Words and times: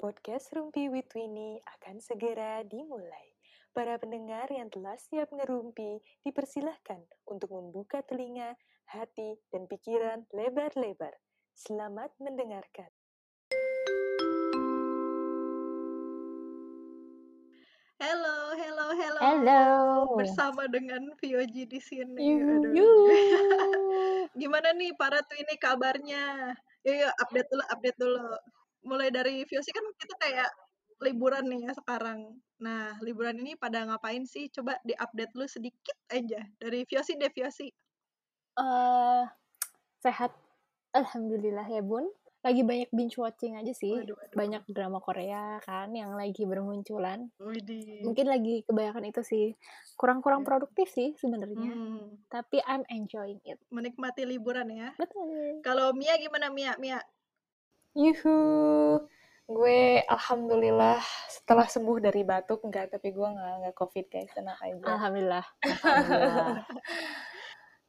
Podcast 0.00 0.56
Rumpi 0.56 0.88
with 0.88 1.12
Winnie 1.12 1.60
akan 1.76 2.00
segera 2.00 2.64
dimulai. 2.64 3.36
Para 3.76 4.00
pendengar 4.00 4.48
yang 4.48 4.72
telah 4.72 4.96
siap 4.96 5.28
ngerumpi, 5.28 6.00
dipersilahkan 6.24 7.04
untuk 7.28 7.52
membuka 7.52 8.00
telinga, 8.08 8.56
hati, 8.88 9.36
dan 9.52 9.68
pikiran 9.68 10.24
lebar-lebar. 10.32 11.12
Selamat 11.52 12.16
mendengarkan. 12.16 12.88
Halo, 18.00 18.56
halo, 18.56 18.86
halo. 18.96 19.20
Halo. 19.20 19.64
Bersama 20.16 20.64
dengan 20.72 21.12
Vioji 21.20 21.68
di 21.68 21.76
sini. 21.76 22.40
Yuhu. 22.72 23.04
Gimana 24.40 24.72
nih 24.72 24.96
para 24.96 25.20
Twinnie 25.28 25.60
kabarnya? 25.60 26.56
Yuk, 26.88 26.96
yuk 27.04 27.12
update 27.20 27.48
dulu, 27.52 27.64
update 27.68 28.00
dulu. 28.00 28.32
Mulai 28.82 29.08
dari 29.10 29.44
Viosi 29.44 29.70
kan 29.70 29.84
kita 29.94 30.14
kayak 30.18 30.50
liburan 31.00 31.44
nih 31.48 31.68
ya 31.68 31.72
sekarang. 31.72 32.40
Nah, 32.60 32.96
liburan 33.00 33.36
ini 33.36 33.56
pada 33.56 33.84
ngapain 33.84 34.24
sih? 34.24 34.48
Coba 34.48 34.76
di-update 34.82 35.32
dulu 35.32 35.48
sedikit 35.48 35.96
aja. 36.08 36.44
Dari 36.56 36.84
Viosi 36.84 37.16
deh, 37.16 37.32
Viosi. 37.32 37.68
Eh, 38.56 39.24
sehat. 39.98 40.32
Alhamdulillah 40.90 41.64
ya 41.64 41.80
bun. 41.80 42.04
Lagi 42.40 42.64
banyak 42.64 42.88
binge 42.90 43.20
watching 43.20 43.52
aja 43.52 43.68
sih. 43.70 43.92
Waduh, 43.92 44.16
waduh. 44.16 44.32
Banyak 44.32 44.62
drama 44.66 44.96
Korea 44.98 45.60
kan 45.60 45.92
yang 45.92 46.16
lagi 46.16 46.48
bermunculan. 46.48 47.28
Widih. 47.36 48.00
Mungkin 48.00 48.26
lagi 48.26 48.64
kebanyakan 48.64 49.04
itu 49.06 49.20
sih. 49.20 49.46
Kurang-kurang 49.94 50.40
Iya. 50.40 50.48
produktif 50.48 50.88
sih 50.88 51.12
sebenarnya. 51.20 51.68
Hmm, 51.68 52.16
Tapi 52.32 52.64
I'm 52.64 52.88
enjoying 52.88 53.44
it. 53.44 53.60
menikmati 53.68 54.24
liburan 54.24 54.72
ya. 54.72 54.88
Betul. 54.96 55.60
Kalau 55.60 55.92
Mia 55.92 56.16
gimana 56.16 56.48
Mia? 56.48 56.80
Mia? 56.80 56.96
Yuhu, 57.98 58.38
gue 59.50 59.80
alhamdulillah 60.06 61.02
setelah 61.26 61.66
sembuh 61.66 61.98
dari 61.98 62.22
batuk 62.22 62.62
enggak, 62.62 62.94
tapi 62.94 63.10
gue 63.10 63.28
nggak 63.28 63.54
nggak 63.66 63.74
covid 63.74 64.06
guys, 64.06 64.30
tenang 64.30 64.58
aja. 64.62 64.84
Alhamdulillah. 64.86 65.46
Alhamdulillah. 65.66 66.64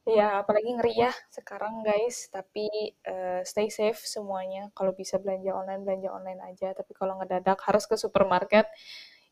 Ya, 0.01 0.41
apalagi 0.41 0.73
ngeri 0.73 0.97
ya 0.97 1.13
sekarang 1.29 1.85
guys. 1.85 2.25
Tapi 2.33 2.97
eh, 3.05 3.41
stay 3.45 3.69
safe 3.69 4.01
semuanya. 4.01 4.73
Kalau 4.73 4.97
bisa 4.97 5.21
belanja 5.21 5.53
online, 5.53 5.85
belanja 5.85 6.09
online 6.09 6.41
aja. 6.41 6.73
Tapi 6.73 6.97
kalau 6.97 7.21
ngedadak 7.21 7.61
harus 7.69 7.85
ke 7.85 7.93
supermarket, 8.01 8.65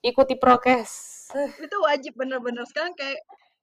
ikuti 0.06 0.38
prokes. 0.38 1.26
itu 1.66 1.78
wajib 1.82 2.14
bener-bener 2.18 2.66
sekarang 2.70 2.94
kayak 2.94 3.18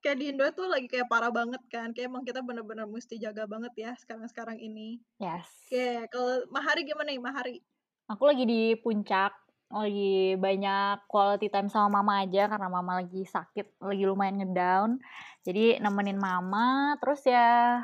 kayak 0.06 0.22
di 0.22 0.30
Indo 0.30 0.46
tuh 0.54 0.70
lagi 0.70 0.86
kayak 0.86 1.10
parah 1.10 1.34
banget 1.34 1.58
kan 1.66 1.90
kayak 1.90 2.06
emang 2.06 2.22
kita 2.22 2.38
bener-bener 2.46 2.86
mesti 2.86 3.18
jaga 3.18 3.42
banget 3.50 3.74
ya 3.74 3.90
sekarang-sekarang 3.98 4.54
ini 4.62 5.02
yes. 5.18 5.50
oke 5.66 6.06
kalau 6.14 6.46
Mahari 6.54 6.86
gimana 6.86 7.10
nih 7.10 7.18
Mahari 7.18 7.58
Aku 8.06 8.22
lagi 8.22 8.46
di 8.46 8.78
puncak, 8.78 9.34
lagi 9.66 10.38
banyak 10.38 11.10
quality 11.10 11.50
time 11.50 11.66
sama 11.66 11.98
mama 11.98 12.22
aja 12.22 12.46
karena 12.46 12.70
mama 12.70 13.02
lagi 13.02 13.26
sakit, 13.26 13.82
lagi 13.82 14.06
lumayan 14.06 14.38
ngedown. 14.38 15.02
Jadi 15.42 15.82
nemenin 15.82 16.14
mama, 16.14 16.94
terus 17.02 17.26
ya 17.26 17.82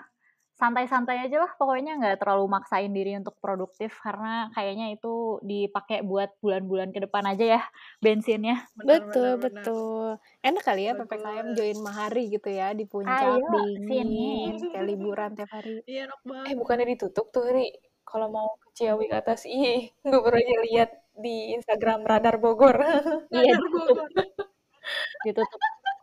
santai-santai 0.63 1.27
aja 1.27 1.43
lah 1.43 1.51
pokoknya 1.59 1.99
nggak 1.99 2.23
terlalu 2.23 2.47
maksain 2.47 2.95
diri 2.95 3.19
untuk 3.19 3.35
produktif 3.43 3.99
karena 3.99 4.47
kayaknya 4.55 4.95
itu 4.95 5.43
dipakai 5.43 6.07
buat 6.07 6.31
bulan-bulan 6.39 6.95
ke 6.95 7.03
depan 7.03 7.27
aja 7.27 7.59
ya 7.59 7.63
bensinnya. 7.99 8.63
Bener, 8.79 9.03
Betul, 9.03 9.11
bener, 9.11 9.43
bener. 9.43 9.53
betul. 9.59 10.07
Enak 10.41 10.63
kali 10.63 10.83
ya. 10.87 10.93
PPKM 10.95 11.47
join 11.53 11.79
Mahari 11.83 12.25
gitu 12.31 12.49
ya 12.49 12.71
di 12.71 12.85
puncak 12.87 13.19
Ayo, 13.43 13.43
dingin, 13.83 13.83
sini. 13.91 14.23
kayak 14.73 14.87
liburan 14.87 15.31
tiap 15.35 15.51
hari. 15.51 15.83
iya 15.85 16.07
enak 16.07 16.19
Eh, 16.47 16.55
bukannya 16.55 16.87
ditutup 16.89 17.27
tuh, 17.29 17.43
Ri? 17.45 17.67
Kalau 18.03 18.29
mau 18.29 18.55
ke 18.61 18.69
Ciawi 18.77 19.09
ke 19.09 19.17
atas, 19.17 19.43
ih, 19.45 19.91
gue 20.01 20.21
baru 20.21 20.37
aja 20.37 20.57
lihat 20.63 20.91
di 21.15 21.53
Instagram 21.53 22.07
Radar 22.07 22.39
Bogor. 22.39 22.77
Iya 23.35 23.57
Radar 23.57 23.59
ditutup, 23.59 23.97
Bogor. 23.99 24.09
ditutup. 25.25 25.61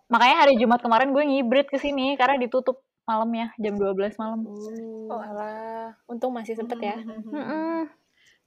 Makanya 0.10 0.36
hari 0.42 0.53
Jumat 0.58 0.81
kemarin 0.81 1.14
gue 1.14 1.22
ngibrit 1.22 1.68
ke 1.69 1.78
sini 1.78 2.18
karena 2.18 2.42
ditutup 2.42 2.81
malamnya 3.09 3.50
jam 3.58 3.74
12 3.74 4.14
malam. 4.22 4.46
Oh 4.46 5.18
Hmm, 5.18 5.25
alah. 5.25 5.97
untung 6.06 6.30
masih 6.30 6.53
sempet 6.53 6.78
ya. 6.78 6.96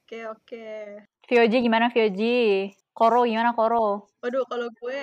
Oke 0.03 0.28
oke 0.28 0.67
Vioji 1.25 1.65
gimana 1.65 1.89
Vioji? 1.89 2.69
Koro 2.93 3.25
gimana 3.25 3.56
Koro? 3.56 4.12
waduh 4.21 4.45
kalau 4.45 4.69
gue 4.78 5.01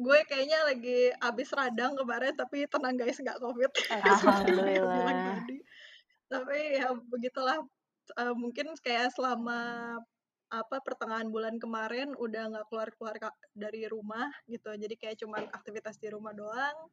gue 0.00 0.18
kayaknya 0.24 0.58
lagi 0.64 1.12
abis 1.20 1.52
radang 1.52 1.92
kemarin 1.92 2.32
tapi 2.32 2.64
tenang 2.66 2.96
guys 2.96 3.20
nggak 3.20 3.36
covid 3.36 3.68
Alhamdulillah. 3.94 5.44
tapi 6.26 6.58
ya 6.80 6.88
begitulah 7.12 7.60
Eh, 8.16 8.32
mungkin 8.32 8.72
kayak 8.80 9.12
selama 9.12 9.92
apa 10.48 10.80
pertengahan 10.80 11.28
bulan 11.28 11.60
kemarin 11.60 12.16
udah 12.16 12.48
nggak 12.48 12.66
keluar 12.72 12.88
keluar 12.96 13.16
dari 13.52 13.84
rumah 13.84 14.32
gitu. 14.48 14.72
Jadi 14.72 14.94
kayak 14.96 15.20
cuman 15.20 15.44
aktivitas 15.52 16.00
di 16.00 16.08
rumah 16.08 16.32
doang. 16.32 16.88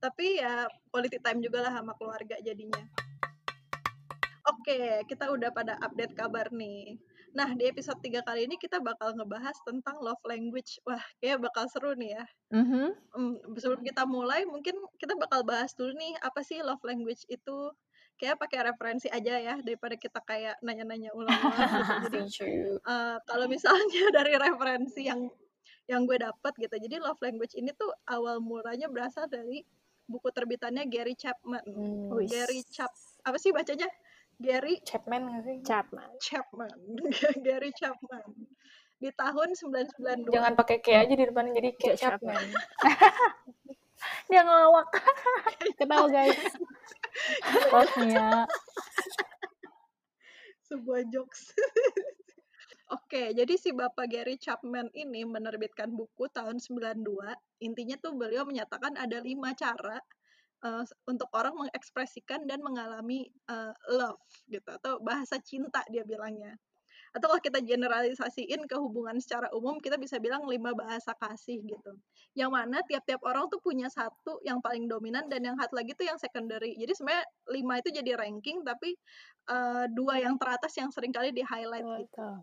Tapi 0.00 0.40
ya 0.40 0.64
quality 0.88 1.20
time 1.20 1.44
juga 1.44 1.68
lah 1.68 1.72
sama 1.76 1.92
keluarga 2.00 2.36
jadinya. 2.40 2.84
Oke 4.44 5.04
kita 5.08 5.32
udah 5.32 5.52
pada 5.52 5.76
update 5.84 6.16
kabar 6.16 6.48
nih. 6.52 6.96
Nah 7.34 7.50
di 7.52 7.66
episode 7.66 7.98
3 7.98 8.22
kali 8.24 8.46
ini 8.46 8.56
kita 8.56 8.78
bakal 8.80 9.12
ngebahas 9.12 9.56
tentang 9.66 10.00
love 10.00 10.20
language. 10.24 10.80
Wah 10.88 11.02
kayak 11.20 11.44
bakal 11.44 11.68
seru 11.68 11.92
nih 11.92 12.16
ya. 12.16 12.24
Mhm. 12.56 12.84
Hmm, 13.12 13.34
sebelum 13.60 13.82
kita 13.84 14.08
mulai 14.08 14.48
mungkin 14.48 14.80
kita 14.96 15.18
bakal 15.20 15.44
bahas 15.44 15.76
dulu 15.76 15.92
nih 15.92 16.16
apa 16.22 16.40
sih 16.40 16.62
love 16.62 16.80
language 16.86 17.26
itu 17.28 17.58
kayak 18.24 18.40
pakai 18.40 18.72
referensi 18.72 19.12
aja 19.12 19.36
ya 19.36 19.54
daripada 19.60 20.00
kita 20.00 20.16
kayak 20.24 20.56
nanya-nanya 20.64 21.12
ulang-ulang 21.12 22.08
gitu. 22.08 22.18
Jadi 22.40 22.72
eh, 22.80 23.16
kalau 23.28 23.46
misalnya 23.52 23.84
dari 24.16 24.32
referensi 24.40 25.04
yang 25.04 25.28
yang 25.84 26.08
gue 26.08 26.16
dapat 26.16 26.56
gitu. 26.56 26.72
Jadi 26.72 26.96
love 27.04 27.20
language 27.20 27.52
ini 27.60 27.68
tuh 27.76 27.92
awal 28.08 28.40
mulanya 28.40 28.88
berasal 28.88 29.28
dari 29.28 29.60
buku 30.08 30.32
terbitannya 30.32 30.88
Gary 30.88 31.12
Chapman. 31.12 31.60
Hmm. 31.68 32.24
Gary 32.24 32.64
Chap 32.64 32.88
apa 33.28 33.36
sih 33.36 33.52
bacanya? 33.52 33.92
Gary 34.40 34.80
Chapman 34.80 35.28
nggak 35.28 35.42
sih? 35.44 35.56
Chapman. 35.60 36.08
Chapman. 36.16 36.78
Gary 37.46 37.76
Chapman. 37.76 38.24
Di 38.96 39.12
tahun 39.12 39.52
992. 39.52 40.32
Jangan 40.32 40.54
pakai 40.56 40.80
kayak 40.80 41.00
aja 41.04 41.14
di 41.20 41.24
depan 41.28 41.52
jadi 41.52 41.70
kayak 41.76 42.00
Kayak 42.00 42.00
Chapman. 42.00 42.44
Dia 44.32 44.40
ngelawak. 44.40 44.88
Ketawa 45.76 46.08
guys. 46.08 46.40
Rosnya. 47.72 48.48
sebuah 50.64 51.06
jokes. 51.12 51.52
Oke, 52.92 53.32
jadi 53.32 53.54
si 53.56 53.72
Bapak 53.72 54.12
Gary 54.12 54.36
Chapman 54.36 54.92
ini 54.92 55.24
menerbitkan 55.24 55.88
buku 55.92 56.28
tahun 56.28 56.60
92. 56.60 57.00
Intinya 57.64 57.96
tuh 57.96 58.12
beliau 58.12 58.44
menyatakan 58.44 58.92
ada 59.00 59.24
lima 59.24 59.56
cara 59.56 59.96
eh, 60.64 60.84
untuk 61.08 61.32
orang 61.32 61.56
mengekspresikan 61.64 62.44
dan 62.44 62.60
mengalami 62.60 63.24
eh, 63.48 63.74
love 63.88 64.20
gitu 64.52 64.68
atau 64.68 65.00
bahasa 65.00 65.40
cinta 65.40 65.80
dia 65.88 66.04
bilangnya. 66.04 66.60
Atau 67.14 67.30
kalau 67.30 67.38
kita 67.38 67.62
generalisasiin 67.62 68.66
ke 68.66 68.74
hubungan 68.74 69.14
secara 69.22 69.46
umum, 69.54 69.78
kita 69.78 69.94
bisa 69.94 70.18
bilang 70.18 70.42
lima 70.50 70.74
bahasa 70.74 71.14
kasih 71.14 71.62
gitu. 71.62 71.94
Yang 72.34 72.50
mana 72.50 72.82
tiap-tiap 72.82 73.22
orang 73.22 73.46
tuh 73.46 73.62
punya 73.62 73.86
satu 73.86 74.42
yang 74.42 74.58
paling 74.58 74.90
dominan 74.90 75.30
dan 75.30 75.46
yang 75.46 75.54
satu 75.54 75.78
lagi 75.78 75.94
tuh 75.94 76.10
yang 76.10 76.18
secondary. 76.18 76.74
Jadi 76.74 76.90
sebenarnya 76.90 77.24
lima 77.54 77.74
itu 77.78 77.88
jadi 77.94 78.10
ranking, 78.18 78.66
tapi 78.66 78.98
eh, 79.46 79.84
dua 79.94 80.18
yang 80.26 80.34
teratas 80.42 80.74
yang 80.74 80.90
sering 80.90 81.14
kali 81.14 81.30
di 81.30 81.46
highlight 81.46 81.86
gitu. 82.02 82.42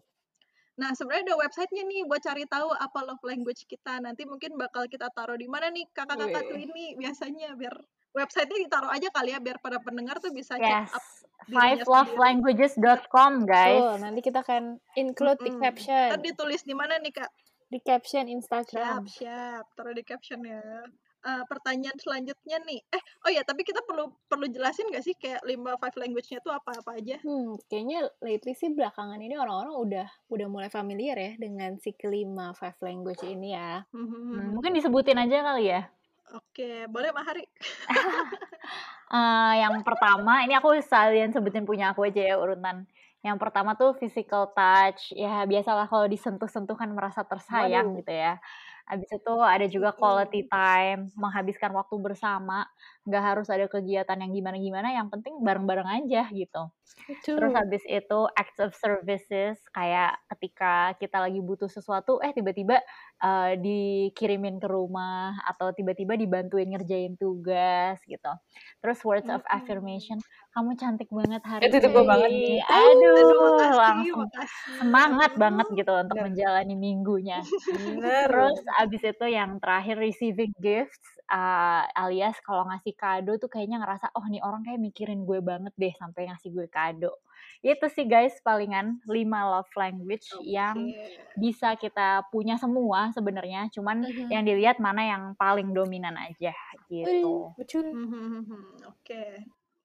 Nah, 0.79 0.95
sebenarnya 0.95 1.35
ada 1.35 1.37
websitenya 1.43 1.83
nih 1.83 2.01
buat 2.07 2.23
cari 2.23 2.47
tahu 2.47 2.71
apa 2.71 2.99
love 3.03 3.23
language 3.27 3.67
kita. 3.67 3.99
Nanti 3.99 4.23
mungkin 4.23 4.55
bakal 4.55 4.87
kita 4.87 5.11
taruh 5.11 5.35
di 5.35 5.51
mana 5.51 5.67
nih 5.67 5.83
kakak-kakak 5.91 6.47
tuh 6.47 6.57
ini 6.57 6.95
biasanya 6.95 7.59
biar 7.59 7.75
websitenya 8.11 8.67
ditaruh 8.67 8.91
aja 8.91 9.07
kali 9.09 9.31
ya 9.31 9.39
biar 9.39 9.57
para 9.57 9.79
pendengar 9.79 10.19
tuh 10.19 10.29
bisa 10.29 10.55
check 10.55 10.63
Yes. 10.63 10.91
up 10.91 11.03
dirinya 11.41 11.59
sendiri. 11.81 11.81
Fivelovelanguages.com 11.81 13.31
guys. 13.43 13.81
Betul, 13.81 13.95
nanti 13.99 14.19
kita 14.21 14.39
akan 14.41 14.63
include 14.95 15.39
di 15.39 15.49
Mm-mm. 15.49 15.61
caption. 15.61 16.07
Ntar 16.11 16.21
ditulis 16.21 16.61
di 16.61 16.75
mana 16.75 16.93
nih 16.97 17.13
kak? 17.13 17.31
Di 17.65 17.79
caption 17.79 18.25
Siap, 18.25 18.35
Instagram. 18.35 19.01
siap. 19.07 19.65
Taruh 19.73 19.95
di 19.95 20.03
caption 20.03 20.43
ya. 20.43 20.61
Eh, 21.21 21.43
pertanyaan 21.45 21.93
selanjutnya 21.95 22.57
nih. 22.61 22.81
Eh, 22.89 23.01
oh 23.23 23.29
ya, 23.29 23.45
tapi 23.45 23.61
kita 23.61 23.85
perlu 23.85 24.09
perlu 24.25 24.49
jelasin 24.49 24.89
nggak 24.89 25.05
sih 25.05 25.13
kayak 25.13 25.45
lima 25.45 25.77
five 25.77 25.93
language-nya 25.93 26.41
tuh 26.41 26.49
apa-apa 26.49 26.97
aja? 26.97 27.21
Hmm, 27.21 27.61
kayaknya 27.69 28.09
lately 28.19 28.57
sih 28.57 28.73
belakangan 28.73 29.21
ini 29.21 29.37
orang-orang 29.37 29.69
udah 29.77 30.07
udah 30.27 30.47
mulai 30.49 30.73
familiar 30.73 31.13
ya 31.13 31.37
dengan 31.37 31.77
si 31.77 31.93
kelima 31.93 32.57
five 32.57 32.73
language 32.81 33.21
ini 33.21 33.53
ya. 33.53 33.85
Mhm. 33.93 34.09
Hmm, 34.33 34.47
mungkin 34.57 34.73
disebutin 34.73 35.21
aja 35.21 35.45
kali 35.45 35.69
ya. 35.69 35.85
Oke, 36.31 36.87
boleh 36.87 37.11
Mahari. 37.11 37.43
Eh, 39.11 39.53
yang 39.59 39.83
pertama, 39.83 40.39
ini 40.47 40.55
aku 40.55 40.71
sekalian 40.79 41.35
sebutin 41.35 41.67
punya 41.67 41.91
aku 41.91 42.07
aja 42.07 42.31
ya 42.31 42.39
urutan. 42.39 42.87
Yang 43.19 43.37
pertama 43.43 43.75
tuh 43.75 43.91
physical 43.99 44.55
touch. 44.55 45.11
Ya 45.11 45.43
biasalah 45.43 45.91
kalau 45.91 46.07
disentuh-sentuh 46.07 46.79
kan 46.79 46.87
merasa 46.95 47.19
tersayang 47.27 47.91
Waduh. 47.91 47.99
gitu 47.99 48.07
ya. 48.15 48.39
Habis 48.87 49.11
itu 49.11 49.33
ada 49.43 49.67
juga 49.67 49.91
quality 49.91 50.47
time, 50.47 51.11
menghabiskan 51.19 51.75
waktu 51.75 51.95
bersama. 51.99 52.63
Nggak 53.01 53.23
harus 53.33 53.47
ada 53.49 53.65
kegiatan 53.65 54.17
yang 54.21 54.31
gimana-gimana 54.31 54.93
yang 54.93 55.09
penting 55.09 55.41
bareng-bareng 55.41 55.89
aja 56.05 56.29
gitu 56.29 56.69
Betul. 57.09 57.39
terus 57.39 57.53
habis 57.55 57.83
itu 57.87 58.19
acts 58.37 58.59
of 58.61 58.71
services 58.77 59.57
kayak 59.73 60.19
ketika 60.35 60.93
kita 61.01 61.17
lagi 61.17 61.39
butuh 61.41 61.65
sesuatu 61.71 62.21
eh 62.21 62.29
tiba-tiba 62.35 62.77
uh, 63.23 63.57
dikirimin 63.57 64.61
ke 64.61 64.67
rumah 64.69 65.33
atau 65.49 65.71
tiba-tiba 65.73 66.13
dibantuin 66.19 66.69
ngerjain 66.69 67.17
tugas 67.17 67.97
gitu 68.05 68.31
terus 68.83 68.99
words 69.01 69.29
of 69.31 69.41
affirmation 69.49 70.19
kamu 70.51 70.75
cantik 70.75 71.07
banget 71.09 71.41
hari 71.47 71.63
Itu 71.71 71.79
ini 71.79 71.87
banget 72.05 72.31
aduh 72.67 73.15
Aduh, 73.15 73.39
makasih, 73.39 73.79
langsung 73.79 74.19
makasih. 74.27 74.73
semangat 74.77 75.31
banget 75.39 75.67
gitu 75.73 75.91
untuk 75.95 76.15
Bener. 76.19 76.25
menjalani 76.27 76.75
minggunya 76.75 77.39
Bener. 77.71 78.27
Terus 78.29 78.59
abis 78.77 79.01
itu 79.07 79.25
yang 79.31 79.57
terakhir 79.63 79.95
receiving 79.97 80.51
gifts 80.59 80.99
uh, 81.31 81.83
alias 81.95 82.35
kalau 82.43 82.67
ngasih 82.67 82.93
kado 82.99 83.39
tuh 83.39 83.47
kayaknya 83.47 83.79
ngerasa 83.79 84.11
oh 84.13 84.25
nih 84.27 84.43
orang 84.43 84.61
kayak 84.67 84.83
mikirin 84.83 85.23
gue 85.23 85.39
banget 85.39 85.73
deh 85.79 85.93
sampai 85.95 86.27
ngasih 86.29 86.51
gue 86.51 86.67
kado. 86.67 87.15
Itu 87.63 87.87
sih 87.89 88.05
guys 88.05 88.37
palingan 88.43 88.99
5 89.07 89.39
love 89.47 89.71
language 89.79 90.27
yang 90.45 90.75
Oke. 90.75 91.39
bisa 91.39 91.73
kita 91.79 92.27
punya 92.29 92.59
semua 92.59 93.09
sebenarnya, 93.15 93.71
cuman 93.71 94.03
Mhm. 94.03 94.27
yang 94.29 94.43
dilihat 94.45 94.77
mana 94.83 95.01
yang 95.07 95.23
paling 95.39 95.71
dominan 95.71 96.13
aja 96.19 96.53
gitu. 96.91 97.55
Betul. 97.55 97.95
Mhm, 97.95 98.85
Oke, 98.91 99.23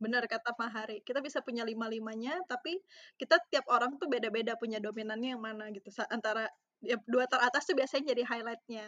benar 0.03 0.27
kata 0.29 0.53
Mahari. 0.59 1.01
Kita 1.07 1.23
bisa 1.25 1.41
punya 1.41 1.63
lima-limanya, 1.65 2.43
tapi 2.51 2.83
kita 3.21 3.41
tiap 3.49 3.65
orang 3.71 3.97
tuh 4.01 4.09
beda-beda 4.11 4.59
punya 4.59 4.79
dominannya 4.83 5.37
yang 5.37 5.43
mana 5.43 5.71
gitu. 5.73 5.89
Antara 6.11 6.51
ya, 6.85 6.97
dua 7.09 7.25
teratas 7.31 7.65
tuh 7.65 7.77
biasanya 7.79 8.13
jadi 8.13 8.23
highlightnya. 8.27 8.87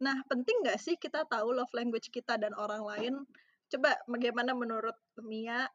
Nah, 0.00 0.16
penting 0.26 0.64
nggak 0.64 0.80
sih 0.80 0.96
kita 0.96 1.28
tahu 1.28 1.52
love 1.52 1.72
language 1.76 2.08
kita 2.08 2.40
dan 2.40 2.56
orang 2.56 2.82
lain? 2.82 3.14
Coba 3.70 4.00
bagaimana 4.08 4.56
menurut 4.56 4.96
Mia? 5.20 5.68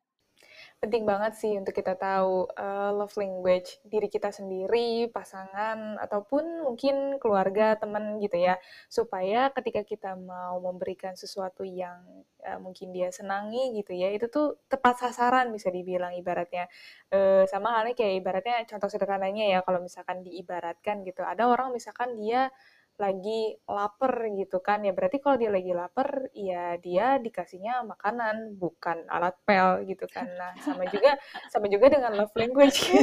penting 0.75 1.07
banget 1.07 1.33
sih 1.39 1.54
untuk 1.57 1.74
kita 1.74 1.98
tahu 1.98 2.45
uh, 2.51 2.92
love 2.94 3.16
language 3.18 3.80
diri 3.88 4.06
kita 4.12 4.30
sendiri, 4.30 5.10
pasangan, 5.10 5.98
ataupun 5.98 6.68
mungkin 6.68 7.18
keluarga, 7.18 7.74
teman 7.80 8.19
gitu 8.22 8.38
ya. 8.38 8.60
Supaya 8.92 9.50
ketika 9.56 9.81
kita 9.81 10.13
mau 10.19 10.60
memberikan 10.62 11.16
sesuatu 11.18 11.63
yang 11.66 12.04
uh, 12.45 12.60
mungkin 12.62 12.94
dia 12.94 13.10
senangi 13.10 13.74
gitu 13.81 13.95
ya, 13.95 14.13
itu 14.13 14.30
tuh 14.30 14.62
tepat 14.69 15.01
sasaran 15.01 15.50
bisa 15.50 15.72
dibilang 15.74 16.13
ibaratnya. 16.13 16.69
Uh, 17.10 17.48
sama 17.50 17.74
halnya 17.80 17.95
kayak 17.98 18.22
ibaratnya 18.22 18.56
contoh 18.69 18.89
sederhananya 18.92 19.50
ya, 19.50 19.60
kalau 19.66 19.81
misalkan 19.81 20.22
diibaratkan 20.22 21.01
gitu. 21.07 21.25
Ada 21.25 21.50
orang 21.50 21.74
misalkan 21.74 22.13
dia 22.19 22.51
lagi 22.95 23.59
lapar 23.68 24.31
gitu 24.36 24.63
kan 24.63 24.83
ya. 24.83 24.95
Berarti 24.95 25.18
kalau 25.19 25.36
dia 25.36 25.51
lagi 25.51 25.71
lapar 25.75 26.31
ya 26.31 26.80
dia 26.80 27.19
dikasihnya 27.19 27.83
makanan 27.83 28.56
bukan 28.56 29.03
alat 29.12 29.36
pel 29.44 29.83
gitu 29.88 30.07
kan. 30.07 30.27
Nah 30.39 30.56
sama 30.63 30.88
juga 30.88 31.19
sama 31.51 31.68
juga 31.68 31.92
dengan 31.92 32.12
love 32.15 32.36
language. 32.36 32.80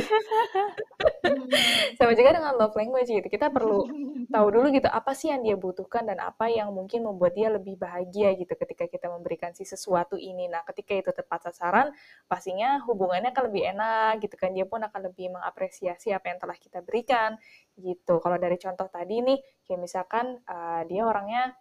Sama 1.98 2.12
juga 2.18 2.34
dengan 2.34 2.54
love 2.58 2.74
language 2.74 3.10
gitu. 3.10 3.28
Kita 3.30 3.50
perlu 3.50 3.86
tahu 4.32 4.48
dulu 4.48 4.72
gitu 4.72 4.88
apa 4.88 5.12
sih 5.12 5.28
yang 5.28 5.44
dia 5.44 5.54
butuhkan 5.60 6.08
dan 6.08 6.18
apa 6.24 6.48
yang 6.48 6.72
mungkin 6.72 7.04
membuat 7.04 7.36
dia 7.36 7.52
lebih 7.52 7.76
bahagia 7.76 8.32
gitu 8.34 8.50
ketika 8.56 8.88
kita 8.88 9.12
memberikan 9.12 9.52
si 9.52 9.68
sesuatu 9.68 10.16
ini. 10.16 10.48
Nah 10.48 10.64
ketika 10.64 10.96
itu 10.96 11.12
tepat 11.12 11.52
sasaran 11.52 11.92
pastinya 12.26 12.80
hubungannya 12.88 13.30
akan 13.30 13.44
lebih 13.52 13.62
enak 13.76 14.24
gitu 14.24 14.34
kan. 14.40 14.56
Dia 14.56 14.64
pun 14.64 14.80
akan 14.80 15.00
lebih 15.12 15.36
mengapresiasi 15.36 16.10
apa 16.16 16.32
yang 16.32 16.38
telah 16.40 16.56
kita 16.56 16.80
berikan 16.80 17.36
gitu. 17.76 18.18
Kalau 18.18 18.40
dari 18.40 18.56
contoh 18.56 18.88
tadi 18.88 19.20
nih 19.20 19.38
kayak 19.68 19.80
misalkan 19.84 20.40
uh, 20.48 20.82
dia 20.88 21.04
orangnya 21.04 21.52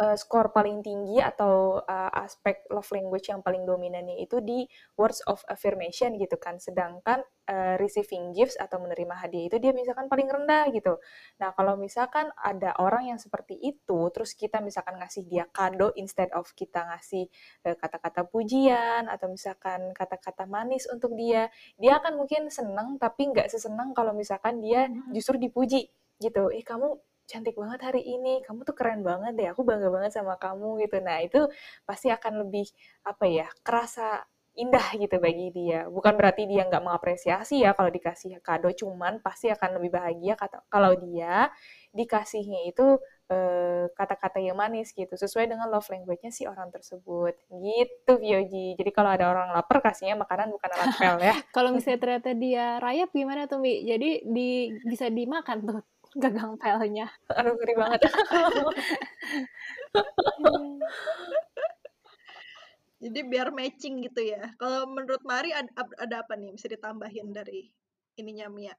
uh, 0.00 0.16
skor 0.18 0.50
paling 0.50 0.82
tinggi 0.82 1.22
atau 1.22 1.78
uh, 1.78 2.10
aspek 2.18 2.66
love 2.70 2.88
language 2.90 3.30
yang 3.30 3.40
paling 3.44 3.62
dominannya 3.62 4.18
itu 4.18 4.42
di 4.42 4.66
words 4.98 5.22
of 5.30 5.42
affirmation 5.46 6.18
gitu 6.18 6.34
kan. 6.38 6.58
Sedangkan 6.58 7.22
uh, 7.46 7.74
receiving 7.78 8.34
gifts 8.34 8.58
atau 8.58 8.82
menerima 8.82 9.14
hadiah 9.14 9.46
itu 9.46 9.56
dia 9.62 9.70
misalkan 9.70 10.10
paling 10.10 10.26
rendah 10.26 10.70
gitu. 10.74 10.98
Nah 11.38 11.54
kalau 11.54 11.78
misalkan 11.78 12.30
ada 12.38 12.74
orang 12.82 13.14
yang 13.14 13.20
seperti 13.20 13.54
itu 13.60 14.10
terus 14.10 14.34
kita 14.34 14.58
misalkan 14.58 14.98
ngasih 14.98 15.26
dia 15.30 15.46
kado 15.50 15.94
instead 15.94 16.30
of 16.34 16.50
kita 16.58 16.82
ngasih 16.94 17.30
kata-kata 17.62 18.26
uh, 18.26 18.28
pujian 18.28 19.06
atau 19.06 19.30
misalkan 19.30 19.94
kata-kata 19.94 20.46
manis 20.50 20.90
untuk 20.90 21.14
dia 21.14 21.46
dia 21.78 21.98
akan 22.02 22.18
mungkin 22.18 22.50
seneng 22.50 22.98
tapi 22.98 23.30
nggak 23.30 23.46
sesenang 23.50 23.94
kalau 23.94 24.10
misalkan 24.14 24.58
dia 24.58 24.90
justru 25.14 25.38
dipuji 25.38 25.86
gitu. 26.18 26.50
Eh 26.50 26.62
kamu 26.62 27.13
cantik 27.24 27.56
banget 27.56 27.80
hari 27.80 28.02
ini, 28.04 28.44
kamu 28.44 28.68
tuh 28.68 28.76
keren 28.76 29.00
banget 29.00 29.32
deh, 29.34 29.48
aku 29.52 29.64
bangga 29.64 29.88
banget 29.88 30.12
sama 30.12 30.36
kamu 30.36 30.84
gitu. 30.84 31.00
Nah 31.00 31.24
itu 31.24 31.48
pasti 31.88 32.12
akan 32.12 32.46
lebih 32.46 32.68
apa 33.04 33.24
ya, 33.24 33.48
kerasa 33.64 34.22
indah 34.54 34.86
gitu 34.94 35.18
bagi 35.18 35.50
dia. 35.50 35.90
Bukan 35.90 36.14
berarti 36.14 36.46
dia 36.46 36.62
nggak 36.68 36.84
mengapresiasi 36.84 37.66
ya 37.66 37.74
kalau 37.74 37.90
dikasih 37.90 38.38
kado, 38.38 38.70
cuman 38.70 39.18
pasti 39.18 39.50
akan 39.50 39.82
lebih 39.82 39.98
bahagia 39.98 40.38
kata 40.38 40.62
kalau 40.70 40.94
dia 40.94 41.50
dikasihnya 41.90 42.70
itu 42.70 43.00
kata-kata 43.98 44.38
yang 44.38 44.54
manis 44.54 44.92
gitu, 44.94 45.10
sesuai 45.10 45.48
dengan 45.50 45.66
love 45.72 45.88
language-nya 45.90 46.30
si 46.30 46.46
orang 46.46 46.70
tersebut. 46.70 47.34
Gitu, 47.50 48.12
Vioji. 48.20 48.78
Jadi 48.78 48.90
kalau 48.94 49.10
ada 49.10 49.26
orang 49.32 49.50
lapar, 49.50 49.80
kasihnya 49.82 50.14
makanan 50.14 50.52
bukan 50.54 50.70
alat 50.70 50.92
pel 50.94 51.16
ya. 51.18 51.34
kalau 51.56 51.74
misalnya 51.74 51.98
ternyata 51.98 52.30
dia 52.36 52.78
rayap 52.78 53.10
gimana 53.10 53.50
tuh, 53.50 53.58
Mi? 53.58 53.82
Jadi 53.82 54.28
di, 54.28 54.70
bisa 54.86 55.08
dimakan 55.10 55.58
tuh 55.66 55.80
gagang 56.14 56.54
pelnya. 56.58 57.10
Aduh, 57.34 57.54
ngeri 57.58 57.74
banget. 57.74 58.00
Jadi 63.04 63.20
biar 63.28 63.52
matching 63.52 64.00
gitu 64.08 64.24
ya. 64.24 64.48
Kalau 64.56 64.88
menurut 64.88 65.20
Mari 65.28 65.52
ada, 65.52 65.68
ada 66.00 66.24
apa 66.24 66.40
nih 66.40 66.56
bisa 66.56 66.72
ditambahin 66.72 67.36
dari 67.36 67.68
ininya 68.16 68.48
Mia? 68.48 68.72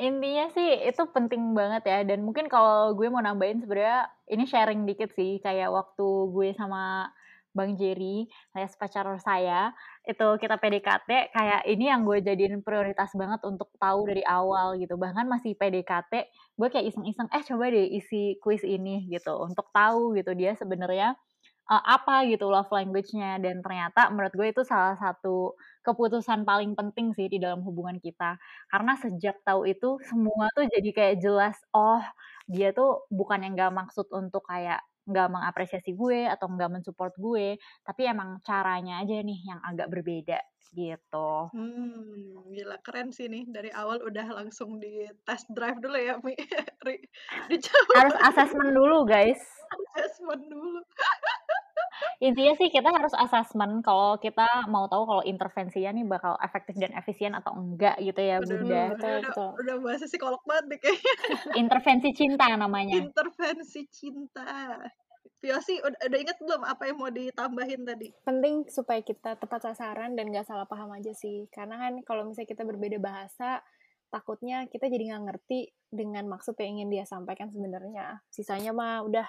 Intinya 0.00 0.48
sih 0.50 0.80
itu 0.80 1.04
penting 1.12 1.52
banget 1.52 1.84
ya 1.86 2.02
dan 2.02 2.24
mungkin 2.24 2.48
kalau 2.48 2.96
gue 2.96 3.06
mau 3.12 3.20
nambahin 3.20 3.62
sebenarnya 3.62 4.10
ini 4.26 4.48
sharing 4.48 4.88
dikit 4.88 5.12
sih 5.14 5.38
kayak 5.44 5.70
waktu 5.70 6.08
gue 6.34 6.50
sama 6.56 7.12
Bang 7.54 7.78
Jerry, 7.78 8.26
alias 8.50 8.74
pacar 8.74 9.06
saya, 9.22 9.70
itu 10.04 10.26
kita 10.36 10.60
PDKT, 10.60 11.32
kayak 11.32 11.60
ini 11.64 11.88
yang 11.88 12.04
gue 12.04 12.20
jadiin 12.20 12.60
prioritas 12.60 13.10
banget 13.16 13.40
untuk 13.48 13.72
tahu 13.80 14.04
dari 14.08 14.20
awal 14.28 14.76
gitu. 14.76 15.00
Bahkan 15.00 15.24
masih 15.28 15.56
PDKT, 15.56 16.12
gue 16.60 16.68
kayak 16.68 16.86
iseng-iseng, 16.92 17.28
eh 17.32 17.40
coba 17.44 17.64
deh 17.72 17.88
isi 17.88 18.36
kuis 18.44 18.60
ini 18.68 19.08
gitu, 19.08 19.32
untuk 19.40 19.68
tahu 19.72 20.12
gitu 20.18 20.36
dia 20.36 20.52
sebenarnya 20.60 21.16
uh, 21.72 21.82
apa 21.84 22.28
gitu 22.28 22.48
love 22.52 22.68
language-nya. 22.72 23.40
Dan 23.40 23.60
ternyata 23.64 24.08
menurut 24.12 24.32
gue 24.36 24.48
itu 24.52 24.62
salah 24.66 24.96
satu 25.00 25.56
keputusan 25.86 26.44
paling 26.48 26.72
penting 26.78 27.12
sih 27.16 27.28
di 27.32 27.38
dalam 27.40 27.60
hubungan 27.64 27.96
kita. 28.00 28.36
Karena 28.72 28.96
sejak 29.00 29.40
tahu 29.46 29.68
itu, 29.68 30.00
semua 30.08 30.48
tuh 30.56 30.68
jadi 30.68 30.90
kayak 30.92 31.16
jelas, 31.24 31.56
oh 31.76 32.00
dia 32.48 32.72
tuh 32.76 33.08
bukan 33.08 33.40
yang 33.44 33.54
gak 33.56 33.72
maksud 33.72 34.06
untuk 34.12 34.44
kayak 34.48 34.80
nggak 35.04 35.28
mengapresiasi 35.28 35.92
gue 35.92 36.26
atau 36.28 36.48
nggak 36.48 36.80
mensupport 36.80 37.14
gue, 37.16 37.60
tapi 37.84 38.02
emang 38.08 38.40
caranya 38.40 39.04
aja 39.04 39.20
nih 39.20 39.40
yang 39.44 39.60
agak 39.60 39.88
berbeda 39.92 40.40
gitu. 40.74 41.30
Hmm, 41.54 42.50
gila 42.50 42.82
keren 42.82 43.14
sih 43.14 43.30
nih 43.30 43.46
dari 43.46 43.70
awal 43.70 44.02
udah 44.02 44.26
langsung 44.34 44.82
di 44.82 45.06
test 45.22 45.46
drive 45.54 45.78
dulu 45.78 45.96
ya, 45.96 46.18
Mi. 46.20 46.34
Harus 47.98 48.16
assessment 48.26 48.74
dulu, 48.74 49.06
guys. 49.06 49.40
Assessment 49.94 50.42
dulu. 50.50 50.82
Intinya 52.22 52.54
sih 52.58 52.68
kita 52.70 52.88
harus 52.90 53.14
assessment 53.14 53.82
kalau 53.82 54.16
kita 54.18 54.46
mau 54.70 54.86
tahu 54.86 55.04
kalau 55.06 55.22
intervensinya 55.22 55.90
nih 55.94 56.06
bakal 56.06 56.34
efektif 56.40 56.78
dan 56.78 56.94
efisien 56.94 57.32
atau 57.34 57.54
enggak 57.54 57.98
gitu 58.00 58.20
ya, 58.20 58.38
Bunda. 58.40 58.54
udah, 58.60 58.84
Betul, 58.94 59.08
udah, 59.08 59.20
betul. 59.28 59.50
udah 59.60 59.76
bahasa 59.82 60.04
psikolog 60.08 60.42
banget 60.46 60.64
nih 60.70 60.78
kayaknya. 60.82 61.14
Intervensi 61.62 62.08
cinta 62.14 62.44
namanya. 62.54 62.94
Intervensi 62.98 63.80
cinta. 63.90 64.78
Viosi, 65.44 65.76
udah, 65.76 66.00
udah 66.08 66.18
inget 66.24 66.38
belum 66.40 66.62
apa 66.64 66.82
yang 66.88 66.96
mau 66.96 67.12
ditambahin 67.12 67.84
tadi? 67.84 68.08
Penting 68.24 68.64
supaya 68.72 69.04
kita 69.04 69.36
tepat 69.36 69.60
sasaran 69.68 70.16
dan 70.16 70.32
gak 70.32 70.48
salah 70.48 70.64
paham 70.64 70.88
aja 70.96 71.12
sih. 71.12 71.44
Karena 71.52 71.76
kan 71.76 72.00
kalau 72.00 72.24
misalnya 72.24 72.48
kita 72.48 72.64
berbeda 72.64 72.96
bahasa, 72.96 73.60
takutnya 74.08 74.70
kita 74.70 74.86
jadi 74.86 75.10
nggak 75.10 75.24
ngerti 75.26 75.74
dengan 75.90 76.30
maksud 76.30 76.54
yang 76.62 76.78
ingin 76.78 76.88
dia 76.94 77.04
sampaikan 77.04 77.50
sebenarnya. 77.50 78.22
Sisanya 78.30 78.70
mah 78.70 79.02
udah 79.02 79.26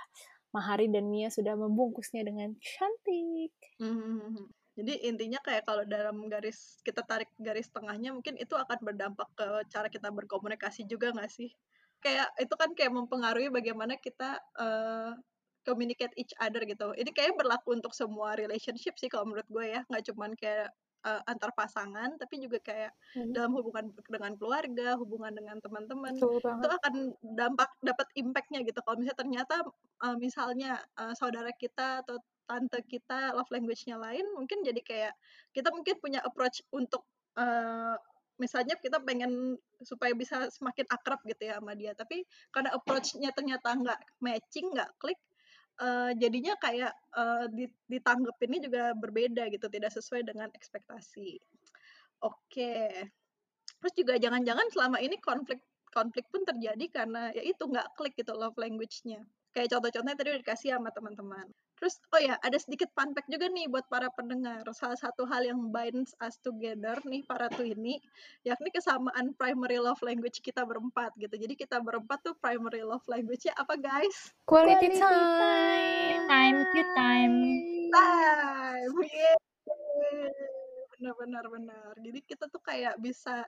Mahari 0.56 0.88
dan 0.88 1.12
Mia 1.12 1.28
sudah 1.28 1.60
membungkusnya 1.60 2.24
dengan 2.24 2.56
cantik. 2.64 3.52
Hmm. 3.76 4.48
Jadi 4.76 5.08
intinya 5.08 5.40
kayak 5.44 5.68
kalau 5.68 5.84
dalam 5.84 6.28
garis 6.32 6.80
kita 6.84 7.04
tarik 7.04 7.32
garis 7.40 7.68
tengahnya 7.72 8.12
mungkin 8.12 8.40
itu 8.40 8.56
akan 8.56 8.80
berdampak 8.84 9.28
ke 9.36 9.48
cara 9.72 9.88
kita 9.92 10.12
berkomunikasi 10.12 10.88
juga 10.88 11.12
nggak 11.12 11.32
sih? 11.32 11.52
Kayak 12.00 12.32
itu 12.40 12.56
kan 12.56 12.72
kayak 12.76 12.92
mempengaruhi 12.92 13.52
bagaimana 13.52 13.96
kita 14.00 14.40
uh, 14.60 15.16
communicate 15.64 16.12
each 16.16 16.32
other 16.40 16.64
gitu. 16.64 16.92
Ini 16.96 17.12
kayak 17.12 17.36
berlaku 17.36 17.76
untuk 17.76 17.92
semua 17.92 18.36
relationship 18.36 18.96
sih 19.00 19.08
kalau 19.08 19.28
menurut 19.28 19.48
gue 19.48 19.66
ya, 19.76 19.82
nggak 19.88 20.04
cuman 20.12 20.32
kayak 20.36 20.72
uh, 21.06 21.22
antar 21.30 21.54
pasangan, 21.54 22.18
tapi 22.18 22.42
juga 22.42 22.58
kayak 22.60 22.92
hmm. 23.14 23.32
dalam 23.32 23.54
hubungan 23.54 23.94
dengan 24.10 24.34
keluarga, 24.36 24.98
hubungan 24.98 25.32
dengan 25.32 25.62
teman-teman, 25.62 26.18
itu 26.18 26.68
akan 26.82 27.14
dampak 27.38 27.70
dapat 27.86 28.08
impactnya 28.18 28.66
gitu. 28.66 28.82
Kalau 28.82 28.98
misalnya 28.98 29.20
ternyata 29.22 29.56
uh, 30.02 30.18
misalnya 30.18 30.82
uh, 30.98 31.14
saudara 31.14 31.54
kita 31.54 32.02
atau 32.04 32.18
tante 32.46 32.82
kita 32.86 33.34
love 33.38 33.50
language-nya 33.54 33.98
lain, 34.02 34.26
mungkin 34.34 34.66
jadi 34.66 34.82
kayak 34.82 35.14
kita 35.54 35.70
mungkin 35.70 35.96
punya 36.02 36.20
approach 36.26 36.66
untuk 36.74 37.06
uh, 37.38 37.98
misalnya 38.36 38.76
kita 38.78 39.00
pengen 39.00 39.56
supaya 39.80 40.12
bisa 40.12 40.52
semakin 40.52 40.86
akrab 40.92 41.24
gitu 41.24 41.48
ya 41.48 41.62
sama 41.62 41.74
dia, 41.78 41.96
tapi 41.96 42.26
karena 42.52 42.76
approach-nya 42.76 43.32
ternyata 43.32 43.72
nggak 43.72 44.00
matching, 44.20 44.76
nggak 44.76 44.92
klik, 45.00 45.18
uh, 45.80 46.12
jadinya 46.16 46.54
kayak 46.60 46.94
uh, 47.16 47.46
ditanggepinnya 47.90 48.60
juga 48.68 48.84
berbeda 48.96 49.48
gitu, 49.52 49.68
tidak 49.68 49.92
sesuai 49.92 50.24
dengan 50.28 50.50
ekspektasi. 50.54 51.40
Oke. 52.24 52.90
Terus 53.82 53.94
juga 53.94 54.14
jangan-jangan 54.18 54.68
selama 54.72 54.98
ini 55.04 55.20
konflik 55.20 55.62
konflik 55.96 56.28
pun 56.28 56.44
terjadi 56.44 56.86
karena 56.92 57.32
ya 57.32 57.40
itu 57.40 57.64
nggak 57.64 57.96
klik 57.96 58.16
gitu 58.20 58.36
love 58.36 58.58
language-nya. 58.60 59.24
Kayak 59.56 59.72
contoh-contohnya 59.78 60.18
tadi 60.20 60.30
udah 60.36 60.42
dikasih 60.44 60.70
sama 60.76 60.92
teman-teman. 60.92 61.48
Terus, 61.76 62.00
oh 62.16 62.22
ya, 62.24 62.40
ada 62.40 62.56
sedikit 62.56 62.88
fun 62.96 63.12
fact 63.12 63.28
juga 63.28 63.52
nih 63.52 63.68
buat 63.68 63.84
para 63.92 64.08
pendengar. 64.16 64.64
Salah 64.72 64.96
satu 64.96 65.28
hal 65.28 65.44
yang 65.44 65.76
binds 65.76 66.16
us 66.24 66.40
together 66.40 66.98
nih, 67.04 67.22
para 67.28 67.52
ini, 67.60 68.00
yakni 68.48 68.72
kesamaan 68.72 69.36
primary 69.36 69.78
love 69.80 70.00
language 70.00 70.40
kita 70.40 70.64
berempat 70.64 71.12
gitu. 71.20 71.36
Jadi 71.36 71.54
kita 71.60 71.84
berempat 71.84 72.24
tuh 72.24 72.36
primary 72.40 72.80
love 72.80 73.04
language-nya 73.12 73.52
apa 73.60 73.76
guys? 73.76 74.32
Quality, 74.48 74.96
Quality 74.96 75.00
time. 75.04 76.20
Time, 76.32 76.58
cute 76.72 76.94
time. 76.96 77.36
Time, 77.92 78.94
yeah. 79.12 79.38
Benar-benar, 80.96 81.44
benar. 81.52 81.92
Jadi 82.00 82.20
kita 82.24 82.48
tuh 82.48 82.64
kayak 82.64 82.96
bisa 83.04 83.44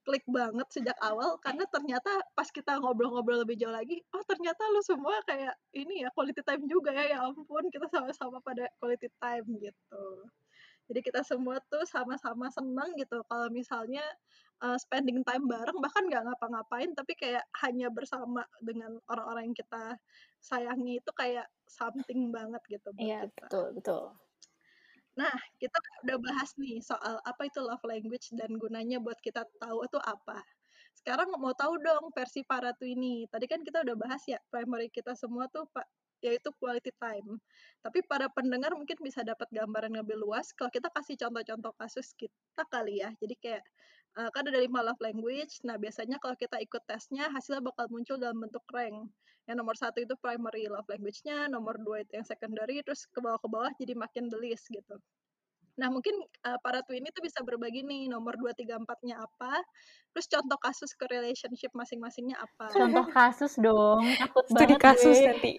klik 0.00 0.24
banget 0.26 0.66
sejak 0.72 0.96
awal 1.04 1.36
karena 1.44 1.64
ternyata 1.68 2.08
pas 2.32 2.48
kita 2.48 2.80
ngobrol-ngobrol 2.80 3.44
lebih 3.44 3.60
jauh 3.60 3.72
lagi, 3.72 4.00
oh 4.16 4.24
ternyata 4.24 4.64
lu 4.72 4.80
semua 4.80 5.20
kayak 5.28 5.54
ini 5.76 6.02
ya 6.04 6.08
quality 6.16 6.40
time 6.40 6.64
juga 6.66 6.90
ya, 6.92 7.16
ya 7.16 7.18
ampun 7.28 7.68
kita 7.68 7.86
sama-sama 7.92 8.40
pada 8.40 8.64
quality 8.80 9.08
time 9.20 9.46
gitu. 9.60 10.04
Jadi 10.90 11.00
kita 11.06 11.22
semua 11.22 11.62
tuh 11.70 11.86
sama-sama 11.86 12.50
seneng 12.50 12.98
gitu 12.98 13.22
kalau 13.30 13.46
misalnya 13.52 14.02
uh, 14.64 14.74
spending 14.74 15.22
time 15.22 15.46
bareng 15.46 15.78
bahkan 15.78 16.02
nggak 16.06 16.26
ngapa-ngapain 16.26 16.90
tapi 16.98 17.14
kayak 17.14 17.44
hanya 17.62 17.88
bersama 17.94 18.42
dengan 18.58 18.98
orang-orang 19.06 19.52
yang 19.52 19.56
kita 19.56 19.96
sayangi 20.42 20.98
itu 20.98 21.10
kayak 21.14 21.46
something 21.68 22.34
banget 22.34 22.58
gitu 22.66 22.90
buat 22.90 23.06
Iya, 23.06 23.20
kita. 23.30 23.46
betul, 23.46 23.66
betul. 23.78 24.04
Nah, 25.18 25.34
kita 25.58 25.74
udah 26.06 26.16
bahas 26.22 26.50
nih 26.54 26.78
soal 26.82 27.18
apa 27.26 27.42
itu 27.50 27.58
love 27.58 27.82
language 27.82 28.30
dan 28.38 28.50
gunanya 28.54 29.02
buat 29.02 29.18
kita 29.18 29.42
tahu 29.58 29.82
itu 29.86 29.98
apa. 30.06 30.38
Sekarang 30.94 31.32
mau 31.34 31.50
tahu 31.56 31.78
dong 31.82 32.14
versi 32.14 32.46
para 32.46 32.70
tuh 32.76 32.86
ini. 32.94 33.26
Tadi 33.26 33.46
kan 33.50 33.60
kita 33.66 33.82
udah 33.82 33.96
bahas 33.98 34.22
ya, 34.30 34.38
primary 34.52 34.86
kita 34.92 35.14
semua 35.18 35.50
tuh 35.50 35.66
Pak 35.74 35.86
yaitu 36.20 36.52
quality 36.60 36.92
time. 37.00 37.40
Tapi 37.80 38.04
para 38.04 38.28
pendengar 38.30 38.76
mungkin 38.76 39.00
bisa 39.00 39.24
dapat 39.24 39.48
gambaran 39.50 39.96
lebih 39.96 40.20
luas 40.20 40.52
kalau 40.52 40.68
kita 40.68 40.92
kasih 40.92 41.16
contoh-contoh 41.16 41.72
kasus 41.80 42.12
kita 42.14 42.62
kali 42.68 43.00
ya. 43.02 43.10
Jadi 43.18 43.34
kayak 43.40 43.64
uh, 44.18 44.30
kan 44.34 44.42
ada 44.46 44.58
lima 44.58 44.80
love 44.82 44.98
language. 44.98 45.62
Nah 45.62 45.76
biasanya 45.76 46.18
kalau 46.18 46.34
kita 46.34 46.58
ikut 46.58 46.82
tesnya 46.88 47.30
hasilnya 47.30 47.62
bakal 47.62 47.86
muncul 47.92 48.16
dalam 48.18 48.40
bentuk 48.40 48.64
rank. 48.72 49.10
Yang 49.46 49.56
nomor 49.56 49.74
satu 49.74 49.98
itu 50.02 50.14
primary 50.18 50.70
love 50.70 50.86
language-nya, 50.86 51.50
nomor 51.50 51.78
dua 51.82 52.06
itu 52.06 52.18
yang 52.18 52.26
secondary, 52.26 52.82
terus 52.86 53.06
ke 53.10 53.18
bawah 53.18 53.40
ke 53.40 53.48
bawah 53.50 53.70
jadi 53.74 53.98
makin 53.98 54.30
the 54.30 54.38
list 54.38 54.70
gitu. 54.70 54.94
Nah, 55.80 55.88
mungkin 55.88 56.12
uh, 56.44 56.58
para 56.60 56.84
twin 56.84 57.00
itu 57.00 57.18
bisa 57.24 57.40
berbagi 57.40 57.80
nih 57.80 58.12
nomor 58.12 58.36
2, 58.36 58.52
3, 58.52 58.84
4-nya 58.84 59.16
apa, 59.16 59.64
terus 60.12 60.28
contoh 60.28 60.60
kasus 60.60 60.92
ke 60.92 61.08
relationship 61.08 61.72
masing-masingnya 61.72 62.36
apa. 62.36 62.68
Contoh 62.76 63.06
kasus 63.08 63.56
dong, 63.56 64.04
takut 64.20 64.44
Studi 64.44 64.76
banget 64.76 64.80
kasus 64.82 65.16
gue. 65.16 65.26
nanti. 65.30 65.52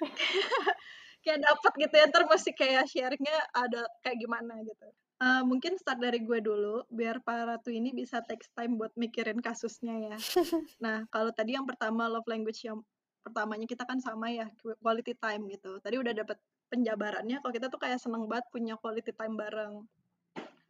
kayak 1.25 1.39
dapat 1.41 1.71
gitu 1.73 1.95
ya, 1.97 2.05
ntar 2.09 2.23
mesti 2.29 2.51
kayak 2.53 2.85
sharingnya 2.85 3.37
ada 3.53 3.81
kayak 4.05 4.17
gimana 4.21 4.61
gitu. 4.61 4.87
Uh, 5.21 5.45
mungkin 5.45 5.77
start 5.77 6.01
dari 6.01 6.25
gue 6.25 6.41
dulu, 6.41 6.81
biar 6.89 7.21
para 7.21 7.61
tuh 7.61 7.69
ini 7.69 7.93
bisa 7.93 8.25
take 8.25 8.41
time 8.57 8.73
buat 8.81 8.89
mikirin 8.97 9.37
kasusnya 9.37 9.93
ya. 9.93 10.17
Nah, 10.83 11.05
kalau 11.13 11.29
tadi 11.29 11.53
yang 11.53 11.69
pertama 11.69 12.09
love 12.09 12.25
language 12.25 12.65
yang 12.65 12.81
pertamanya 13.21 13.69
kita 13.69 13.85
kan 13.85 14.01
sama 14.01 14.33
ya, 14.33 14.49
quality 14.81 15.13
time 15.21 15.45
gitu. 15.53 15.77
Tadi 15.77 16.01
udah 16.01 16.17
dapet 16.17 16.41
penjabarannya, 16.73 17.37
kalau 17.37 17.53
kita 17.53 17.69
tuh 17.69 17.77
kayak 17.77 18.01
seneng 18.01 18.25
banget 18.25 18.49
punya 18.49 18.73
quality 18.81 19.13
time 19.13 19.37
bareng. 19.37 19.85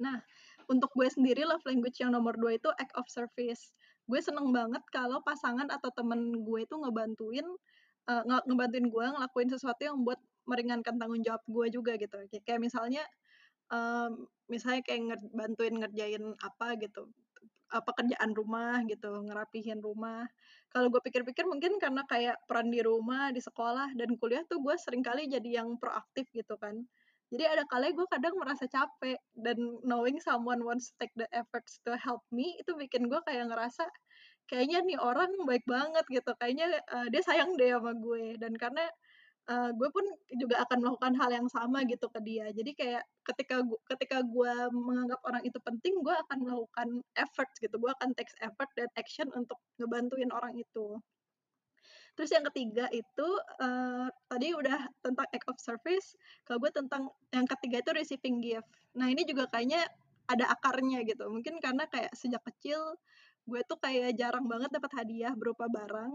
Nah, 0.03 0.19
untuk 0.67 0.91
gue 0.99 1.07
sendiri 1.07 1.47
love 1.47 1.63
language 1.63 2.03
yang 2.03 2.11
nomor 2.11 2.35
dua 2.35 2.59
itu 2.59 2.67
act 2.75 2.91
of 2.99 3.07
service. 3.07 3.71
Gue 4.03 4.19
seneng 4.19 4.51
banget 4.51 4.83
kalau 4.91 5.23
pasangan 5.23 5.71
atau 5.71 5.95
temen 5.95 6.43
gue 6.43 6.59
itu 6.67 6.75
ngebantuin 6.75 7.47
uh, 8.11 8.23
ngebantuin 8.43 8.91
gue 8.91 9.05
ngelakuin 9.15 9.47
sesuatu 9.47 9.81
yang 9.87 10.03
buat 10.03 10.19
meringankan 10.49 10.99
tanggung 10.99 11.23
jawab 11.23 11.39
gue 11.47 11.65
juga 11.71 11.95
gitu. 11.95 12.17
Kayak 12.43 12.67
misalnya 12.67 13.05
um, 13.71 14.27
misalnya 14.51 14.83
kayak 14.83 15.01
nger 15.07 15.19
bantuin 15.31 15.75
ngerjain 15.79 16.23
apa 16.43 16.75
gitu 16.77 17.07
apa 17.71 17.91
kerjaan 17.95 18.35
rumah 18.35 18.83
gitu 18.85 19.07
ngerapihin 19.23 19.79
rumah. 19.79 20.27
Kalau 20.71 20.91
gue 20.91 21.01
pikir-pikir 21.03 21.47
mungkin 21.47 21.79
karena 21.79 22.03
kayak 22.03 22.35
peran 22.43 22.67
di 22.67 22.83
rumah 22.83 23.31
di 23.31 23.39
sekolah 23.39 23.95
dan 23.95 24.19
kuliah 24.19 24.43
tuh 24.47 24.59
gue 24.59 24.75
sering 24.75 25.03
kali 25.03 25.27
jadi 25.31 25.63
yang 25.63 25.79
proaktif 25.79 26.27
gitu 26.35 26.59
kan. 26.59 26.83
Jadi 27.31 27.47
ada 27.47 27.63
kali 27.63 27.95
gue 27.95 28.03
kadang 28.11 28.35
merasa 28.35 28.67
capek 28.67 29.15
dan 29.39 29.55
knowing 29.87 30.19
someone 30.19 30.59
wants 30.67 30.91
to 30.91 30.93
take 30.99 31.15
the 31.15 31.27
efforts 31.31 31.79
to 31.87 31.95
help 31.95 32.19
me 32.27 32.59
itu 32.59 32.75
bikin 32.75 33.07
gue 33.07 33.19
kayak 33.23 33.47
ngerasa 33.47 33.87
kayaknya 34.51 34.83
nih 34.83 34.99
orang 34.99 35.31
baik 35.47 35.63
banget 35.63 36.03
gitu 36.11 36.31
kayaknya 36.35 36.83
uh, 36.91 37.07
dia 37.07 37.23
sayang 37.23 37.55
deh 37.55 37.71
sama 37.71 37.95
gue. 37.95 38.35
Dan 38.35 38.51
karena 38.59 38.83
uh, 39.51 39.69
gue 39.75 39.89
pun 39.91 40.05
juga 40.39 40.63
akan 40.63 40.77
melakukan 40.79 41.13
hal 41.19 41.29
yang 41.35 41.47
sama 41.51 41.83
gitu 41.83 42.07
ke 42.07 42.19
dia 42.23 42.47
jadi 42.55 42.71
kayak 42.71 43.03
ketika 43.27 43.55
gue 43.59 43.79
ketika 43.91 44.17
gue 44.23 44.53
menganggap 44.71 45.19
orang 45.27 45.43
itu 45.43 45.59
penting 45.59 45.99
gue 45.99 46.15
akan 46.27 46.37
melakukan 46.47 46.87
effort 47.19 47.51
gitu 47.59 47.75
gue 47.75 47.91
akan 47.99 48.15
take 48.15 48.31
effort 48.39 48.69
dan 48.79 48.87
action 48.95 49.27
untuk 49.35 49.59
ngebantuin 49.75 50.31
orang 50.31 50.55
itu 50.55 50.97
Terus 52.11 52.27
yang 52.35 52.43
ketiga 52.51 52.91
itu 52.91 53.27
uh, 53.63 54.07
tadi 54.27 54.51
udah 54.51 54.83
tentang 54.99 55.27
act 55.31 55.47
of 55.47 55.55
service. 55.63 56.11
Kalau 56.43 56.59
gue 56.59 56.71
tentang 56.75 57.07
yang 57.31 57.47
ketiga 57.47 57.79
itu 57.79 57.91
receiving 57.95 58.43
gift. 58.43 58.67
Nah 58.99 59.07
ini 59.07 59.23
juga 59.23 59.47
kayaknya 59.47 59.87
ada 60.27 60.51
akarnya 60.51 61.07
gitu. 61.07 61.31
Mungkin 61.31 61.63
karena 61.63 61.87
kayak 61.87 62.11
sejak 62.11 62.43
kecil 62.43 62.99
gue 63.47 63.61
tuh 63.65 63.79
kayak 63.79 64.13
jarang 64.19 64.45
banget 64.45 64.69
dapat 64.69 64.91
hadiah 65.01 65.33
berupa 65.33 65.65
barang 65.71 66.13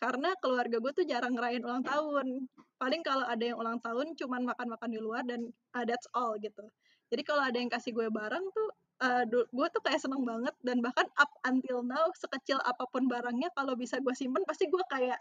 karena 0.00 0.32
keluarga 0.40 0.80
gue 0.80 0.92
tuh 0.96 1.04
jarang 1.04 1.36
ngerayain 1.36 1.60
ulang 1.60 1.84
tahun. 1.84 2.48
Paling 2.80 3.02
kalau 3.04 3.28
ada 3.28 3.44
yang 3.44 3.60
ulang 3.60 3.78
tahun 3.84 4.16
cuman 4.16 4.48
makan-makan 4.48 4.90
di 4.90 5.00
luar 5.00 5.22
dan 5.28 5.52
uh, 5.76 5.84
that's 5.84 6.08
all 6.16 6.34
gitu. 6.40 6.64
Jadi 7.12 7.22
kalau 7.22 7.44
ada 7.44 7.60
yang 7.60 7.68
kasih 7.68 7.92
gue 7.92 8.08
barang 8.08 8.44
tuh 8.56 8.68
uh, 9.04 9.22
gue 9.28 9.66
tuh 9.72 9.82
kayak 9.84 10.00
seneng 10.00 10.22
banget 10.22 10.54
dan 10.64 10.80
bahkan 10.80 11.08
up 11.16 11.28
until 11.48 11.84
now 11.84 12.08
sekecil 12.16 12.60
apa 12.62 12.84
pun 12.88 13.08
barangnya 13.08 13.52
kalau 13.56 13.74
bisa 13.74 13.98
gue 13.98 14.14
simpen 14.16 14.44
pasti 14.44 14.68
gue 14.68 14.84
kayak 14.88 15.18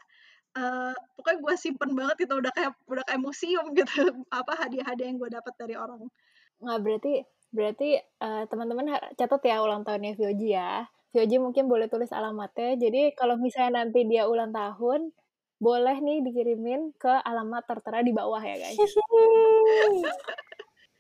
uh, 0.59 0.95
pokoknya 1.15 1.39
gue 1.39 1.55
simpen 1.55 1.91
banget 1.95 2.27
itu 2.27 2.33
udah 2.35 2.51
kayak 2.53 2.71
udah 2.85 3.03
kayak 3.07 3.21
museum 3.23 3.65
gitu 3.79 4.03
apa 4.29 4.53
hadiah-hadiah 4.67 5.07
yang 5.09 5.17
gue 5.17 5.31
dapat 5.31 5.53
dari 5.57 5.75
orang 5.79 6.07
nggak 6.59 6.79
berarti 6.83 7.13
berarti 7.49 7.89
uh, 8.21 8.43
teman-teman 8.45 8.93
catat 9.17 9.41
ya 9.41 9.63
ulang 9.63 9.81
tahunnya 9.81 10.13
Vioji 10.13 10.53
ya 10.53 10.85
Vioji 11.09 11.41
mungkin 11.41 11.65
boleh 11.65 11.89
tulis 11.89 12.13
alamatnya 12.13 12.77
jadi 12.77 13.17
kalau 13.17 13.35
misalnya 13.41 13.85
nanti 13.85 14.05
dia 14.05 14.29
ulang 14.29 14.53
tahun 14.53 15.09
boleh 15.59 15.97
nih 15.99 16.23
dikirimin 16.23 16.95
ke 16.95 17.11
alamat 17.25 17.67
tertera 17.67 17.99
di 17.99 18.15
bawah 18.15 18.39
ya 18.39 18.55
guys 18.55 18.79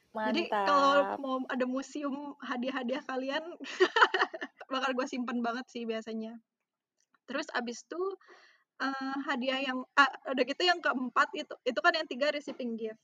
Mantap. 0.09 0.25
Jadi 0.33 0.41
kalau 0.49 1.01
mau 1.21 1.37
ada 1.45 1.65
museum 1.69 2.33
hadiah-hadiah 2.41 3.03
kalian, 3.05 3.43
bakal 4.73 4.91
gue 4.97 5.05
simpen 5.05 5.45
banget 5.45 5.65
sih 5.69 5.85
biasanya. 5.85 6.33
Terus 7.29 7.45
abis 7.53 7.85
itu 7.85 8.01
uh, 8.81 9.15
hadiah 9.29 9.61
yang 9.61 9.79
ah, 9.93 10.09
udah 10.33 10.43
gitu 10.43 10.65
yang 10.65 10.81
keempat 10.81 11.29
itu 11.37 11.53
itu 11.61 11.79
kan 11.79 11.93
yang 11.93 12.07
tiga 12.09 12.33
receiving 12.33 12.73
gift. 12.73 12.97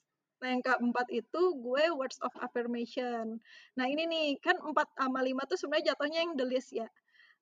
Nah 0.45 0.53
yang 0.53 0.61
keempat 0.61 1.09
itu 1.09 1.41
gue 1.57 1.83
words 1.97 2.21
of 2.21 2.29
affirmation. 2.37 3.41
Nah 3.73 3.89
ini 3.89 4.05
nih 4.05 4.27
kan 4.45 4.53
empat 4.61 4.93
sama 4.93 5.25
lima 5.25 5.41
tuh 5.49 5.57
sebenarnya 5.57 5.97
jatuhnya 5.97 6.21
yang 6.21 6.37
the 6.37 6.45
ya. 6.69 6.85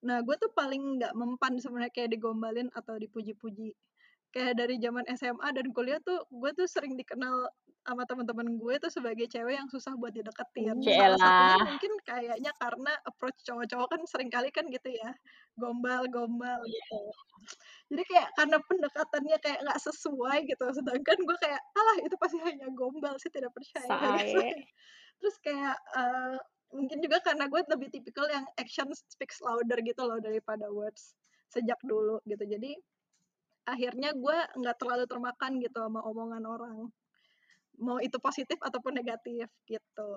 Nah 0.07 0.23
gue 0.23 0.35
tuh 0.39 0.47
paling 0.55 1.03
nggak 1.03 1.11
mempan 1.11 1.59
sebenarnya 1.59 1.91
kayak 1.91 2.15
digombalin 2.15 2.71
atau 2.71 2.95
dipuji-puji. 2.95 3.75
Kayak 4.31 4.55
dari 4.55 4.79
zaman 4.79 5.03
SMA 5.19 5.51
dan 5.51 5.67
kuliah 5.75 5.99
tuh 5.99 6.23
gue 6.31 6.51
tuh 6.55 6.63
sering 6.63 6.95
dikenal 6.95 7.51
sama 7.83 8.07
teman-teman 8.07 8.47
gue 8.55 8.75
tuh 8.79 8.87
sebagai 8.87 9.27
cewek 9.27 9.59
yang 9.59 9.67
susah 9.67 9.91
buat 9.99 10.15
dideketin. 10.15 10.79
Salah 10.79 11.19
satunya 11.19 11.63
mungkin 11.67 11.93
kayaknya 12.07 12.51
karena 12.55 12.91
approach 13.03 13.35
cowok-cowok 13.43 13.87
kan 13.91 14.01
sering 14.07 14.31
kali 14.31 14.49
kan 14.55 14.63
gitu 14.71 14.87
ya, 14.87 15.11
gombal-gombal 15.59 16.63
gitu. 16.63 17.01
Jadi 17.91 18.03
kayak 18.07 18.29
karena 18.39 18.57
pendekatannya 18.63 19.37
kayak 19.43 19.59
nggak 19.67 19.79
sesuai 19.83 20.37
gitu, 20.47 20.65
sedangkan 20.71 21.17
gue 21.27 21.37
kayak, 21.43 21.61
alah 21.75 21.97
itu 22.07 22.15
pasti 22.15 22.39
hanya 22.39 22.67
gombal 22.71 23.19
sih 23.19 23.31
tidak 23.31 23.51
percaya. 23.51 23.87
Gitu. 24.23 24.39
Terus 25.19 25.35
kayak 25.43 25.75
uh, 25.95 26.35
mungkin 26.71 26.99
juga 27.03 27.19
karena 27.23 27.47
gue 27.51 27.61
lebih 27.67 27.89
tipikal 27.91 28.27
yang 28.31 28.47
action 28.55 28.87
speaks 28.95 29.43
louder 29.43 29.79
gitu 29.83 30.03
loh 30.03 30.19
daripada 30.23 30.67
words 30.71 31.15
sejak 31.51 31.77
dulu 31.83 32.23
gitu. 32.25 32.43
Jadi 32.47 32.75
akhirnya 33.67 34.11
gue 34.15 34.37
nggak 34.59 34.75
terlalu 34.79 35.05
termakan 35.07 35.51
gitu 35.63 35.77
sama 35.79 36.03
omongan 36.03 36.43
orang 36.43 36.91
mau 37.79 37.97
itu 38.01 38.17
positif 38.21 38.57
ataupun 38.61 38.97
negatif 38.97 39.49
gitu. 39.65 40.11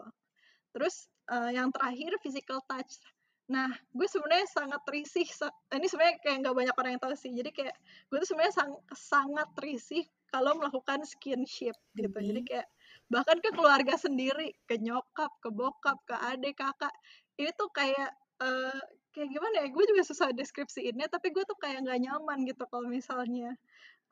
Terus 0.77 1.09
uh, 1.33 1.51
yang 1.53 1.73
terakhir 1.73 2.13
physical 2.21 2.61
touch. 2.69 3.01
Nah, 3.47 3.71
gue 3.95 4.09
sebenarnya 4.11 4.47
sangat 4.51 4.83
risih. 4.91 5.27
Ini 5.71 5.87
sebenarnya 5.87 6.17
kayak 6.19 6.37
nggak 6.43 6.57
banyak 6.57 6.75
orang 6.75 6.91
yang 6.99 7.03
tahu 7.03 7.15
sih. 7.15 7.31
Jadi 7.31 7.51
kayak 7.55 7.75
gue 8.11 8.19
tuh 8.19 8.29
sebenarnya 8.35 8.55
sang, 8.59 8.73
sangat 8.91 9.49
risih 9.63 10.05
kalau 10.35 10.59
melakukan 10.59 11.07
skinship 11.07 11.75
gitu. 11.95 12.19
Jadi 12.19 12.43
kayak 12.43 12.67
bahkan 13.07 13.39
ke 13.39 13.55
keluarga 13.55 13.95
sendiri, 13.95 14.51
ke 14.67 14.83
nyokap, 14.83 15.31
ke 15.39 15.49
bokap, 15.55 15.99
ke 16.11 16.17
adik, 16.35 16.59
kakak. 16.59 16.91
Ini 17.39 17.55
tuh 17.55 17.71
kayak 17.71 18.11
uh, 18.43 18.83
kayak 19.15 19.29
gimana 19.31 19.55
ya? 19.63 19.67
Gue 19.71 19.85
juga 19.87 20.03
susah 20.03 20.35
deskripsiinnya, 20.35 21.07
tapi 21.07 21.31
gue 21.31 21.47
tuh 21.47 21.57
kayak 21.63 21.87
nggak 21.87 22.03
nyaman 22.03 22.39
gitu 22.51 22.67
kalau 22.67 22.91
misalnya 22.91 23.55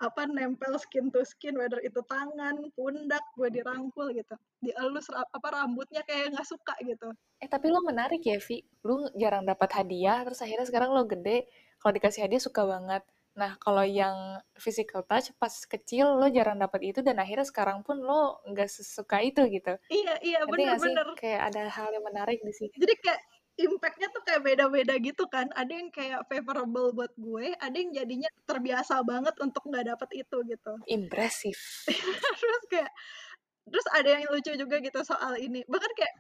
apa 0.03 0.27
nempel 0.27 0.75
skin 0.77 1.09
to 1.15 1.23
skin 1.23 1.55
whether 1.55 1.79
itu 1.81 2.03
tangan 2.11 2.59
pundak 2.75 3.23
gue 3.39 3.49
dirangkul 3.51 4.11
gitu. 4.11 4.35
Dielus 4.59 5.07
apa 5.11 5.49
rambutnya 5.55 6.03
kayak 6.03 6.35
nggak 6.35 6.49
suka 6.49 6.75
gitu. 6.83 7.15
Eh 7.39 7.47
tapi 7.47 7.71
lo 7.71 7.81
menarik 7.85 8.21
ya 8.27 8.39
Vi. 8.43 8.63
Lu 8.83 9.07
jarang 9.15 9.47
dapat 9.47 9.71
hadiah 9.75 10.27
terus 10.27 10.43
akhirnya 10.43 10.67
sekarang 10.67 10.91
lo 10.91 11.07
gede. 11.07 11.47
Kalau 11.79 11.93
dikasih 11.95 12.27
hadiah 12.27 12.43
suka 12.43 12.67
banget. 12.67 13.03
Nah 13.35 13.59
kalau 13.59 13.83
yang 13.83 14.39
physical 14.59 15.03
touch 15.07 15.35
pas 15.39 15.51
kecil 15.51 16.19
lo 16.19 16.27
jarang 16.31 16.59
dapat 16.59 16.95
itu 16.95 17.01
dan 17.03 17.19
akhirnya 17.19 17.47
sekarang 17.47 17.83
pun 17.87 17.99
lo 18.03 18.43
nggak 18.51 18.71
sesuka 18.71 19.23
itu 19.23 19.47
gitu. 19.51 19.75
Iya 19.91 20.15
iya 20.23 20.41
bener-bener. 20.47 21.15
Kayak 21.19 21.55
ada 21.55 21.63
hal 21.71 21.89
yang 21.95 22.05
menarik 22.07 22.39
di 22.43 22.55
sini 22.55 22.75
jadi 22.75 22.95
kayak 22.99 23.21
impact-nya 23.55 24.09
tuh 24.11 24.23
kayak 24.27 24.43
beda-beda 24.43 24.95
gitu 24.99 25.25
kan. 25.31 25.47
Ada 25.55 25.73
yang 25.73 25.89
kayak 25.95 26.27
favorable 26.27 26.91
buat 26.91 27.13
gue, 27.15 27.55
ada 27.59 27.77
yang 27.77 27.95
jadinya 27.95 28.31
terbiasa 28.47 29.03
banget 29.07 29.35
untuk 29.39 29.63
nggak 29.67 29.95
dapet 29.95 30.27
itu 30.27 30.37
gitu. 30.47 30.73
Impresif. 30.91 31.59
terus 32.41 32.63
kayak, 32.71 32.91
terus 33.71 33.87
ada 33.95 34.09
yang 34.11 34.27
lucu 34.31 34.53
juga 34.59 34.83
gitu 34.83 35.01
soal 35.07 35.39
ini. 35.39 35.63
Bahkan 35.67 35.93
kayak, 35.95 36.15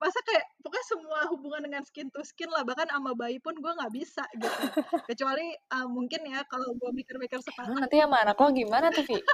masa 0.00 0.20
kayak 0.24 0.48
pokoknya 0.64 0.86
semua 0.88 1.20
hubungan 1.28 1.60
dengan 1.68 1.82
skin 1.84 2.08
to 2.08 2.24
skin 2.24 2.48
lah 2.48 2.64
bahkan 2.64 2.88
sama 2.88 3.12
bayi 3.12 3.36
pun 3.36 3.52
gue 3.52 3.68
nggak 3.68 3.92
bisa 3.92 4.24
gitu 4.32 4.48
kecuali 5.12 5.52
uh, 5.76 5.84
mungkin 5.84 6.24
ya 6.24 6.40
kalau 6.48 6.72
gue 6.72 6.90
mikir-mikir 6.96 7.36
sekarang 7.44 7.76
nanti 7.76 8.00
sama 8.00 8.24
anak 8.24 8.40
lo 8.40 8.48
gimana 8.48 8.88
tuh 8.88 9.04
Vi? 9.04 9.20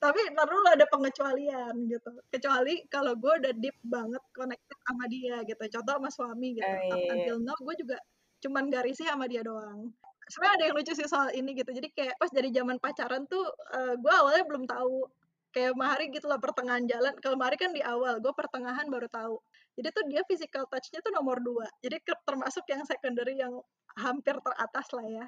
tapi 0.00 0.20
perlu 0.32 0.64
ada 0.64 0.88
pengecualian 0.88 1.76
gitu. 1.84 2.10
Kecuali 2.32 2.88
kalau 2.88 3.12
gue 3.20 3.32
udah 3.44 3.52
deep 3.52 3.76
banget 3.84 4.24
connected 4.32 4.78
sama 4.88 5.04
dia 5.12 5.44
gitu. 5.44 5.60
Contoh 5.76 5.94
sama 6.00 6.08
suami 6.08 6.56
gitu. 6.56 6.64
Oh, 6.64 6.96
iya. 6.96 7.12
until 7.12 7.38
now 7.44 7.58
gue 7.60 7.74
juga 7.84 8.00
cuman 8.40 8.72
gak 8.72 8.88
risih 8.88 9.12
sama 9.12 9.28
dia 9.28 9.44
doang. 9.44 9.92
Sebenarnya 10.32 10.54
ada 10.56 10.64
yang 10.72 10.74
lucu 10.80 10.92
sih 10.96 11.04
soal 11.04 11.28
ini 11.36 11.52
gitu. 11.52 11.68
Jadi 11.68 11.92
kayak 11.92 12.16
pas 12.16 12.32
dari 12.32 12.48
zaman 12.48 12.80
pacaran 12.80 13.28
tuh 13.28 13.44
uh, 13.76 13.94
gue 14.00 14.14
awalnya 14.16 14.44
belum 14.48 14.64
tahu. 14.64 15.04
Kayak 15.52 15.76
Mahari 15.76 16.06
gitu 16.08 16.26
lah 16.32 16.40
pertengahan 16.40 16.88
jalan. 16.88 17.12
Kalau 17.20 17.36
Mahari 17.36 17.60
kan 17.60 17.76
di 17.76 17.84
awal 17.84 18.24
gue 18.24 18.32
pertengahan 18.32 18.88
baru 18.88 19.04
tahu. 19.12 19.36
Jadi 19.76 19.88
tuh 19.92 20.04
dia 20.08 20.24
physical 20.24 20.64
touch-nya 20.64 21.04
tuh 21.04 21.12
nomor 21.12 21.44
dua. 21.44 21.68
Jadi 21.84 22.00
termasuk 22.24 22.64
yang 22.72 22.88
secondary 22.88 23.36
yang 23.36 23.52
hampir 24.00 24.32
teratas 24.40 24.88
lah 24.96 25.04
ya. 25.04 25.26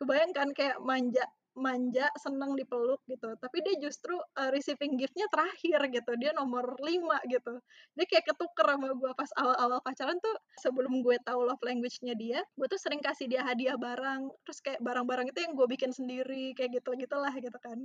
Kebayangkan 0.00 0.56
kayak 0.56 0.80
manja 0.80 1.28
manja, 1.56 2.06
seneng 2.20 2.52
dipeluk 2.54 3.00
gitu. 3.08 3.32
Tapi 3.40 3.58
dia 3.64 3.74
justru 3.80 4.14
uh, 4.16 4.50
receiving 4.52 5.00
giftnya 5.00 5.26
terakhir 5.32 5.80
gitu. 5.90 6.12
Dia 6.20 6.36
nomor 6.36 6.76
lima 6.84 7.16
gitu. 7.26 7.58
Dia 7.96 8.06
kayak 8.06 8.28
ketuker 8.32 8.76
sama 8.76 8.92
gue 8.92 9.12
pas 9.16 9.30
awal-awal 9.40 9.80
pacaran 9.80 10.16
tuh 10.20 10.36
sebelum 10.60 11.00
gue 11.00 11.16
tahu 11.24 11.48
love 11.48 11.60
language-nya 11.64 12.14
dia, 12.14 12.40
gue 12.44 12.66
tuh 12.68 12.80
sering 12.80 13.00
kasih 13.00 13.26
dia 13.26 13.42
hadiah 13.42 13.80
barang. 13.80 14.28
Terus 14.44 14.58
kayak 14.60 14.80
barang-barang 14.84 15.32
itu 15.32 15.38
yang 15.42 15.52
gue 15.56 15.66
bikin 15.66 15.90
sendiri 15.90 16.52
kayak 16.52 16.76
gitu 16.80 16.92
gitulah 17.00 17.32
gitu 17.32 17.58
kan. 17.58 17.78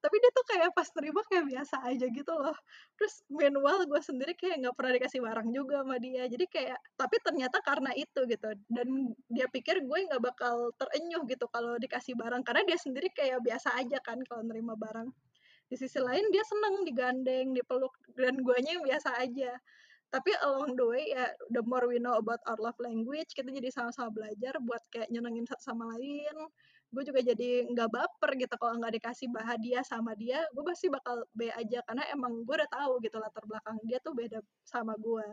Tapi 0.00 0.16
dia 0.22 0.30
tuh 0.30 0.44
kayak 0.46 0.70
pas 0.72 0.88
terima 0.94 1.20
kayak 1.26 1.44
biasa 1.50 1.76
aja 1.82 2.06
gitu 2.06 2.32
loh. 2.32 2.56
Terus 2.96 3.14
meanwhile 3.28 3.82
gue 3.84 4.00
sendiri 4.00 4.32
kayak 4.38 4.62
nggak 4.62 4.74
pernah 4.78 4.92
dikasih 4.96 5.20
barang 5.20 5.48
juga 5.50 5.82
sama 5.82 5.96
dia. 5.98 6.24
Jadi 6.30 6.46
kayak 6.46 6.78
tapi 6.94 7.16
ternyata 7.20 7.58
karena 7.66 7.90
itu 7.98 8.20
gitu. 8.30 8.48
Dan 8.70 9.12
dia 9.26 9.46
pikir 9.50 9.82
gue 9.82 9.98
nggak 10.06 10.22
bakal 10.22 10.70
terenyuh 10.78 11.26
gitu 11.26 11.46
kalau 11.50 11.74
dikasih 11.82 12.14
barang 12.14 12.42
karena 12.46 12.62
dia 12.68 12.78
sendiri 12.78 13.08
kayak 13.16 13.40
biasa 13.40 13.72
aja 13.80 13.98
kan 14.04 14.20
kalau 14.28 14.44
nerima 14.44 14.76
barang. 14.76 15.08
Di 15.66 15.74
sisi 15.74 15.98
lain 15.98 16.30
dia 16.30 16.44
seneng 16.46 16.86
digandeng 16.86 17.50
dipeluk 17.56 17.90
dan 18.14 18.38
guanya 18.44 18.78
yang 18.78 18.84
biasa 18.86 19.18
aja. 19.18 19.56
Tapi 20.06 20.30
along 20.46 20.78
the 20.78 20.86
way 20.86 21.04
ya 21.10 21.26
the 21.50 21.64
more 21.66 21.90
we 21.90 21.98
know 21.98 22.14
about 22.14 22.38
our 22.46 22.60
love 22.62 22.78
language 22.78 23.34
kita 23.34 23.50
jadi 23.50 23.74
sama-sama 23.74 24.14
belajar 24.14 24.54
buat 24.62 24.78
kayak 24.94 25.10
nyenengin 25.10 25.48
satu 25.48 25.74
sama 25.74 25.90
lain. 25.98 26.36
Gue 26.94 27.02
juga 27.02 27.18
jadi 27.18 27.66
nggak 27.66 27.90
baper 27.90 28.38
gitu 28.38 28.54
kalau 28.54 28.78
nggak 28.78 28.94
dikasih 29.02 29.26
hadiah 29.42 29.82
sama 29.82 30.14
dia 30.14 30.38
gue 30.54 30.62
pasti 30.62 30.86
bakal 30.86 31.26
B 31.34 31.50
aja. 31.50 31.82
Karena 31.82 32.06
emang 32.14 32.46
gue 32.46 32.54
udah 32.54 32.70
tahu 32.70 33.02
gitu 33.02 33.18
latar 33.18 33.42
belakang 33.50 33.82
dia 33.82 33.98
tuh 33.98 34.14
beda 34.14 34.38
sama 34.62 34.94
gue 34.94 35.26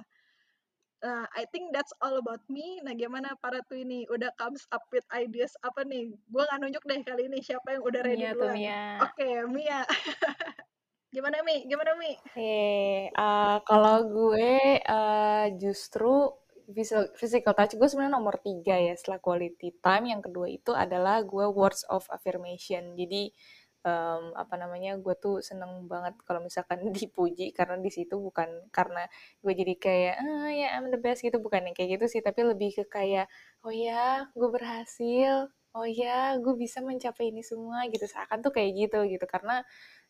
Nah, 1.04 1.28
I 1.36 1.44
think 1.52 1.76
that's 1.76 1.92
all 2.00 2.16
about 2.16 2.40
me. 2.48 2.80
Nah, 2.80 2.96
gimana 2.96 3.36
para 3.44 3.60
tuh 3.68 3.84
ini? 3.84 4.08
Udah 4.08 4.32
comes 4.40 4.64
up 4.72 4.88
with 4.96 5.04
ideas 5.12 5.52
apa 5.60 5.84
nih? 5.84 6.16
Gue 6.32 6.44
nggak 6.48 6.60
nunjuk 6.64 6.84
deh 6.88 7.04
kali 7.04 7.28
ini 7.28 7.44
siapa 7.44 7.76
yang 7.76 7.84
udah 7.84 8.02
ready 8.08 8.24
Mia 8.24 8.32
duluan. 8.32 8.56
Oke, 8.56 9.20
okay, 9.20 9.36
Mia. 9.44 9.84
gimana 11.16 11.44
Mi? 11.44 11.68
Gimana 11.68 11.92
Mi? 12.00 12.16
Hey, 12.32 13.12
uh, 13.20 13.20
eh, 13.20 13.58
kalau 13.68 14.08
gue 14.08 14.80
uh, 14.80 15.46
justru 15.60 16.32
physical, 16.72 17.12
physical 17.20 17.52
touch 17.52 17.76
gue 17.76 17.88
sebenarnya 17.92 18.16
nomor 18.16 18.40
tiga 18.40 18.80
ya 18.80 18.96
setelah 18.96 19.20
quality 19.20 19.76
time. 19.84 20.08
Yang 20.08 20.32
kedua 20.32 20.48
itu 20.48 20.72
adalah 20.72 21.20
gue 21.20 21.52
words 21.52 21.84
of 21.92 22.08
affirmation. 22.16 22.96
Jadi 22.96 23.28
um, 23.84 24.32
apa 24.34 24.56
namanya 24.56 24.96
gue 24.98 25.16
tuh 25.20 25.44
seneng 25.44 25.86
banget 25.92 26.16
kalau 26.24 26.40
misalkan 26.44 26.80
dipuji 26.98 27.52
karena 27.52 27.78
di 27.80 27.92
situ 27.92 28.16
bukan 28.18 28.50
karena 28.72 29.08
gue 29.44 29.54
jadi 29.54 29.74
kayak 29.78 30.16
ah 30.24 30.50
ya 30.52 30.68
I'm 30.80 30.90
the 30.90 31.00
best 31.00 31.22
gitu. 31.24 31.38
Bukan 31.44 31.70
yang 31.72 31.76
kayak 31.76 32.00
gitu 32.00 32.06
sih 32.20 32.22
tapi 32.24 32.48
lebih 32.48 32.74
ke 32.84 32.86
kayak 32.88 33.28
oh 33.68 33.74
ya 33.74 34.28
gue 34.34 34.50
berhasil. 34.50 35.52
Oh 35.74 35.88
ya 35.90 36.38
gue 36.38 36.54
bisa 36.58 36.80
mencapai 36.86 37.34
ini 37.34 37.42
semua 37.46 37.86
gitu. 37.90 38.06
Seakan 38.06 38.42
tuh 38.46 38.54
kayak 38.56 38.72
gitu 38.78 39.00
gitu. 39.10 39.26
Karena 39.26 39.66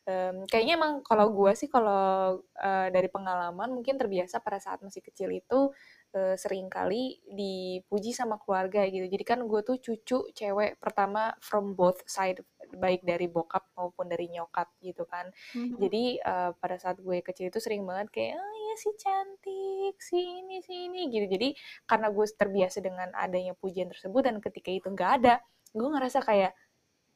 um, 0.07 0.43
kayaknya 0.47 0.75
emang 0.79 0.93
kalau 1.05 1.31
gue 1.31 1.51
sih 1.55 1.71
kalau 1.71 2.43
uh, 2.43 2.87
dari 2.91 3.07
pengalaman 3.07 3.71
mungkin 3.71 3.95
terbiasa 3.95 4.43
pada 4.43 4.59
saat 4.59 4.83
masih 4.83 4.99
kecil 5.03 5.31
itu 5.31 5.71
uh, 6.15 6.35
sering 6.35 6.67
kali 6.67 7.19
dipuji 7.27 8.11
sama 8.11 8.37
keluarga 8.41 8.83
gitu. 8.87 9.07
Jadi 9.07 9.23
kan 9.23 9.39
gue 9.47 9.61
tuh 9.63 9.77
cucu 9.79 10.19
cewek 10.35 10.79
pertama 10.83 11.31
from 11.39 11.75
both 11.75 12.03
side 12.07 12.43
baik 12.75 13.01
dari 13.05 13.29
bokap 13.29 13.69
maupun 13.77 14.09
dari 14.09 14.29
nyokap 14.29 14.69
gitu 14.81 15.05
kan 15.07 15.29
mm-hmm. 15.55 15.77
jadi 15.79 16.03
uh, 16.25 16.51
pada 16.57 16.77
saat 16.77 16.97
gue 16.99 17.21
kecil 17.21 17.49
itu 17.49 17.59
sering 17.61 17.85
banget 17.85 18.07
kayak 18.11 18.33
oh 18.37 18.53
ya 18.57 18.75
si 18.79 18.89
cantik 18.97 19.95
si 20.01 20.19
ini 20.19 20.57
si 20.65 20.73
ini 20.89 21.09
gitu 21.13 21.25
jadi 21.29 21.49
karena 21.85 22.07
gue 22.09 22.25
terbiasa 22.25 22.77
dengan 22.81 23.09
adanya 23.13 23.53
pujian 23.57 23.89
tersebut 23.89 24.21
dan 24.25 24.37
ketika 24.41 24.69
itu 24.73 24.87
nggak 24.89 25.11
ada 25.23 25.35
gue 25.73 25.89
ngerasa 25.89 26.19
kayak 26.21 26.53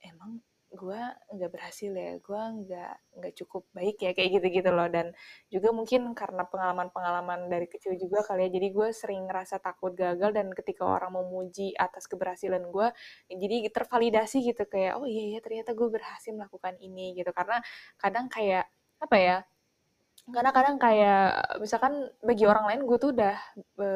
emang 0.01 0.41
gue 0.73 0.99
nggak 1.33 1.51
berhasil 1.53 1.91
ya 1.95 2.19
gue 2.19 2.41
nggak 2.63 2.93
nggak 3.17 3.33
cukup 3.39 3.63
baik 3.71 3.97
ya 4.03 4.11
kayak 4.15 4.29
gitu-gitu 4.39 4.69
loh. 4.75 4.87
Dan 4.91 5.15
juga 5.51 5.69
mungkin 5.71 6.11
karena 6.15 6.43
pengalaman-pengalaman 6.47 7.47
dari 7.51 7.67
kecil 7.71 7.95
juga 7.99 8.23
kali 8.27 8.47
ya 8.47 8.49
jadi 8.59 8.67
gue 8.75 8.87
sering 8.91 9.27
ngerasa 9.31 9.59
takut 9.63 9.95
gagal 9.95 10.31
dan 10.35 10.51
ketika 10.51 10.83
orang 10.87 11.15
memuji 11.15 11.71
atas 11.79 12.05
keberhasilan 12.11 12.67
gue 12.71 12.87
jadi 13.31 13.69
tervalidasi 13.71 14.43
gitu 14.43 14.63
kayak 14.67 14.99
oh 14.99 15.07
iya 15.07 15.37
ya 15.37 15.39
ternyata 15.43 15.71
gue 15.77 15.87
berhasil 15.91 16.31
melakukan 16.35 16.75
ini 16.83 17.15
gitu. 17.17 17.31
Karena 17.35 17.59
kadang 17.99 18.27
kayak 18.31 18.67
apa 18.97 19.17
ya 19.19 19.37
karena 20.27 20.51
kadang 20.51 20.75
kayak 20.75 21.39
misalkan 21.63 22.11
bagi 22.19 22.43
orang 22.43 22.67
lain 22.67 22.81
gue 22.83 22.97
tuh 22.99 23.15
udah 23.15 23.35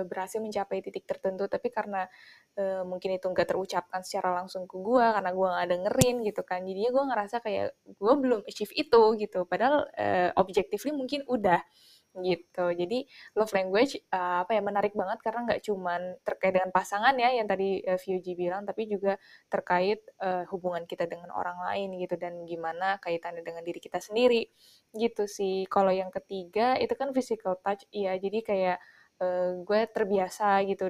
berhasil 0.08 0.40
mencapai 0.40 0.80
titik 0.80 1.04
tertentu 1.04 1.44
tapi 1.52 1.68
karena 1.68 2.08
e, 2.56 2.88
mungkin 2.88 3.20
itu 3.20 3.28
nggak 3.28 3.52
terucapkan 3.52 4.00
secara 4.00 4.40
langsung 4.40 4.64
ke 4.64 4.80
gue 4.80 5.04
karena 5.04 5.32
gue 5.36 5.48
nggak 5.52 5.70
dengerin 5.76 6.16
gitu 6.24 6.42
kan. 6.48 6.64
Jadinya 6.64 6.92
gue 6.96 7.04
ngerasa 7.12 7.36
kayak 7.44 7.68
gue 7.84 8.14
belum 8.16 8.40
achieve 8.48 8.72
itu 8.80 9.02
gitu. 9.20 9.40
Padahal 9.44 9.92
e, 9.92 10.32
objectively 10.40 10.96
mungkin 10.96 11.28
udah 11.28 11.60
gitu. 12.20 12.66
Jadi 12.76 13.08
love 13.40 13.52
language 13.56 13.96
uh, 14.12 14.44
apa 14.44 14.60
ya 14.60 14.62
menarik 14.64 14.92
banget 14.92 15.20
karena 15.24 15.40
nggak 15.48 15.62
cuman 15.64 16.02
terkait 16.28 16.54
dengan 16.56 16.72
pasangan 16.76 17.16
ya 17.16 17.30
yang 17.32 17.48
tadi 17.48 17.80
uh, 17.88 17.96
Fuji 17.96 18.36
bilang, 18.36 18.68
tapi 18.68 18.92
juga 18.92 19.16
terkait 19.48 20.04
uh, 20.20 20.44
hubungan 20.52 20.84
kita 20.84 21.08
dengan 21.08 21.32
orang 21.32 21.58
lain 21.64 21.96
gitu 22.04 22.16
dan 22.20 22.44
gimana 22.44 23.00
kaitannya 23.00 23.44
dengan 23.46 23.64
diri 23.64 23.80
kita 23.80 24.04
sendiri 24.04 24.52
gitu 24.96 25.24
sih. 25.30 25.64
Kalau 25.72 25.92
yang 25.96 26.12
ketiga 26.12 26.76
itu 26.80 26.92
kan 27.00 27.16
physical 27.16 27.56
touch, 27.64 27.88
iya. 27.96 28.20
Jadi 28.20 28.40
kayak 28.44 28.78
uh, 29.22 29.62
gue 29.62 29.80
terbiasa 29.94 30.66
gitu 30.66 30.90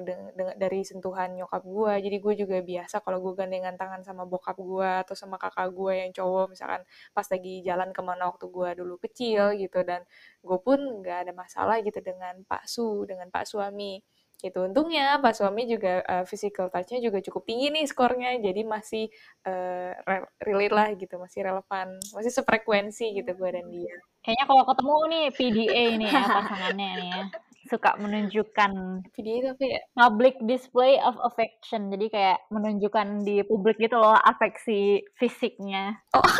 dari 0.56 0.80
sentuhan 0.88 1.36
nyokap 1.36 1.62
gue. 1.62 1.92
Jadi 2.08 2.16
gue 2.24 2.34
juga 2.42 2.58
biasa 2.64 3.04
kalau 3.04 3.18
gue 3.20 3.32
gandengan 3.36 3.76
tangan 3.76 4.00
sama 4.02 4.24
bokap 4.24 4.56
gue 4.58 4.90
atau 5.04 5.14
sama 5.14 5.36
kakak 5.36 5.68
gue 5.70 5.92
yang 6.02 6.10
cowok 6.16 6.46
misalkan 6.56 6.82
pas 7.12 7.26
lagi 7.28 7.60
jalan 7.62 7.90
ke 7.92 8.00
mana 8.00 8.32
waktu 8.32 8.46
gue 8.48 8.70
dulu 8.80 8.94
kecil 9.04 9.52
gitu. 9.60 9.84
Dan 9.84 10.02
gue 10.40 10.58
pun 10.58 10.78
nggak 11.04 11.28
ada 11.28 11.32
masalah 11.36 11.78
gitu 11.84 12.00
dengan 12.00 12.40
pak 12.48 12.64
su 12.66 13.04
dengan 13.04 13.28
pak 13.28 13.44
suami 13.44 14.00
gitu. 14.42 14.66
Untungnya 14.66 15.22
pas 15.22 15.32
suami 15.32 15.70
juga 15.70 16.02
uh, 16.02 16.24
physical 16.26 16.68
touch-nya 16.68 16.98
juga 16.98 17.22
cukup 17.22 17.46
tinggi 17.46 17.70
nih 17.70 17.86
skornya 17.86 18.36
jadi 18.42 18.66
masih 18.66 19.08
uh, 19.46 19.94
relate 20.42 20.74
lah 20.74 20.88
gitu 20.98 21.14
masih 21.16 21.46
relevan 21.46 21.96
masih 22.12 22.34
sefrekuensi 22.34 23.14
gitu 23.14 23.30
gue 23.32 23.50
dan 23.54 23.66
dia. 23.70 23.96
Kayaknya 24.26 24.44
kalau 24.50 24.64
ketemu 24.66 24.96
nih 25.06 25.24
PDA 25.34 25.84
nih 25.98 26.10
ya 26.10 26.22
pasangannya 26.26 26.90
nih 26.98 27.10
ya 27.14 27.24
suka 27.70 27.94
menunjukkan 27.96 28.72
PDA 29.14 29.54
tapi 29.54 29.66
ya? 29.70 29.80
public 29.94 30.34
display 30.44 30.98
of 30.98 31.14
affection 31.22 31.88
jadi 31.94 32.06
kayak 32.10 32.38
menunjukkan 32.50 33.22
di 33.22 33.46
publik 33.46 33.78
gitu 33.78 33.96
loh 33.96 34.18
afeksi 34.18 35.06
fisiknya. 35.16 36.02
Oh. 36.12 36.20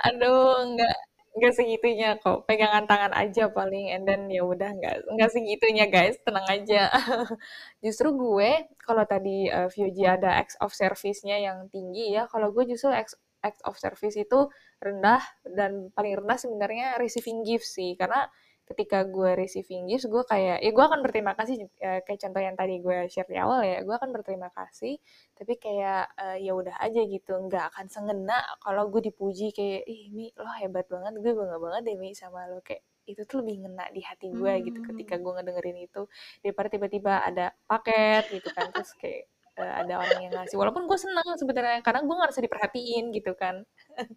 aduh 0.00 0.64
enggak 0.64 0.96
enggak 1.36 1.54
segitunya 1.54 2.18
kok. 2.18 2.44
Pegangan 2.48 2.84
tangan 2.90 3.12
aja 3.14 3.48
paling 3.50 3.94
and 3.94 4.04
then 4.08 4.26
ya 4.26 4.42
udah 4.42 4.70
enggak 4.74 5.02
enggak 5.06 5.30
segitunya 5.30 5.86
guys. 5.86 6.16
Tenang 6.26 6.46
aja. 6.50 6.90
Justru 7.84 8.14
gue 8.14 8.50
kalau 8.82 9.04
tadi 9.06 9.46
uh, 9.50 9.70
Fuji 9.70 10.04
ada 10.06 10.38
acts 10.40 10.58
of 10.58 10.74
service-nya 10.74 11.38
yang 11.38 11.70
tinggi 11.70 12.14
ya 12.14 12.26
kalau 12.26 12.50
gue 12.50 12.66
justru 12.66 12.90
acts, 12.90 13.14
act 13.40 13.62
of 13.64 13.78
service 13.78 14.18
itu 14.18 14.50
rendah 14.82 15.22
dan 15.46 15.88
paling 15.94 16.18
rendah 16.18 16.38
sebenarnya 16.40 16.98
receiving 16.98 17.46
gifts 17.46 17.78
sih. 17.78 17.94
Karena 17.94 18.26
ketika 18.70 19.02
gue 19.02 19.34
receiving 19.34 19.90
gifts 19.90 20.06
gue 20.06 20.22
kayak 20.22 20.62
ya 20.62 20.70
gue 20.70 20.84
akan 20.84 21.02
berterima 21.02 21.34
kasih 21.34 21.66
ya, 21.76 22.00
kayak 22.06 22.20
contoh 22.22 22.40
yang 22.40 22.54
tadi 22.54 22.78
gue 22.78 22.96
share 23.10 23.26
di 23.26 23.36
awal 23.36 23.66
ya 23.66 23.82
gue 23.82 23.94
akan 23.94 24.10
berterima 24.14 24.48
kasih 24.54 24.96
tapi 25.34 25.58
kayak 25.58 26.14
uh, 26.14 26.38
ya 26.38 26.54
udah 26.54 26.78
aja 26.78 27.02
gitu 27.02 27.32
nggak 27.50 27.74
akan 27.74 27.86
sengena 27.90 28.38
kalau 28.62 28.86
gue 28.92 29.10
dipuji 29.10 29.50
kayak 29.50 29.82
ih 29.88 30.12
mi 30.14 30.30
lo 30.38 30.50
hebat 30.60 30.86
banget 30.86 31.18
gue 31.18 31.32
bangga 31.32 31.58
banget 31.58 31.82
deh 31.90 31.96
mi 31.98 32.12
sama 32.14 32.46
lo. 32.46 32.60
Kayak 32.62 32.84
itu 33.08 33.22
tuh 33.26 33.42
lebih 33.42 33.66
ngena 33.66 33.90
di 33.90 34.00
hati 34.06 34.30
gue 34.30 34.52
hmm. 34.54 34.62
gitu 34.70 34.78
ketika 34.94 35.18
gue 35.18 35.32
ngedengerin 35.34 35.78
itu 35.82 36.02
daripada 36.44 36.68
tiba-tiba 36.70 37.12
ada 37.26 37.50
paket 37.66 38.30
gitu 38.30 38.48
kan 38.54 38.70
terus 38.70 38.94
kayak 38.94 39.26
uh, 39.58 39.74
ada 39.82 39.94
orang 39.98 40.20
yang 40.30 40.32
ngasih. 40.36 40.56
Walaupun 40.60 40.86
gue 40.86 40.98
seneng 41.00 41.26
sebenarnya 41.34 41.80
karena 41.82 42.00
gue 42.06 42.16
ngerasa 42.16 42.40
diperhatiin 42.44 43.04
gitu 43.16 43.32
kan. 43.34 43.64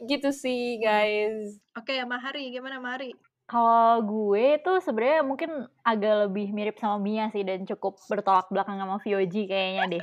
Gitu 0.00 0.36
sih 0.36 0.76
guys. 0.76 1.64
Oke 1.72 1.96
okay, 1.96 2.04
Mahari 2.04 2.52
gimana 2.52 2.76
Mahari 2.76 3.16
kalau 3.50 3.98
gue 4.06 4.62
tuh 4.62 4.78
sebenarnya 4.78 5.26
mungkin 5.26 5.66
agak 5.82 6.30
lebih 6.30 6.54
mirip 6.54 6.78
sama 6.78 7.02
Mia 7.02 7.26
sih 7.34 7.42
dan 7.42 7.66
cukup 7.66 7.98
bertolak 8.06 8.46
belakang 8.46 8.78
sama 8.78 9.02
Vioji 9.02 9.50
kayaknya 9.50 9.98
deh. 9.98 10.02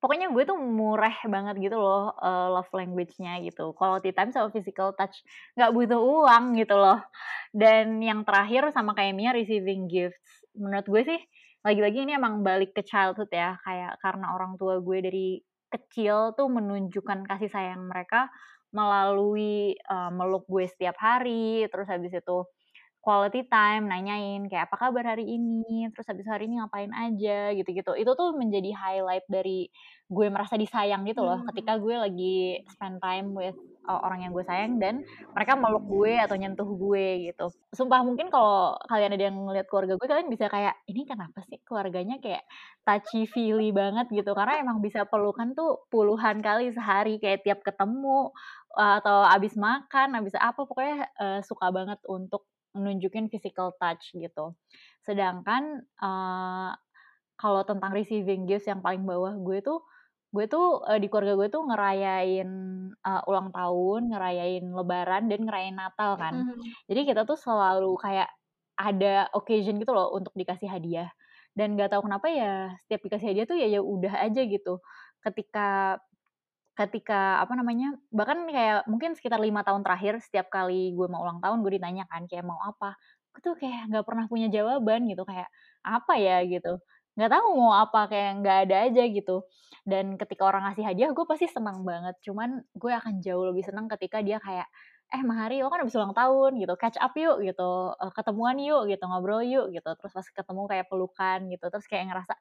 Pokoknya 0.00 0.32
gue 0.32 0.48
tuh 0.48 0.56
murah 0.56 1.12
banget 1.28 1.68
gitu 1.68 1.76
loh 1.76 2.16
uh, 2.16 2.48
love 2.48 2.72
language-nya 2.72 3.44
gitu. 3.44 3.76
Quality 3.76 4.16
time 4.16 4.32
sama 4.32 4.48
physical 4.48 4.96
touch 4.96 5.20
nggak 5.52 5.68
butuh 5.76 6.00
uang 6.00 6.56
gitu 6.56 6.80
loh. 6.80 7.04
Dan 7.52 8.00
yang 8.00 8.24
terakhir 8.24 8.72
sama 8.72 8.96
kayak 8.96 9.12
Mia 9.12 9.36
receiving 9.36 9.84
gifts. 9.84 10.48
Menurut 10.56 10.88
gue 10.88 11.02
sih 11.12 11.20
lagi-lagi 11.60 12.08
ini 12.08 12.16
emang 12.16 12.40
balik 12.40 12.72
ke 12.72 12.80
childhood 12.88 13.28
ya 13.28 13.60
kayak 13.68 14.00
karena 14.00 14.32
orang 14.32 14.56
tua 14.56 14.80
gue 14.80 14.98
dari 15.04 15.28
kecil 15.68 16.32
tuh 16.32 16.48
menunjukkan 16.48 17.28
kasih 17.28 17.52
sayang 17.52 17.84
mereka 17.84 18.32
melalui 18.72 19.76
uh, 19.92 20.08
meluk 20.08 20.48
gue 20.48 20.64
setiap 20.64 20.96
hari 20.96 21.68
terus 21.68 21.84
habis 21.92 22.16
itu 22.16 22.48
quality 23.00 23.46
time, 23.48 23.88
nanyain 23.88 24.44
kayak 24.50 24.68
apa 24.68 24.76
kabar 24.76 25.16
hari 25.16 25.24
ini, 25.24 25.88
terus 25.94 26.06
habis 26.10 26.26
hari 26.28 26.50
ini 26.50 26.60
ngapain 26.60 26.92
aja 26.92 27.54
gitu-gitu. 27.56 27.96
Itu 27.96 28.12
tuh 28.18 28.36
menjadi 28.36 28.74
highlight 28.74 29.26
dari 29.30 29.70
gue 30.08 30.26
merasa 30.32 30.56
disayang 30.56 31.04
gitu 31.04 31.20
loh 31.20 31.44
hmm. 31.44 31.52
ketika 31.52 31.76
gue 31.76 31.92
lagi 31.92 32.64
spend 32.72 32.96
time 32.96 33.36
with 33.36 33.52
uh, 33.84 34.00
orang 34.00 34.24
yang 34.24 34.32
gue 34.32 34.40
sayang 34.40 34.80
dan 34.80 35.04
mereka 35.36 35.52
meluk 35.52 35.84
gue 35.84 36.16
atau 36.16 36.32
nyentuh 36.32 36.64
gue 36.64 37.28
gitu. 37.28 37.52
Sumpah 37.76 38.00
mungkin 38.00 38.32
kalau 38.32 38.80
kalian 38.88 39.12
ada 39.12 39.24
yang 39.28 39.36
ngeliat 39.36 39.68
keluarga 39.68 40.00
gue 40.00 40.08
kalian 40.08 40.32
bisa 40.32 40.48
kayak 40.48 40.80
ini 40.88 41.04
kenapa 41.04 41.44
sih 41.44 41.60
keluarganya 41.60 42.16
kayak 42.24 42.40
touchy 42.88 43.28
feely 43.28 43.68
banget 43.68 44.08
gitu 44.08 44.32
karena 44.32 44.64
emang 44.64 44.80
bisa 44.80 45.04
pelukan 45.04 45.52
tuh 45.52 45.84
puluhan 45.92 46.40
kali 46.40 46.72
sehari 46.72 47.20
kayak 47.20 47.44
tiap 47.44 47.60
ketemu 47.60 48.32
uh, 48.80 48.94
atau 49.04 49.28
abis 49.28 49.60
makan, 49.60 50.16
abis 50.24 50.32
apa 50.40 50.64
pokoknya 50.64 51.04
uh, 51.20 51.40
suka 51.44 51.68
banget 51.68 52.00
untuk 52.08 52.48
nunjukin 52.76 53.32
physical 53.32 53.72
touch 53.76 54.12
gitu. 54.16 54.56
Sedangkan 55.04 55.84
uh, 56.00 56.72
kalau 57.38 57.62
tentang 57.62 57.94
receiving 57.94 58.44
gifts 58.44 58.66
yang 58.66 58.82
paling 58.82 59.06
bawah 59.06 59.36
gue 59.38 59.62
tuh 59.62 59.80
gue 60.28 60.44
tuh 60.44 60.84
uh, 60.84 61.00
di 61.00 61.08
keluarga 61.08 61.40
gue 61.40 61.48
tuh 61.48 61.64
ngerayain 61.64 62.50
uh, 63.00 63.22
ulang 63.24 63.48
tahun, 63.48 64.12
ngerayain 64.12 64.64
lebaran 64.68 65.24
dan 65.32 65.40
ngerayain 65.48 65.76
Natal 65.76 66.20
kan. 66.20 66.34
Mm 66.36 66.44
-hmm. 66.52 66.62
Jadi 66.84 67.00
kita 67.08 67.22
tuh 67.24 67.38
selalu 67.40 67.96
kayak 67.96 68.28
ada 68.78 69.26
occasion 69.32 69.80
gitu 69.80 69.90
loh 69.96 70.12
untuk 70.12 70.36
dikasih 70.36 70.68
hadiah. 70.68 71.08
Dan 71.56 71.74
gak 71.74 71.90
tahu 71.90 72.06
kenapa 72.06 72.30
ya 72.30 72.70
setiap 72.86 73.02
dikasih 73.08 73.26
hadiah 73.34 73.46
tuh 73.48 73.58
ya 73.58 73.66
ya 73.66 73.80
udah 73.82 74.14
aja 74.20 74.44
gitu. 74.44 74.78
Ketika 75.24 75.98
ketika 76.78 77.42
apa 77.42 77.58
namanya 77.58 77.98
bahkan 78.14 78.46
kayak 78.46 78.86
mungkin 78.86 79.18
sekitar 79.18 79.42
lima 79.42 79.66
tahun 79.66 79.82
terakhir 79.82 80.22
setiap 80.22 80.46
kali 80.46 80.94
gue 80.94 81.06
mau 81.10 81.26
ulang 81.26 81.42
tahun 81.42 81.66
gue 81.66 81.72
ditanyakan 81.82 82.30
kayak 82.30 82.44
mau 82.46 82.58
apa? 82.62 82.94
Gue 83.34 83.40
tuh 83.42 83.54
kayak 83.58 83.90
nggak 83.90 84.04
pernah 84.06 84.24
punya 84.30 84.46
jawaban 84.46 85.10
gitu 85.10 85.26
kayak 85.26 85.50
apa 85.82 86.14
ya? 86.22 86.38
gitu. 86.46 86.78
Nggak 87.18 87.30
tahu 87.34 87.48
mau 87.58 87.74
apa 87.74 88.00
kayak 88.06 88.30
nggak 88.42 88.58
ada 88.70 88.76
aja 88.86 89.02
gitu. 89.10 89.36
Dan 89.82 90.14
ketika 90.20 90.46
orang 90.46 90.70
ngasih 90.70 90.84
hadiah 90.86 91.10
gue 91.10 91.24
pasti 91.26 91.50
senang 91.50 91.82
banget. 91.82 92.14
Cuman 92.22 92.62
gue 92.78 92.92
akan 92.94 93.18
jauh 93.26 93.44
lebih 93.50 93.66
senang 93.66 93.90
ketika 93.90 94.22
dia 94.22 94.38
kayak 94.38 94.70
eh 95.08 95.22
Mahari 95.24 95.64
lo 95.64 95.72
kan 95.72 95.80
habis 95.80 95.96
ulang 95.96 96.12
tahun 96.12 96.60
gitu. 96.60 96.74
Catch 96.76 96.98
up 97.00 97.12
yuk 97.16 97.40
gitu. 97.40 97.96
Uh, 97.96 98.12
ketemuan 98.12 98.56
yuk 98.60 98.88
gitu. 98.92 99.04
Ngobrol 99.08 99.40
yuk 99.46 99.66
gitu. 99.72 99.88
Terus 99.96 100.12
pas 100.12 100.26
ketemu 100.28 100.62
kayak 100.68 100.86
pelukan 100.92 101.38
gitu. 101.48 101.64
Terus 101.72 101.86
kayak 101.88 102.04
ngerasa 102.12 102.34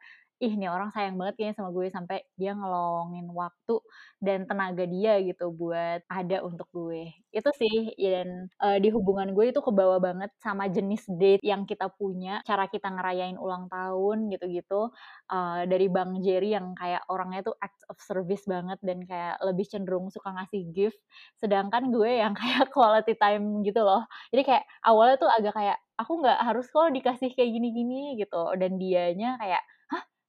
ih 0.43 0.53
nih 0.59 0.69
orang 0.69 0.89
sayang 0.93 1.15
banget 1.17 1.33
kayaknya 1.39 1.55
sama 1.57 1.69
gue 1.73 1.87
sampai 1.89 2.17
dia 2.37 2.53
ngelongin 2.53 3.25
waktu 3.33 3.75
dan 4.21 4.45
tenaga 4.45 4.85
dia 4.85 5.17
gitu 5.25 5.49
buat 5.49 6.05
ada 6.11 6.37
untuk 6.45 6.67
gue 6.75 7.09
itu 7.37 7.51
sih 7.55 7.75
dan 7.95 8.49
uh, 8.59 8.77
di 8.81 8.89
hubungan 8.89 9.31
gue 9.37 9.53
itu 9.53 9.61
kebawa 9.61 10.01
banget 10.01 10.33
sama 10.41 10.65
jenis 10.67 11.05
date 11.21 11.43
yang 11.45 11.63
kita 11.69 11.87
punya 11.93 12.41
cara 12.43 12.65
kita 12.67 12.89
ngerayain 12.89 13.37
ulang 13.37 13.69
tahun 13.69 14.33
gitu-gitu. 14.33 14.89
Uh, 15.29 15.63
dari 15.69 15.87
Bang 15.91 16.19
Jerry 16.25 16.57
yang 16.57 16.73
kayak 16.73 17.05
orangnya 17.07 17.45
tuh 17.47 17.55
act 17.61 17.81
of 17.91 17.97
service 18.01 18.43
banget 18.49 18.79
dan 18.81 19.05
kayak 19.05 19.37
lebih 19.45 19.65
cenderung 19.69 20.09
suka 20.09 20.33
ngasih 20.33 20.67
gift 20.73 20.99
sedangkan 21.37 21.93
gue 21.93 22.19
yang 22.21 22.33
kayak 22.39 22.73
quality 22.73 23.13
time 23.19 23.61
gitu 23.61 23.81
loh. 23.85 24.03
Jadi 24.33 24.43
kayak 24.43 24.63
awalnya 24.85 25.15
tuh 25.21 25.29
agak 25.29 25.53
kayak 25.55 25.77
aku 25.97 26.11
nggak 26.21 26.39
harus 26.41 26.65
kok 26.69 26.89
dikasih 26.93 27.29
kayak 27.37 27.51
gini-gini 27.53 28.17
gitu. 28.19 28.43
Dan 28.57 28.81
dianya 28.81 29.37
kayak 29.41 29.61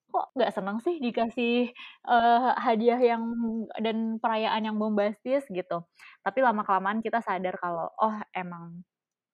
kok 0.09 0.33
nggak 0.37 0.53
seneng 0.57 0.79
sih 0.81 0.97
dikasih 0.99 1.71
uh, 2.09 2.57
hadiah 2.57 3.01
yang 3.01 3.23
dan 3.81 4.17
perayaan 4.23 4.65
yang 4.69 4.77
bombastis 4.81 5.45
gitu. 5.53 5.85
Tapi 6.25 6.39
lama 6.41 6.65
kelamaan 6.65 7.01
kita 7.05 7.21
sadar 7.21 7.55
kalau 7.61 7.93
oh 8.01 8.17
emang 8.33 8.83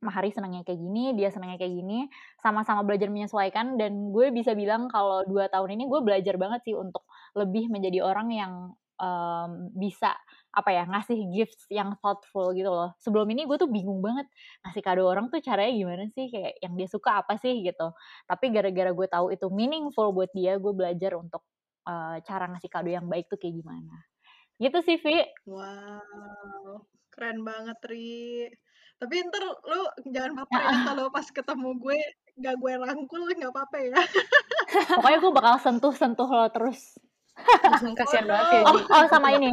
Mahari 0.05 0.29
senangnya 0.29 0.61
kayak 0.69 0.77
gini, 0.85 1.17
dia 1.17 1.33
senangnya 1.33 1.57
kayak 1.57 1.81
gini, 1.81 2.05
sama-sama 2.45 2.85
belajar 2.85 3.09
menyesuaikan 3.09 3.81
dan 3.81 4.13
gue 4.13 4.29
bisa 4.37 4.53
bilang 4.53 4.85
kalau 4.93 5.25
dua 5.25 5.49
tahun 5.49 5.81
ini 5.81 5.89
gue 5.89 6.01
belajar 6.05 6.37
banget 6.37 6.61
sih 6.69 6.77
untuk 6.77 7.09
lebih 7.33 7.73
menjadi 7.73 8.05
orang 8.05 8.29
yang 8.29 8.53
um, 8.99 9.71
bisa 9.75 10.15
apa 10.55 10.71
ya 10.71 10.87
ngasih 10.87 11.19
gifts 11.35 11.67
yang 11.71 11.99
thoughtful 11.99 12.55
gitu 12.55 12.71
loh. 12.71 12.95
Sebelum 13.03 13.27
ini 13.35 13.43
gue 13.45 13.59
tuh 13.59 13.67
bingung 13.67 13.99
banget 13.99 14.31
ngasih 14.63 14.83
kado 14.83 15.03
orang 15.03 15.27
tuh 15.29 15.43
caranya 15.43 15.75
gimana 15.75 16.05
sih 16.15 16.31
kayak 16.31 16.63
yang 16.63 16.75
dia 16.79 16.89
suka 16.89 17.25
apa 17.27 17.35
sih 17.39 17.63
gitu. 17.67 17.91
Tapi 18.31 18.45
gara-gara 18.55 18.91
gue 18.95 19.07
tahu 19.11 19.27
itu 19.35 19.47
meaningful 19.51 20.15
buat 20.15 20.31
dia, 20.31 20.57
gue 20.63 20.73
belajar 20.73 21.19
untuk 21.19 21.43
uh, 21.91 22.23
cara 22.23 22.47
ngasih 22.55 22.71
kado 22.71 22.91
yang 22.91 23.07
baik 23.11 23.27
tuh 23.27 23.39
kayak 23.39 23.59
gimana. 23.59 23.97
Gitu 24.63 24.79
sih, 24.87 24.97
Vi. 25.03 25.19
Wow, 25.51 26.87
keren 27.11 27.43
banget, 27.43 27.79
Ri. 27.91 28.47
Tapi 28.95 29.15
ntar 29.27 29.43
lu 29.43 29.83
jangan 30.15 30.33
baper 30.39 30.61
ya 30.63 30.71
kalau 30.95 31.11
pas 31.11 31.27
ketemu 31.27 31.71
gue 31.83 31.99
gak 32.39 32.57
gue 32.63 32.73
rangkul 32.79 33.23
gak 33.27 33.51
apa-apa 33.51 33.79
ya. 33.83 33.99
Pokoknya 34.97 35.19
gue 35.19 35.33
bakal 35.35 35.55
sentuh-sentuh 35.59 36.29
lo 36.31 36.47
terus. 36.55 36.95
Kasihan 37.99 38.27
banget 38.27 38.47
ya. 38.51 38.63
Oh, 38.67 38.79
oh 38.79 39.07
sama 39.11 39.35
ini. 39.35 39.51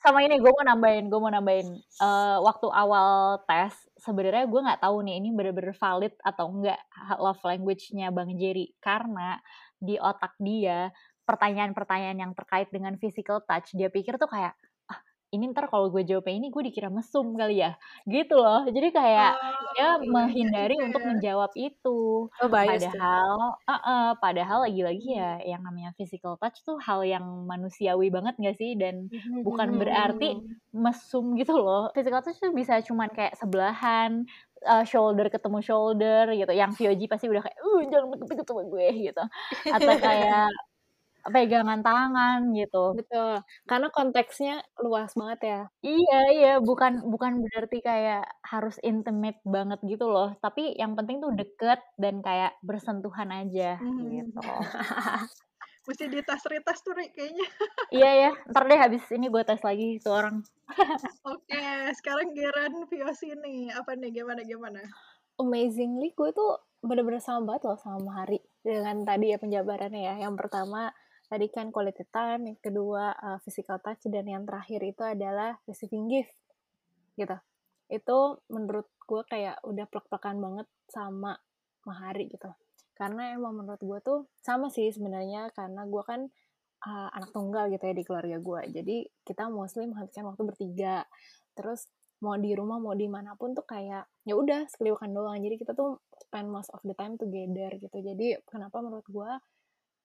Sama 0.00 0.22
ini 0.22 0.38
gue 0.38 0.52
mau 0.52 0.64
nambahin 0.64 1.10
gue 1.10 1.20
mau 1.20 1.32
nambahin. 1.32 1.68
Uh, 1.98 2.38
waktu 2.44 2.68
awal 2.70 3.42
tes 3.48 3.74
sebenarnya 4.00 4.46
gue 4.46 4.60
nggak 4.60 4.80
tahu 4.84 5.02
nih 5.02 5.18
ini 5.18 5.28
bener-bener 5.34 5.74
valid 5.74 6.14
atau 6.22 6.46
enggak 6.52 6.78
love 7.18 7.42
language-nya 7.42 8.12
bang 8.14 8.30
Jerry. 8.38 8.72
Karena 8.78 9.36
di 9.76 10.00
otak 10.00 10.38
dia 10.40 10.88
pertanyaan-pertanyaan 11.26 12.18
yang 12.22 12.32
terkait 12.38 12.70
dengan 12.70 12.94
physical 12.96 13.42
touch 13.42 13.74
dia 13.74 13.90
pikir 13.90 14.14
tuh 14.16 14.30
kayak 14.30 14.54
ini 15.36 15.52
ntar 15.52 15.68
kalau 15.68 15.92
gue 15.92 16.02
jawabnya 16.02 16.34
ini 16.40 16.48
gue 16.48 16.62
dikira 16.72 16.88
mesum 16.88 17.36
kali 17.36 17.60
ya. 17.60 17.76
Gitu 18.08 18.34
loh. 18.34 18.64
Jadi 18.64 18.88
kayak 18.90 19.32
oh, 19.36 19.76
ya 19.76 19.88
menghindari 20.00 20.80
iya. 20.80 20.84
untuk 20.88 21.02
menjawab 21.04 21.52
itu. 21.54 22.32
Oh, 22.32 22.48
padahal 22.48 23.60
uh, 23.68 23.74
uh, 23.76 24.06
padahal 24.16 24.64
lagi-lagi 24.64 25.14
ya 25.14 25.38
yang 25.44 25.60
namanya 25.60 25.92
physical 26.00 26.40
touch 26.40 26.64
tuh 26.64 26.80
hal 26.80 27.04
yang 27.04 27.24
manusiawi 27.44 28.08
banget 28.08 28.34
gak 28.40 28.56
sih? 28.56 28.74
Dan 28.74 29.12
bukan 29.44 29.76
berarti 29.76 30.40
mesum 30.72 31.36
gitu 31.36 31.54
loh. 31.60 31.92
Physical 31.92 32.24
touch 32.24 32.40
tuh 32.40 32.56
bisa 32.56 32.80
cuman 32.80 33.12
kayak 33.12 33.36
sebelahan 33.36 34.24
uh, 34.64 34.82
shoulder 34.88 35.28
ketemu 35.28 35.60
shoulder 35.60 36.32
gitu. 36.32 36.52
Yang 36.56 36.80
Fioji 36.80 37.06
pasti 37.06 37.28
udah 37.28 37.44
kayak 37.44 37.58
uh 37.60 37.80
jangan 37.86 38.16
deket-deket 38.16 38.46
sama 38.48 38.62
gue 38.64 38.86
gitu. 39.12 39.24
Atau 39.68 39.92
kayak 40.00 40.48
pegangan 41.32 41.80
tangan 41.82 42.54
gitu. 42.54 42.94
Betul. 42.94 43.42
Karena 43.66 43.88
konteksnya 43.90 44.62
luas 44.82 45.12
banget 45.18 45.40
ya. 45.42 45.60
Iya, 45.82 46.20
iya, 46.32 46.52
bukan 46.62 47.06
bukan 47.06 47.42
berarti 47.42 47.78
kayak 47.82 48.24
harus 48.46 48.78
intimate 48.82 49.40
banget 49.46 49.80
gitu 49.86 50.06
loh, 50.06 50.34
tapi 50.38 50.74
yang 50.78 50.94
penting 50.94 51.18
tuh 51.22 51.34
deket 51.34 51.82
dan 51.98 52.22
kayak 52.22 52.54
bersentuhan 52.62 53.30
aja 53.34 53.78
hmm. 53.78 54.06
gitu. 54.10 54.40
Mesti 55.86 56.10
dites-retes 56.10 56.82
tuh, 56.82 56.98
Rik, 56.98 57.14
kayaknya. 57.14 57.46
iya 57.94 58.10
ya, 58.26 58.30
ntar 58.50 58.66
deh 58.66 58.74
habis 58.74 59.06
ini 59.14 59.30
gue 59.30 59.42
tes 59.46 59.62
lagi 59.62 60.02
itu 60.02 60.10
orang. 60.10 60.42
Oke, 61.30 61.94
sekarang 62.02 62.34
Geran 62.34 62.90
Viosi 62.90 63.30
nih. 63.38 63.70
Apa 63.70 63.94
nih, 63.94 64.10
gimana-gimana? 64.10 64.82
Amazingly, 65.38 66.10
gue 66.18 66.34
tuh 66.34 66.58
bener-bener 66.82 67.22
sama 67.22 67.54
banget 67.54 67.70
loh 67.70 67.78
sama 67.78 68.18
Hari. 68.18 68.42
Dengan 68.66 69.06
tadi 69.06 69.30
ya 69.30 69.38
penjabarannya 69.38 70.02
ya. 70.02 70.14
Yang 70.26 70.34
pertama, 70.42 70.90
tadi 71.26 71.46
kan 71.50 71.74
quality 71.74 72.06
time, 72.10 72.54
yang 72.54 72.58
kedua 72.58 73.14
uh, 73.14 73.38
physical 73.42 73.78
touch, 73.82 74.06
dan 74.10 74.26
yang 74.26 74.46
terakhir 74.46 74.80
itu 74.82 75.02
adalah 75.02 75.58
receiving 75.66 76.06
gift. 76.10 76.34
Gitu. 77.18 77.36
Itu 77.90 78.42
menurut 78.50 78.90
gue 79.06 79.22
kayak 79.26 79.62
udah 79.62 79.86
plek-plekan 79.86 80.38
banget 80.38 80.66
sama 80.90 81.38
Mahari 81.86 82.26
gitu 82.26 82.50
karena 82.96 83.36
emang 83.36 83.52
menurut 83.60 83.78
gue 83.78 83.98
tuh 84.00 84.18
sama 84.40 84.72
sih 84.72 84.88
sebenarnya 84.88 85.52
karena 85.52 85.84
gue 85.84 86.02
kan 86.02 86.20
uh, 86.88 87.08
anak 87.12 87.30
tunggal 87.30 87.68
gitu 87.68 87.84
ya 87.84 87.94
di 87.94 88.04
keluarga 88.08 88.40
gue 88.40 88.60
jadi 88.72 88.96
kita 89.28 89.52
mostly 89.52 89.84
menghabiskan 89.84 90.24
waktu 90.24 90.42
bertiga 90.48 91.04
terus 91.52 91.92
mau 92.24 92.40
di 92.40 92.56
rumah 92.56 92.80
mau 92.80 92.96
di 92.96 93.04
mana 93.04 93.36
pun 93.36 93.52
tuh 93.52 93.68
kayak 93.68 94.08
ya 94.24 94.34
udah 94.34 94.64
sekeliwakan 94.72 95.12
doang 95.12 95.36
jadi 95.44 95.60
kita 95.60 95.76
tuh 95.76 96.00
spend 96.16 96.48
most 96.48 96.72
of 96.72 96.80
the 96.88 96.96
time 96.96 97.20
together 97.20 97.68
gitu 97.76 97.96
jadi 98.00 98.40
kenapa 98.48 98.80
menurut 98.80 99.04
gue 99.04 99.30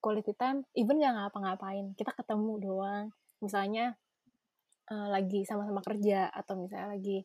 quality 0.02 0.34
time 0.34 0.66
even 0.74 0.98
gak 0.98 1.14
ngapa-ngapain 1.14 1.94
kita 1.94 2.10
ketemu 2.18 2.58
doang 2.58 3.06
misalnya 3.38 3.94
uh, 4.90 5.08
lagi 5.08 5.46
sama-sama 5.46 5.80
kerja 5.80 6.26
atau 6.34 6.58
misalnya 6.58 6.98
lagi 6.98 7.22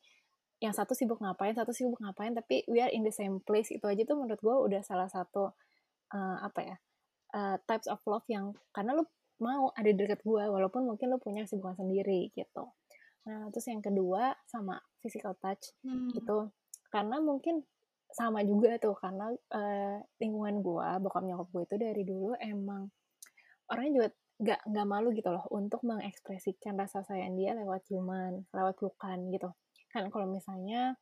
yang 0.57 0.73
satu 0.73 0.97
sibuk 0.97 1.21
ngapain, 1.21 1.53
satu 1.53 1.69
sibuk 1.69 2.01
ngapain, 2.01 2.33
tapi 2.33 2.65
we 2.65 2.81
are 2.81 2.89
in 2.89 3.05
the 3.05 3.13
same 3.13 3.37
place 3.45 3.69
itu 3.69 3.85
aja 3.85 4.01
tuh 4.09 4.17
menurut 4.17 4.41
gue 4.41 4.55
udah 4.57 4.81
salah 4.81 5.05
satu 5.05 5.53
uh, 6.13 6.37
apa 6.41 6.59
ya 6.65 6.75
uh, 7.37 7.55
types 7.69 7.85
of 7.85 8.01
love 8.09 8.25
yang 8.25 8.57
karena 8.73 8.97
lu 8.97 9.05
mau 9.37 9.69
ada 9.77 9.85
di 9.85 9.93
dekat 9.93 10.25
gue 10.25 10.43
walaupun 10.49 10.89
mungkin 10.89 11.13
lu 11.13 11.21
punya 11.21 11.45
kesibukan 11.45 11.77
sendiri 11.77 12.33
gitu. 12.33 12.73
Nah 13.29 13.53
terus 13.53 13.69
yang 13.69 13.85
kedua 13.85 14.33
sama 14.49 14.81
physical 14.97 15.37
touch 15.37 15.77
hmm. 15.85 16.09
gitu 16.17 16.49
karena 16.89 17.21
mungkin 17.21 17.61
sama 18.11 18.41
juga 18.47 18.79
tuh 18.79 18.95
karena 18.95 19.29
uh, 19.53 19.97
lingkungan 20.17 20.63
gue 20.63 20.87
bokap 21.03 21.23
nyokap 21.27 21.47
gue 21.51 21.63
itu 21.67 21.75
dari 21.75 22.03
dulu 22.07 22.33
emang 22.39 22.87
orangnya 23.67 23.91
juga 23.93 24.09
gak, 24.37 24.61
gak 24.69 24.87
malu 24.87 25.09
gitu 25.11 25.29
loh 25.33 25.45
untuk 25.49 25.81
mengekspresikan 25.83 26.77
rasa 26.77 27.01
sayang 27.01 27.33
dia 27.35 27.57
lewat 27.57 27.89
ciuman, 27.89 28.45
lewat 28.53 28.77
pelukan 28.77 29.17
gitu. 29.33 29.49
Kan 29.89 30.13
kalau 30.13 30.29
misalnya 30.29 30.93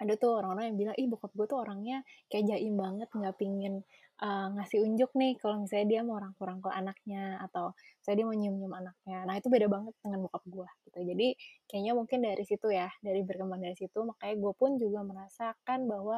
ada 0.00 0.16
tuh 0.16 0.40
orang-orang 0.40 0.72
yang 0.72 0.78
bilang 0.80 0.96
ih 0.96 1.06
bokap 1.12 1.32
gue 1.36 1.46
tuh 1.46 1.58
orangnya 1.60 2.00
kayak 2.32 2.48
jaim 2.48 2.74
banget 2.80 3.08
nggak 3.12 3.36
pingin 3.36 3.84
uh, 4.24 4.48
ngasih 4.56 4.80
unjuk 4.80 5.12
nih 5.12 5.36
kalau 5.36 5.60
misalnya 5.60 5.86
dia 5.92 6.00
mau 6.00 6.16
rangkul-rangkul 6.16 6.72
anaknya 6.72 7.36
atau 7.44 7.76
saya 8.00 8.16
dia 8.16 8.24
mau 8.24 8.36
nyium-nyium 8.36 8.72
anaknya. 8.72 9.28
Nah 9.28 9.34
itu 9.36 9.52
beda 9.52 9.68
banget 9.68 9.92
dengan 10.00 10.24
bokap 10.24 10.44
gue 10.48 10.68
gitu. 10.88 10.98
Jadi 11.04 11.28
kayaknya 11.68 11.92
mungkin 11.92 12.18
dari 12.24 12.44
situ 12.48 12.66
ya 12.72 12.88
dari 13.04 13.20
berkembang 13.20 13.60
dari 13.60 13.76
situ 13.76 13.98
makanya 14.04 14.34
gue 14.40 14.52
pun 14.56 14.70
juga 14.80 15.00
merasakan 15.04 15.84
bahwa 15.84 16.16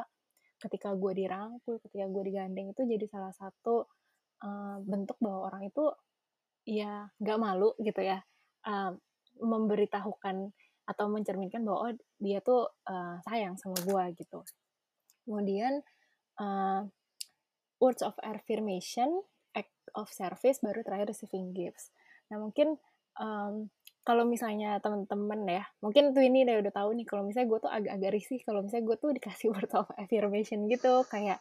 ketika 0.63 0.95
gue 0.95 1.11
dirangkul 1.11 1.75
ketika 1.83 2.07
gue 2.07 2.23
digandeng 2.23 2.71
itu 2.71 2.81
jadi 2.87 3.05
salah 3.11 3.35
satu 3.35 3.83
uh, 4.47 4.77
bentuk 4.79 5.19
bahwa 5.19 5.51
orang 5.51 5.67
itu 5.67 5.91
ya 6.63 7.11
nggak 7.19 7.39
malu 7.39 7.75
gitu 7.83 7.99
ya 7.99 8.23
uh, 8.63 8.95
memberitahukan 9.43 10.55
atau 10.83 11.07
mencerminkan 11.07 11.63
bahwa 11.63 11.91
oh, 11.91 11.95
dia 12.19 12.43
tuh 12.43 12.67
uh, 12.87 13.17
sayang 13.23 13.55
sama 13.55 13.79
gue 13.79 14.03
gitu. 14.19 14.43
Kemudian 15.23 15.79
uh, 16.39 16.83
words 17.79 18.03
of 18.03 18.15
affirmation, 18.19 19.23
act 19.55 19.71
of 19.95 20.11
service, 20.11 20.59
baru 20.59 20.83
terakhir 20.83 21.15
receiving 21.15 21.55
gifts. 21.55 21.91
Nah 22.31 22.43
mungkin 22.43 22.75
um, 23.19 23.71
kalau 24.03 24.27
misalnya 24.27 24.83
temen-temen 24.83 25.47
ya, 25.47 25.63
mungkin 25.79 26.11
tuh 26.11 26.23
ini 26.23 26.43
udah 26.43 26.59
udah 26.59 26.73
tahu 26.75 26.89
nih 26.99 27.07
kalau 27.07 27.23
misalnya 27.23 27.47
gue 27.47 27.59
tuh 27.63 27.71
agak-agak 27.71 28.11
risih 28.11 28.39
kalau 28.43 28.59
misalnya 28.59 28.85
gue 28.91 28.97
tuh 28.99 29.11
dikasih 29.15 29.47
words 29.55 29.73
of 29.75 29.87
affirmation 29.95 30.67
gitu 30.67 31.07
kayak 31.07 31.39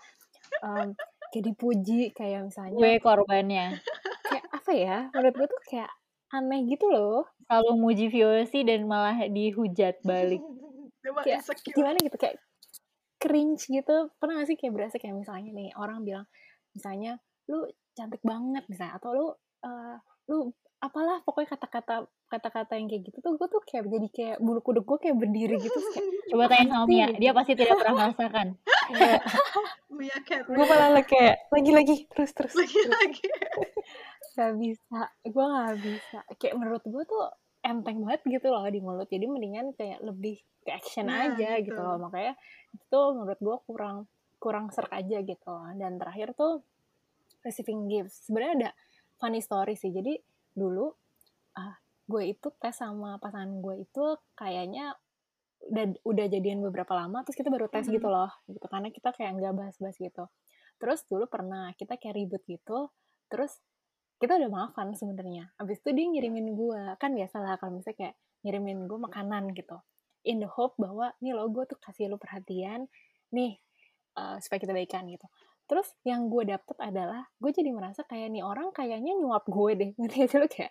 um, 0.63 0.95
kayak 1.35 1.45
dipuji 1.49 2.13
kayak 2.15 2.47
misalnya 2.47 2.79
gue 2.79 2.95
korbannya 3.01 3.67
kayak 4.29 4.47
apa 4.53 4.73
ya 4.77 4.97
menurut 5.17 5.35
gue 5.35 5.49
tuh 5.49 5.61
kayak 5.65 5.91
aneh 6.33 6.65
gitu 6.65 6.89
loh 6.89 7.29
selalu 7.53 7.73
muji 7.77 8.07
Viosi 8.09 8.65
dan 8.65 8.89
malah 8.89 9.29
dihujat 9.29 10.01
balik. 10.09 10.41
Kayak 11.27 11.45
gimana 11.75 11.99
gitu 11.99 12.15
kayak 12.17 12.39
cringe 13.19 13.67
gitu. 13.69 14.09
Pernah 14.17 14.41
gak 14.41 14.49
sih 14.49 14.57
kayak 14.57 14.73
berasa 14.73 14.97
kayak 15.03 15.19
misalnya 15.19 15.51
nih 15.51 15.69
orang 15.75 16.07
bilang 16.07 16.25
misalnya 16.73 17.19
lu 17.51 17.67
cantik 17.93 18.23
banget 18.23 18.65
misalnya 18.71 19.03
atau 19.03 19.11
lu 19.13 19.27
uh, 19.67 19.99
lu 20.31 20.55
apalah 20.79 21.19
pokoknya 21.27 21.59
kata-kata 21.59 22.07
kata-kata 22.31 22.79
yang 22.79 22.87
kayak 22.89 23.03
gitu 23.07 23.19
tuh 23.19 23.35
gue 23.35 23.49
tuh 23.51 23.63
kayak 23.67 23.87
jadi 23.87 24.09
kayak 24.09 24.37
bulu 24.41 24.63
kuduk 24.63 24.87
gue 24.89 24.99
kayak 25.11 25.17
berdiri 25.19 25.59
gitu 25.59 25.79
kayak, 25.91 26.07
coba 26.33 26.45
tanya 26.49 26.67
sama 26.71 26.85
Mia 26.87 27.07
dia 27.19 27.31
pasti 27.35 27.53
tidak 27.59 27.77
pernah 27.83 27.95
merasakan. 27.99 28.47
Mia 29.91 30.17
kayak 30.23 30.43
gue 30.49 30.65
malah 30.65 31.05
kayak 31.05 31.35
lagi-lagi 31.51 31.97
terus 32.09 32.31
terus 32.31 32.55
lagi-lagi 32.55 33.27
gak 34.37 34.55
bisa. 34.59 35.01
Gue 35.25 35.47
gak 35.47 35.77
bisa. 35.81 36.19
Kayak 36.41 36.55
menurut 36.59 36.85
gue 36.85 37.03
tuh 37.05 37.25
enteng 37.63 38.03
banget 38.03 38.21
gitu 38.27 38.49
loh 38.51 38.67
di 38.67 38.81
mulut. 38.83 39.09
Jadi 39.09 39.25
mendingan 39.31 39.73
kayak 39.79 40.03
lebih 40.03 40.43
ke 40.63 40.71
action 40.75 41.07
nah, 41.07 41.31
aja 41.31 41.59
gitu. 41.63 41.75
gitu 41.75 41.81
loh. 41.81 41.99
Makanya 42.03 42.35
itu 42.75 43.01
menurut 43.15 43.41
gue 43.41 43.57
kurang 43.67 43.97
kurang 44.43 44.67
serk 44.75 44.91
aja 44.91 45.23
gitu 45.23 45.47
loh. 45.47 45.71
dan 45.79 45.97
terakhir 45.97 46.35
tuh 46.35 46.67
receiving 47.47 47.87
gifts. 47.87 48.27
Sebenarnya 48.27 48.55
ada 48.59 48.71
funny 49.23 49.39
story 49.39 49.79
sih. 49.79 49.95
Jadi 49.95 50.19
dulu 50.53 50.91
uh, 51.59 51.75
gue 52.11 52.23
itu 52.27 52.51
tes 52.59 52.75
sama 52.75 53.17
pasangan 53.23 53.63
gue 53.63 53.87
itu 53.87 54.05
kayaknya 54.35 54.99
udah 55.63 55.95
udah 56.03 56.27
jadian 56.27 56.59
beberapa 56.59 56.91
lama 56.99 57.23
terus 57.23 57.39
kita 57.39 57.47
baru 57.47 57.71
tes 57.71 57.87
mm 57.87 57.95
-hmm. 57.95 57.97
gitu 58.03 58.09
loh. 58.11 58.31
Gitu. 58.51 58.67
Karena 58.67 58.89
kita 58.91 59.15
kayak 59.15 59.39
nggak 59.39 59.55
bahas-bahas 59.55 59.97
gitu. 60.03 60.25
Terus 60.83 61.07
dulu 61.07 61.31
pernah 61.31 61.71
kita 61.79 61.95
kayak 61.95 62.19
ribut 62.19 62.43
gitu. 62.51 62.91
Terus 63.31 63.63
kita 64.23 64.39
udah 64.39 64.51
maafan 64.55 64.95
sebenarnya. 64.95 65.51
Abis 65.59 65.83
itu 65.83 65.91
dia 65.91 66.07
ngirimin 66.07 66.55
gue 66.55 66.83
kan 67.03 67.11
biasa 67.11 67.43
lah 67.43 67.59
kalau 67.59 67.75
misalnya 67.75 67.99
kayak 67.99 68.15
ngirimin 68.47 68.87
gue 68.87 68.99
makanan 69.03 69.51
gitu. 69.51 69.83
In 70.23 70.39
the 70.39 70.47
hope 70.47 70.79
bahwa 70.79 71.11
nih 71.19 71.35
lo 71.35 71.51
gue 71.51 71.67
tuh 71.67 71.75
kasih 71.83 72.07
lo 72.07 72.23
perhatian. 72.23 72.87
Nih 73.35 73.59
uh, 74.15 74.39
supaya 74.39 74.63
kita 74.63 74.71
baikan 74.71 75.11
gitu. 75.11 75.27
Terus 75.67 75.91
yang 76.07 76.31
gue 76.31 76.47
dapet 76.47 76.79
adalah 76.79 77.27
gue 77.43 77.51
jadi 77.51 77.75
merasa 77.75 78.07
kayak 78.07 78.31
nih 78.31 78.47
orang 78.47 78.71
kayaknya 78.71 79.11
nyuap 79.19 79.43
gue 79.51 79.71
deh. 79.75 79.91
Ngerti 79.99 80.19
aja 80.23 80.37
lo? 80.39 80.47
Kayak 80.47 80.71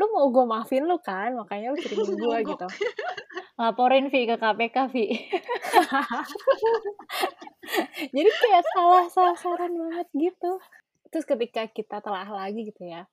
lo 0.00 0.04
mau 0.16 0.32
gue 0.32 0.44
maafin 0.48 0.88
lo 0.88 0.96
kan? 0.96 1.36
Makanya 1.36 1.76
lo 1.76 1.76
kirimin 1.76 2.16
gue 2.16 2.38
gitu. 2.48 2.66
Laporin 3.60 4.08
Vi 4.08 4.24
ke 4.24 4.40
KPK 4.40 4.76
Vi. 4.88 5.06
Jadi 8.16 8.30
kayak 8.40 8.64
salah 8.72 9.04
sasaran 9.12 9.72
banget 9.76 10.08
gitu 10.16 10.60
terus 11.12 11.24
ketika 11.24 11.68
kita 11.70 12.02
telah 12.02 12.26
lagi 12.26 12.66
gitu 12.68 12.86
ya 12.86 13.06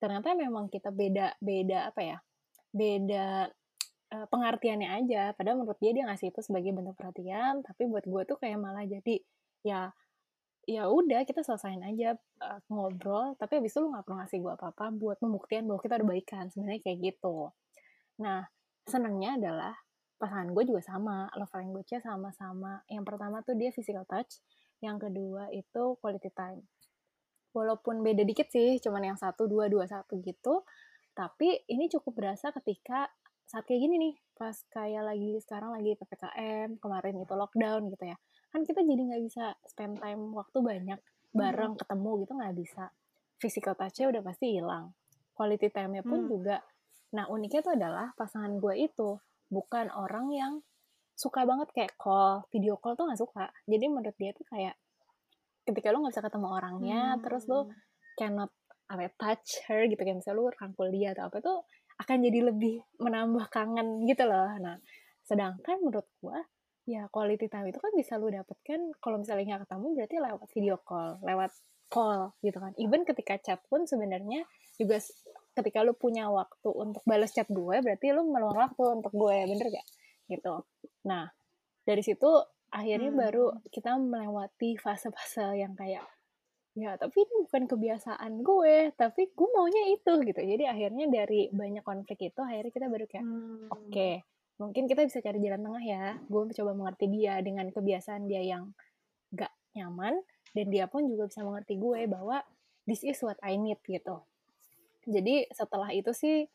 ternyata 0.00 0.32
memang 0.32 0.72
kita 0.72 0.88
beda 0.88 1.36
beda 1.38 1.92
apa 1.92 2.00
ya 2.00 2.18
beda 2.70 3.50
uh, 4.14 4.26
pengertiannya 4.28 4.88
aja. 4.90 5.22
Padahal 5.34 5.62
menurut 5.62 5.78
dia 5.78 5.94
dia 5.94 6.04
ngasih 6.06 6.34
itu 6.34 6.40
sebagai 6.42 6.70
bentuk 6.74 6.98
perhatian 6.98 7.62
tapi 7.64 7.86
buat 7.86 8.04
gue 8.06 8.22
tuh 8.26 8.38
kayak 8.38 8.58
malah 8.58 8.86
jadi 8.86 9.22
ya 9.66 9.92
ya 10.68 10.86
udah 10.86 11.26
kita 11.26 11.42
selesain 11.42 11.82
aja 11.82 12.14
uh, 12.44 12.60
ngobrol 12.70 13.34
tapi 13.40 13.58
abis 13.58 13.74
itu 13.74 13.80
lu 13.82 13.90
nggak 13.90 14.04
perlu 14.06 14.16
ngasih 14.22 14.38
gue 14.38 14.52
apa-apa 14.54 14.86
buat 14.94 15.18
membuktikan 15.24 15.66
bahwa 15.66 15.80
kita 15.82 15.94
udah 15.98 16.08
baikan 16.08 16.44
sebenarnya 16.52 16.80
kayak 16.84 16.98
gitu. 17.12 17.36
Nah 18.22 18.46
senangnya 18.86 19.36
adalah 19.38 19.74
pasangan 20.20 20.52
gue 20.52 20.64
juga 20.68 20.82
sama 20.84 21.32
love 21.36 21.52
language-nya 21.54 22.00
sama-sama. 22.04 22.84
Yang 22.92 23.04
pertama 23.08 23.40
tuh 23.40 23.56
dia 23.56 23.72
physical 23.72 24.04
touch 24.04 24.40
yang 24.80 24.96
kedua 24.96 25.52
itu 25.52 25.96
quality 26.00 26.32
time 26.32 26.64
walaupun 27.50 28.02
beda 28.04 28.22
dikit 28.22 28.48
sih, 28.50 28.78
cuman 28.78 29.14
yang 29.14 29.18
satu 29.18 29.46
dua 29.46 29.66
dua 29.66 29.86
satu 29.86 30.18
gitu. 30.22 30.62
Tapi 31.14 31.66
ini 31.68 31.90
cukup 31.90 32.16
berasa 32.16 32.54
ketika 32.54 33.10
saat 33.46 33.66
kayak 33.66 33.82
gini 33.82 33.94
nih, 33.98 34.14
pas 34.38 34.54
kayak 34.70 35.02
lagi 35.02 35.42
sekarang 35.42 35.74
lagi 35.74 35.98
ppkm, 35.98 36.78
kemarin 36.78 37.14
itu 37.18 37.34
lockdown 37.34 37.82
gitu 37.90 38.04
ya. 38.06 38.16
Kan 38.54 38.62
kita 38.62 38.80
jadi 38.86 39.02
nggak 39.10 39.22
bisa 39.26 39.44
spend 39.66 39.98
time 39.98 40.30
waktu 40.34 40.58
banyak 40.62 41.00
bareng 41.30 41.74
hmm. 41.74 41.80
ketemu 41.82 42.10
gitu 42.26 42.32
nggak 42.38 42.54
bisa. 42.56 42.84
Physical 43.40 43.74
touch-nya 43.74 44.06
udah 44.14 44.22
pasti 44.22 44.46
hilang. 44.54 44.94
Quality 45.34 45.68
time-nya 45.72 46.02
pun 46.06 46.26
hmm. 46.26 46.30
juga. 46.30 46.56
Nah 47.16 47.26
uniknya 47.26 47.60
tuh 47.64 47.74
adalah 47.74 48.14
pasangan 48.14 48.54
gue 48.60 48.74
itu 48.78 49.18
bukan 49.50 49.90
orang 49.90 50.30
yang 50.30 50.52
suka 51.20 51.44
banget 51.44 51.68
kayak 51.76 51.92
call 52.00 52.48
video 52.48 52.80
call 52.80 52.96
tuh 52.96 53.04
nggak 53.04 53.20
suka 53.20 53.52
jadi 53.68 53.92
menurut 53.92 54.16
dia 54.16 54.32
tuh 54.32 54.48
kayak 54.48 54.72
ketika 55.64 55.92
lu 55.92 56.02
nggak 56.04 56.12
bisa 56.16 56.24
ketemu 56.24 56.48
orangnya 56.48 57.02
hmm. 57.14 57.20
terus 57.24 57.42
lu 57.46 57.68
cannot 58.18 58.50
apa 58.90 59.06
ya, 59.06 59.10
touch 59.14 59.62
her 59.70 59.86
gitu 59.86 60.02
kayak 60.02 60.18
misalnya 60.18 60.38
lu 60.42 60.44
rangkul 60.50 60.88
dia 60.90 61.14
atau 61.14 61.30
apa 61.30 61.38
tuh 61.38 61.58
akan 62.02 62.16
jadi 62.26 62.40
lebih 62.50 62.82
menambah 62.98 63.46
kangen 63.52 64.02
gitu 64.08 64.26
loh. 64.26 64.50
Nah 64.58 64.82
sedangkan 65.22 65.78
menurut 65.78 66.08
gua 66.18 66.42
ya 66.88 67.06
quality 67.12 67.46
time 67.46 67.70
itu 67.70 67.78
kan 67.78 67.92
bisa 67.94 68.18
lu 68.18 68.32
dapetkan 68.34 68.90
kalau 68.98 69.22
misalnya 69.22 69.54
nggak 69.54 69.62
ketemu 69.68 69.86
berarti 69.94 70.16
lewat 70.18 70.48
video 70.50 70.76
call 70.82 71.10
lewat 71.22 71.52
call 71.86 72.34
gitu 72.42 72.58
kan. 72.58 72.72
Even 72.82 73.06
ketika 73.06 73.38
chat 73.38 73.60
pun 73.70 73.86
sebenarnya 73.86 74.42
juga 74.74 74.98
ketika 75.54 75.86
lu 75.86 75.94
punya 75.94 76.26
waktu 76.26 76.68
untuk 76.72 77.04
balas 77.06 77.30
chat 77.30 77.46
gue 77.46 77.76
berarti 77.78 78.06
lu 78.10 78.26
meluang 78.26 78.58
waktu 78.58 78.82
untuk 78.90 79.12
gue 79.14 79.36
bener 79.46 79.66
gak 79.70 79.86
gitu. 80.26 80.66
Nah 81.06 81.30
dari 81.86 82.02
situ 82.02 82.30
akhirnya 82.70 83.10
hmm. 83.10 83.20
baru 83.20 83.46
kita 83.70 83.98
melewati 83.98 84.78
fase-fase 84.78 85.58
yang 85.58 85.74
kayak 85.74 86.06
ya 86.78 86.94
tapi 86.94 87.26
ini 87.26 87.34
bukan 87.50 87.66
kebiasaan 87.66 88.46
gue 88.46 88.94
tapi 88.94 89.34
gue 89.34 89.48
maunya 89.50 89.90
itu 89.90 90.12
gitu 90.22 90.38
jadi 90.38 90.70
akhirnya 90.70 91.10
dari 91.10 91.50
banyak 91.50 91.82
konflik 91.82 92.30
itu 92.30 92.40
akhirnya 92.40 92.70
kita 92.70 92.86
baru 92.86 93.04
kayak 93.10 93.26
hmm. 93.26 93.66
oke 93.74 93.90
okay, 93.90 94.22
mungkin 94.62 94.86
kita 94.86 95.02
bisa 95.02 95.18
cari 95.18 95.42
jalan 95.42 95.66
tengah 95.66 95.82
ya 95.82 96.04
gue 96.30 96.42
mencoba 96.46 96.72
mengerti 96.78 97.06
dia 97.10 97.42
dengan 97.42 97.66
kebiasaan 97.74 98.30
dia 98.30 98.42
yang 98.46 98.70
gak 99.34 99.50
nyaman 99.74 100.22
dan 100.54 100.66
dia 100.70 100.86
pun 100.86 101.10
juga 101.10 101.26
bisa 101.26 101.42
mengerti 101.42 101.74
gue 101.74 102.06
bahwa 102.06 102.38
this 102.86 103.02
is 103.02 103.18
what 103.18 103.38
I 103.42 103.58
need 103.58 103.82
gitu 103.82 104.22
jadi 105.10 105.50
setelah 105.50 105.90
itu 105.90 106.14
sih 106.14 106.46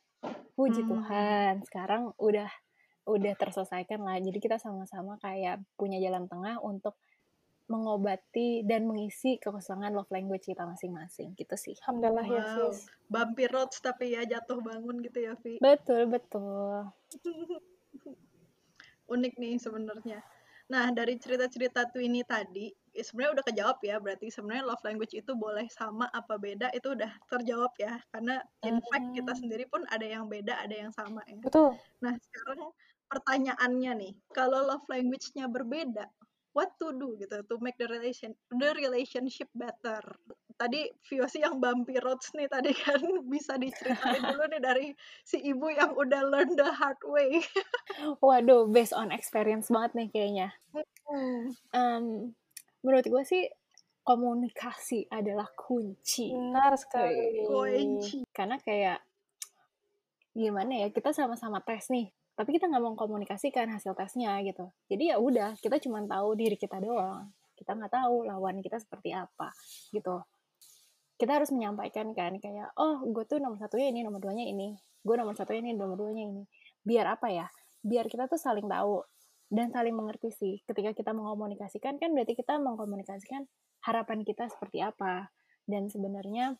puji 0.56 0.88
hmm. 0.88 0.90
Tuhan 0.96 1.54
sekarang 1.68 2.16
udah 2.16 2.48
udah 3.06 3.34
terselesaikan 3.38 4.02
lah. 4.02 4.18
Jadi 4.18 4.38
kita 4.42 4.58
sama-sama 4.58 5.18
kayak 5.22 5.62
punya 5.78 6.02
jalan 6.02 6.26
tengah 6.26 6.58
untuk 6.62 6.98
mengobati 7.66 8.62
dan 8.62 8.86
mengisi 8.86 9.42
kekosongan 9.42 9.90
love 9.90 10.10
language 10.14 10.46
kita 10.46 10.66
masing-masing 10.70 11.34
gitu 11.34 11.58
sih. 11.58 11.74
Alhamdulillah 11.82 12.26
ya, 12.30 12.34
wow. 12.34 12.38
ya 12.38 12.46
sis. 12.70 12.80
Bumpy 13.10 13.46
roads 13.50 13.78
tapi 13.82 14.14
ya 14.14 14.22
jatuh 14.26 14.62
bangun 14.62 15.02
gitu 15.02 15.18
ya 15.26 15.34
Vi. 15.42 15.58
Betul 15.58 16.06
betul. 16.10 16.94
Unik 19.14 19.34
nih 19.42 19.58
sebenarnya. 19.58 20.22
Nah 20.70 20.90
dari 20.94 21.18
cerita-cerita 21.18 21.90
Twini 21.90 22.22
tadi 22.26 22.70
ya 22.94 23.04
sebenarnya 23.06 23.42
udah 23.42 23.46
kejawab 23.50 23.78
ya 23.84 23.96
berarti 24.02 24.28
sebenarnya 24.32 24.64
love 24.66 24.86
language 24.86 25.14
itu 25.14 25.32
boleh 25.36 25.68
sama 25.68 26.08
apa 26.16 26.40
beda 26.40 26.72
itu 26.72 26.96
udah 26.96 27.12
terjawab 27.28 27.76
ya 27.76 28.00
karena 28.16 28.40
in 28.64 28.80
fact 28.88 29.12
kita 29.12 29.36
hmm. 29.36 29.42
sendiri 29.44 29.66
pun 29.68 29.84
ada 29.92 30.08
yang 30.08 30.26
beda 30.30 30.54
ada 30.62 30.74
yang 30.74 30.94
sama 30.94 31.22
ya. 31.26 31.42
Betul. 31.42 31.74
Nah 32.02 32.14
sekarang 32.14 32.72
pertanyaannya 33.10 33.92
nih, 34.02 34.14
kalau 34.34 34.66
love 34.66 34.86
language-nya 34.90 35.50
berbeda, 35.50 36.10
what 36.56 36.72
to 36.80 36.96
do 36.96 37.20
gitu 37.20 37.44
to 37.46 37.56
make 37.60 37.76
the 37.76 37.86
relation 37.92 38.32
the 38.56 38.72
relationship 38.80 39.52
better. 39.52 40.00
Tadi 40.56 40.88
Viosi 41.12 41.44
yang 41.44 41.60
bumpy 41.60 42.00
roads 42.00 42.32
nih 42.32 42.48
tadi 42.48 42.72
kan 42.72 43.04
bisa 43.34 43.60
diceritain 43.60 44.24
dulu 44.24 44.48
nih 44.48 44.62
dari 44.64 44.88
si 45.28 45.44
ibu 45.44 45.68
yang 45.68 45.92
udah 45.92 46.24
learn 46.32 46.56
the 46.56 46.72
hard 46.72 46.98
way. 47.12 47.44
Waduh, 48.24 48.72
based 48.72 48.96
on 48.96 49.12
experience 49.12 49.68
banget 49.68 49.92
nih 50.00 50.08
kayaknya. 50.16 50.50
Um, 51.76 52.32
menurut 52.80 53.04
gue 53.04 53.24
sih 53.28 53.44
komunikasi 54.08 55.12
adalah 55.12 55.52
kunci. 55.52 56.32
Benar 56.32 56.80
sekali. 56.80 57.44
Kunci. 57.44 58.24
Karena 58.32 58.56
kayak 58.64 59.04
gimana 60.32 60.88
ya 60.88 60.88
kita 60.92 61.12
sama-sama 61.12 61.60
tes 61.64 61.92
nih 61.92 62.12
tapi 62.36 62.60
kita 62.60 62.68
nggak 62.68 62.84
mau 62.84 63.00
komunikasikan 63.00 63.72
hasil 63.72 63.96
tesnya 63.96 64.36
gitu. 64.44 64.68
Jadi 64.92 65.16
ya 65.16 65.18
udah 65.18 65.56
kita 65.64 65.80
cuma 65.80 66.04
tahu 66.04 66.36
diri 66.36 66.60
kita 66.60 66.84
doang. 66.84 67.32
Kita 67.56 67.72
nggak 67.80 67.92
tahu 67.96 68.28
lawan 68.28 68.60
kita 68.60 68.76
seperti 68.76 69.16
apa 69.16 69.56
gitu. 69.96 70.20
Kita 71.16 71.40
harus 71.40 71.56
menyampaikan 71.56 72.12
kan 72.12 72.36
kayak 72.44 72.76
oh 72.76 73.08
gue 73.08 73.24
tuh 73.24 73.40
nomor 73.40 73.56
satunya 73.56 73.88
ini 73.88 74.04
nomor 74.04 74.20
duanya 74.20 74.44
ini. 74.44 74.76
Gue 75.00 75.16
nomor 75.16 75.32
satunya 75.32 75.64
ini 75.64 75.80
nomor 75.80 75.96
duanya 75.96 76.28
ini. 76.28 76.44
Biar 76.84 77.08
apa 77.08 77.32
ya? 77.32 77.48
Biar 77.80 78.12
kita 78.12 78.28
tuh 78.28 78.36
saling 78.36 78.68
tahu 78.68 79.00
dan 79.48 79.72
saling 79.72 79.96
mengerti 79.96 80.36
sih. 80.36 80.60
Ketika 80.68 80.92
kita 80.92 81.16
mengomunikasikan 81.16 81.96
kan 81.96 82.12
berarti 82.12 82.36
kita 82.36 82.60
mengkomunikasikan 82.60 83.48
harapan 83.88 84.28
kita 84.28 84.52
seperti 84.52 84.84
apa. 84.84 85.32
Dan 85.64 85.88
sebenarnya 85.88 86.60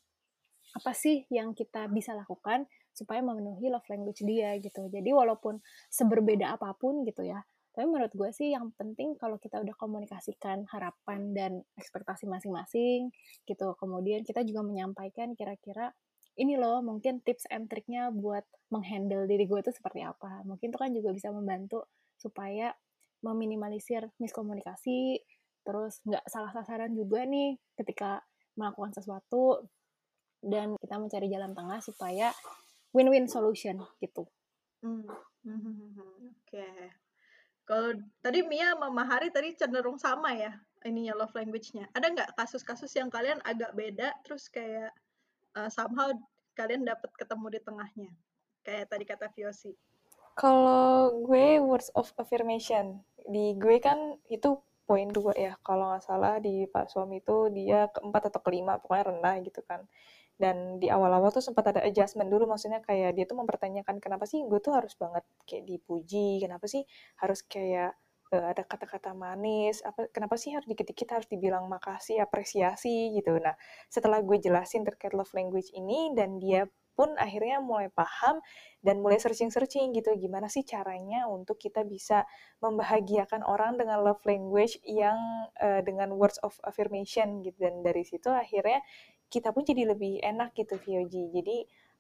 apa 0.72 0.92
sih 0.96 1.28
yang 1.28 1.52
kita 1.52 1.92
bisa 1.92 2.16
lakukan 2.16 2.66
supaya 2.96 3.20
memenuhi 3.20 3.68
love 3.68 3.86
language 3.92 4.24
dia 4.24 4.56
gitu. 4.64 4.88
Jadi 4.88 5.12
walaupun 5.12 5.60
seberbeda 5.92 6.56
apa 6.56 6.72
pun 6.80 7.04
gitu 7.04 7.28
ya, 7.28 7.44
tapi 7.76 7.92
menurut 7.92 8.16
gue 8.16 8.32
sih 8.32 8.56
yang 8.56 8.72
penting 8.80 9.20
kalau 9.20 9.36
kita 9.36 9.60
udah 9.60 9.76
komunikasikan 9.76 10.64
harapan 10.72 11.36
dan 11.36 11.52
ekspektasi 11.76 12.24
masing-masing 12.24 13.12
gitu. 13.44 13.76
Kemudian 13.76 14.24
kita 14.24 14.48
juga 14.48 14.64
menyampaikan 14.64 15.36
kira-kira 15.36 15.92
ini 16.40 16.56
loh 16.56 16.80
mungkin 16.80 17.20
tips 17.20 17.52
and 17.52 17.68
triknya 17.68 18.16
buat 18.16 18.48
menghandle 18.72 19.28
diri 19.28 19.44
gue 19.44 19.60
itu 19.60 19.76
seperti 19.76 20.08
apa. 20.08 20.48
Mungkin 20.48 20.72
itu 20.72 20.80
kan 20.80 20.92
juga 20.96 21.12
bisa 21.12 21.36
membantu 21.36 21.84
supaya 22.16 22.72
meminimalisir 23.20 24.08
miskomunikasi, 24.24 25.20
terus 25.68 26.00
nggak 26.08 26.24
salah 26.32 26.56
sasaran 26.56 26.96
juga 26.96 27.28
nih 27.28 27.60
ketika 27.76 28.24
melakukan 28.56 28.96
sesuatu 28.96 29.68
dan 30.40 30.80
kita 30.80 30.96
mencari 30.96 31.28
jalan 31.28 31.52
tengah 31.52 31.80
supaya 31.84 32.32
win-win 32.96 33.28
solution 33.28 33.84
gitu. 34.00 34.24
Hmm. 34.80 35.04
Oke. 35.44 36.32
Okay. 36.48 36.96
Kalau 37.68 37.98
tadi 38.24 38.46
Mia 38.46 38.78
sama 38.78 38.88
Mahari 38.94 39.34
tadi 39.34 39.52
cenderung 39.58 40.00
sama 40.00 40.32
ya 40.32 40.56
ininya 40.86 41.18
love 41.18 41.34
language-nya. 41.34 41.90
Ada 41.92 42.14
nggak 42.14 42.30
kasus-kasus 42.38 42.94
yang 42.96 43.10
kalian 43.10 43.42
agak 43.44 43.74
beda 43.74 44.14
terus 44.22 44.48
kayak 44.48 44.94
uh, 45.58 45.68
somehow 45.68 46.14
kalian 46.54 46.86
dapat 46.86 47.10
ketemu 47.18 47.58
di 47.58 47.60
tengahnya? 47.60 48.12
Kayak 48.62 48.86
tadi 48.94 49.04
kata 49.04 49.28
Viosi. 49.34 49.74
Kalau 50.38 51.26
gue 51.26 51.58
words 51.60 51.90
of 51.98 52.14
affirmation 52.22 53.02
di 53.26 53.58
gue 53.58 53.82
kan 53.82 54.22
itu 54.30 54.62
poin 54.86 55.10
dua 55.10 55.34
ya 55.34 55.58
kalau 55.66 55.90
nggak 55.90 56.06
salah 56.06 56.38
di 56.38 56.70
pak 56.70 56.86
suami 56.94 57.18
itu 57.18 57.50
dia 57.50 57.90
keempat 57.90 58.30
atau 58.30 58.38
kelima 58.46 58.78
pokoknya 58.78 59.10
rendah 59.10 59.36
gitu 59.42 59.66
kan 59.66 59.82
dan 60.36 60.84
di 60.84 60.92
awal-awal 60.92 61.32
tuh 61.32 61.40
sempat 61.40 61.72
ada 61.72 61.82
adjustment 61.88 62.28
dulu 62.28 62.44
maksudnya 62.52 62.84
kayak 62.84 63.16
dia 63.16 63.24
tuh 63.24 63.40
mempertanyakan 63.40 64.04
kenapa 64.04 64.28
sih 64.28 64.44
gue 64.44 64.60
tuh 64.60 64.76
harus 64.76 64.92
banget 65.00 65.24
kayak 65.48 65.64
dipuji? 65.64 66.44
Kenapa 66.44 66.68
sih 66.68 66.84
harus 67.24 67.40
kayak 67.48 67.96
uh, 68.36 68.46
ada 68.52 68.68
kata-kata 68.68 69.16
manis? 69.16 69.80
Apa 69.88 70.12
kenapa 70.12 70.36
sih 70.36 70.52
harus 70.52 70.68
dikit-dikit 70.68 71.08
harus 71.16 71.28
dibilang 71.32 71.72
makasih 71.72 72.20
apresiasi? 72.20 73.16
Gitu. 73.16 73.32
Nah 73.40 73.56
setelah 73.88 74.20
gue 74.20 74.36
jelasin 74.44 74.84
terkait 74.84 75.16
love 75.16 75.32
language 75.32 75.72
ini 75.72 76.12
dan 76.12 76.36
dia 76.44 76.68
pun 76.96 77.12
akhirnya 77.20 77.60
mulai 77.60 77.92
paham 77.92 78.40
dan 78.80 79.04
mulai 79.04 79.20
searching-searching 79.20 79.92
gitu 79.92 80.16
gimana 80.16 80.48
sih 80.48 80.64
caranya 80.64 81.28
untuk 81.28 81.60
kita 81.60 81.84
bisa 81.84 82.24
membahagiakan 82.64 83.44
orang 83.44 83.76
dengan 83.76 84.00
love 84.00 84.24
language 84.24 84.80
yang 84.88 85.20
uh, 85.60 85.84
dengan 85.84 86.16
words 86.16 86.40
of 86.42 86.56
affirmation 86.64 87.44
gitu. 87.44 87.56
Dan 87.60 87.84
dari 87.84 88.08
situ 88.08 88.32
akhirnya 88.32 88.80
kita 89.36 89.52
pun 89.52 89.68
jadi 89.68 89.92
lebih 89.92 90.24
enak 90.24 90.56
gitu 90.56 90.80
VOG. 90.80 91.36
Jadi 91.36 91.58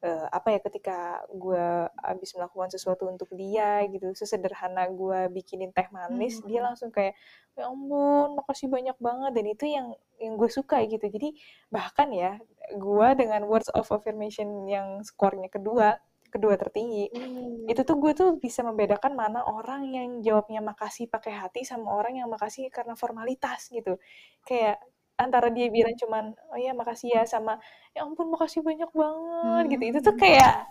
uh, 0.08 0.28
apa 0.32 0.56
ya 0.56 0.60
ketika 0.64 1.20
gue 1.36 1.68
habis 2.00 2.32
melakukan 2.32 2.72
sesuatu 2.72 3.12
untuk 3.12 3.28
dia 3.36 3.84
gitu, 3.92 4.16
sesederhana 4.16 4.88
gue 4.88 5.28
bikinin 5.36 5.76
teh 5.76 5.92
manis, 5.92 6.40
hmm. 6.40 6.48
dia 6.48 6.64
langsung 6.64 6.96
kayak 6.96 7.12
ya 7.60 7.68
ampun 7.68 8.40
makasih 8.40 8.72
banyak 8.72 8.96
banget 9.04 9.32
dan 9.36 9.46
itu 9.52 9.66
yang 9.68 9.88
yang 10.24 10.40
gue 10.40 10.48
suka 10.48 10.80
gitu. 10.88 11.04
Jadi 11.12 11.36
bahkan 11.68 12.08
ya 12.16 12.40
gue 12.72 13.08
dengan 13.20 13.44
words 13.44 13.68
of 13.76 13.92
affirmation 13.92 14.64
yang 14.72 15.04
skornya 15.04 15.52
kedua 15.52 16.00
kedua 16.36 16.60
tertinggi 16.60 17.08
hmm. 17.16 17.72
itu 17.72 17.82
tuh 17.88 17.96
gue 17.96 18.12
tuh 18.12 18.36
bisa 18.36 18.60
membedakan 18.60 19.16
mana 19.16 19.48
orang 19.48 19.88
yang 19.88 20.20
jawabnya 20.20 20.60
makasih 20.60 21.08
pakai 21.08 21.32
hati 21.32 21.64
sama 21.64 21.96
orang 21.96 22.20
yang 22.20 22.28
makasih 22.28 22.68
karena 22.68 22.92
formalitas 23.00 23.72
gitu 23.72 23.96
kayak 24.44 24.84
antara 25.16 25.48
dia 25.48 25.72
bilang 25.72 25.96
cuman 25.96 26.36
oh 26.52 26.60
ya 26.60 26.76
makasih 26.76 27.16
ya 27.16 27.24
sama 27.24 27.56
ya 27.96 28.04
ampun 28.04 28.28
makasih 28.28 28.60
banyak 28.62 28.92
banget 28.92 29.64
hmm. 29.64 29.72
gitu 29.72 29.84
itu 29.96 30.00
tuh 30.04 30.16
kayak 30.20 30.68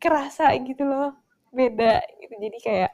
kerasa 0.00 0.52
gitu 0.64 0.84
loh 0.88 1.12
beda 1.52 2.04
gitu 2.20 2.34
jadi 2.40 2.58
kayak 2.60 2.92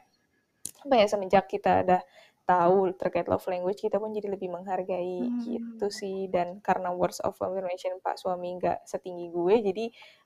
apa 0.83 0.93
ya 0.99 1.05
semenjak 1.07 1.45
kita 1.47 1.87
udah 1.87 2.01
tahu 2.43 2.91
terkait 2.99 3.23
love 3.31 3.47
language 3.47 3.79
kita 3.79 3.95
pun 4.03 4.11
jadi 4.11 4.27
lebih 4.27 4.51
menghargai 4.51 5.23
hmm. 5.23 5.39
gitu 5.47 5.87
sih 5.87 6.27
dan 6.27 6.59
karena 6.59 6.91
words 6.91 7.23
of 7.23 7.39
affirmation 7.39 7.95
pak 8.03 8.19
suami 8.19 8.59
nggak 8.59 8.83
setinggi 8.83 9.31
gue 9.31 9.55
jadi 9.71 9.85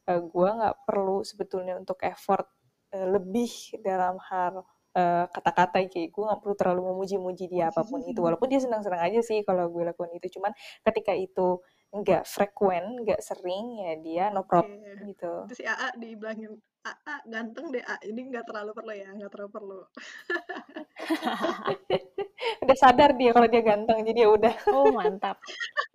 uh, 0.10 0.22
gue 0.26 0.50
nggak 0.50 0.76
perlu 0.90 1.22
sebetulnya 1.22 1.78
untuk 1.78 2.02
effort 2.02 2.50
uh, 2.98 3.08
lebih 3.14 3.54
dalam 3.86 4.18
hal 4.34 4.66
Eh, 4.98 5.26
kata-kata 5.30 5.78
uh, 5.78 5.90
kayak 5.94 6.10
gue 6.10 6.24
gak 6.26 6.42
perlu 6.42 6.56
terlalu 6.58 6.82
memuji-muji 6.90 7.46
dia 7.46 7.70
apa 7.70 7.86
pun 7.86 8.02
itu 8.02 8.18
walaupun 8.18 8.50
dia 8.50 8.58
senang-senang 8.58 8.98
aja 8.98 9.22
sih 9.22 9.46
kalau 9.46 9.70
gue 9.70 9.86
lakukan 9.86 10.10
itu 10.18 10.40
cuman 10.40 10.50
ketika 10.82 11.14
itu 11.14 11.62
nggak 11.94 12.26
frekuen, 12.26 13.06
nggak 13.06 13.22
sering, 13.22 13.78
ya 13.78 13.94
dia 14.02 14.24
no 14.34 14.44
problem 14.44 14.82
Oke. 14.82 15.08
gitu. 15.14 15.34
Terus 15.48 15.60
si 15.62 15.66
AA 15.70 15.88
dibilangin, 15.96 16.52
"AA 16.84 17.16
ganteng 17.30 17.72
deh, 17.72 17.84
A. 17.86 17.96
Ini 18.04 18.22
nggak 18.28 18.44
terlalu 18.50 18.72
perlu 18.74 18.94
ya, 18.98 19.10
nggak 19.14 19.32
terlalu 19.32 19.52
perlu." 19.54 19.80
Udah 22.66 22.78
sadar 22.82 23.16
dia 23.16 23.32
kalau 23.32 23.48
dia 23.48 23.64
ganteng, 23.64 24.02
jadi 24.04 24.28
ya 24.28 24.30
udah. 24.34 24.56
Oh, 24.74 24.92
mantap. 24.92 25.38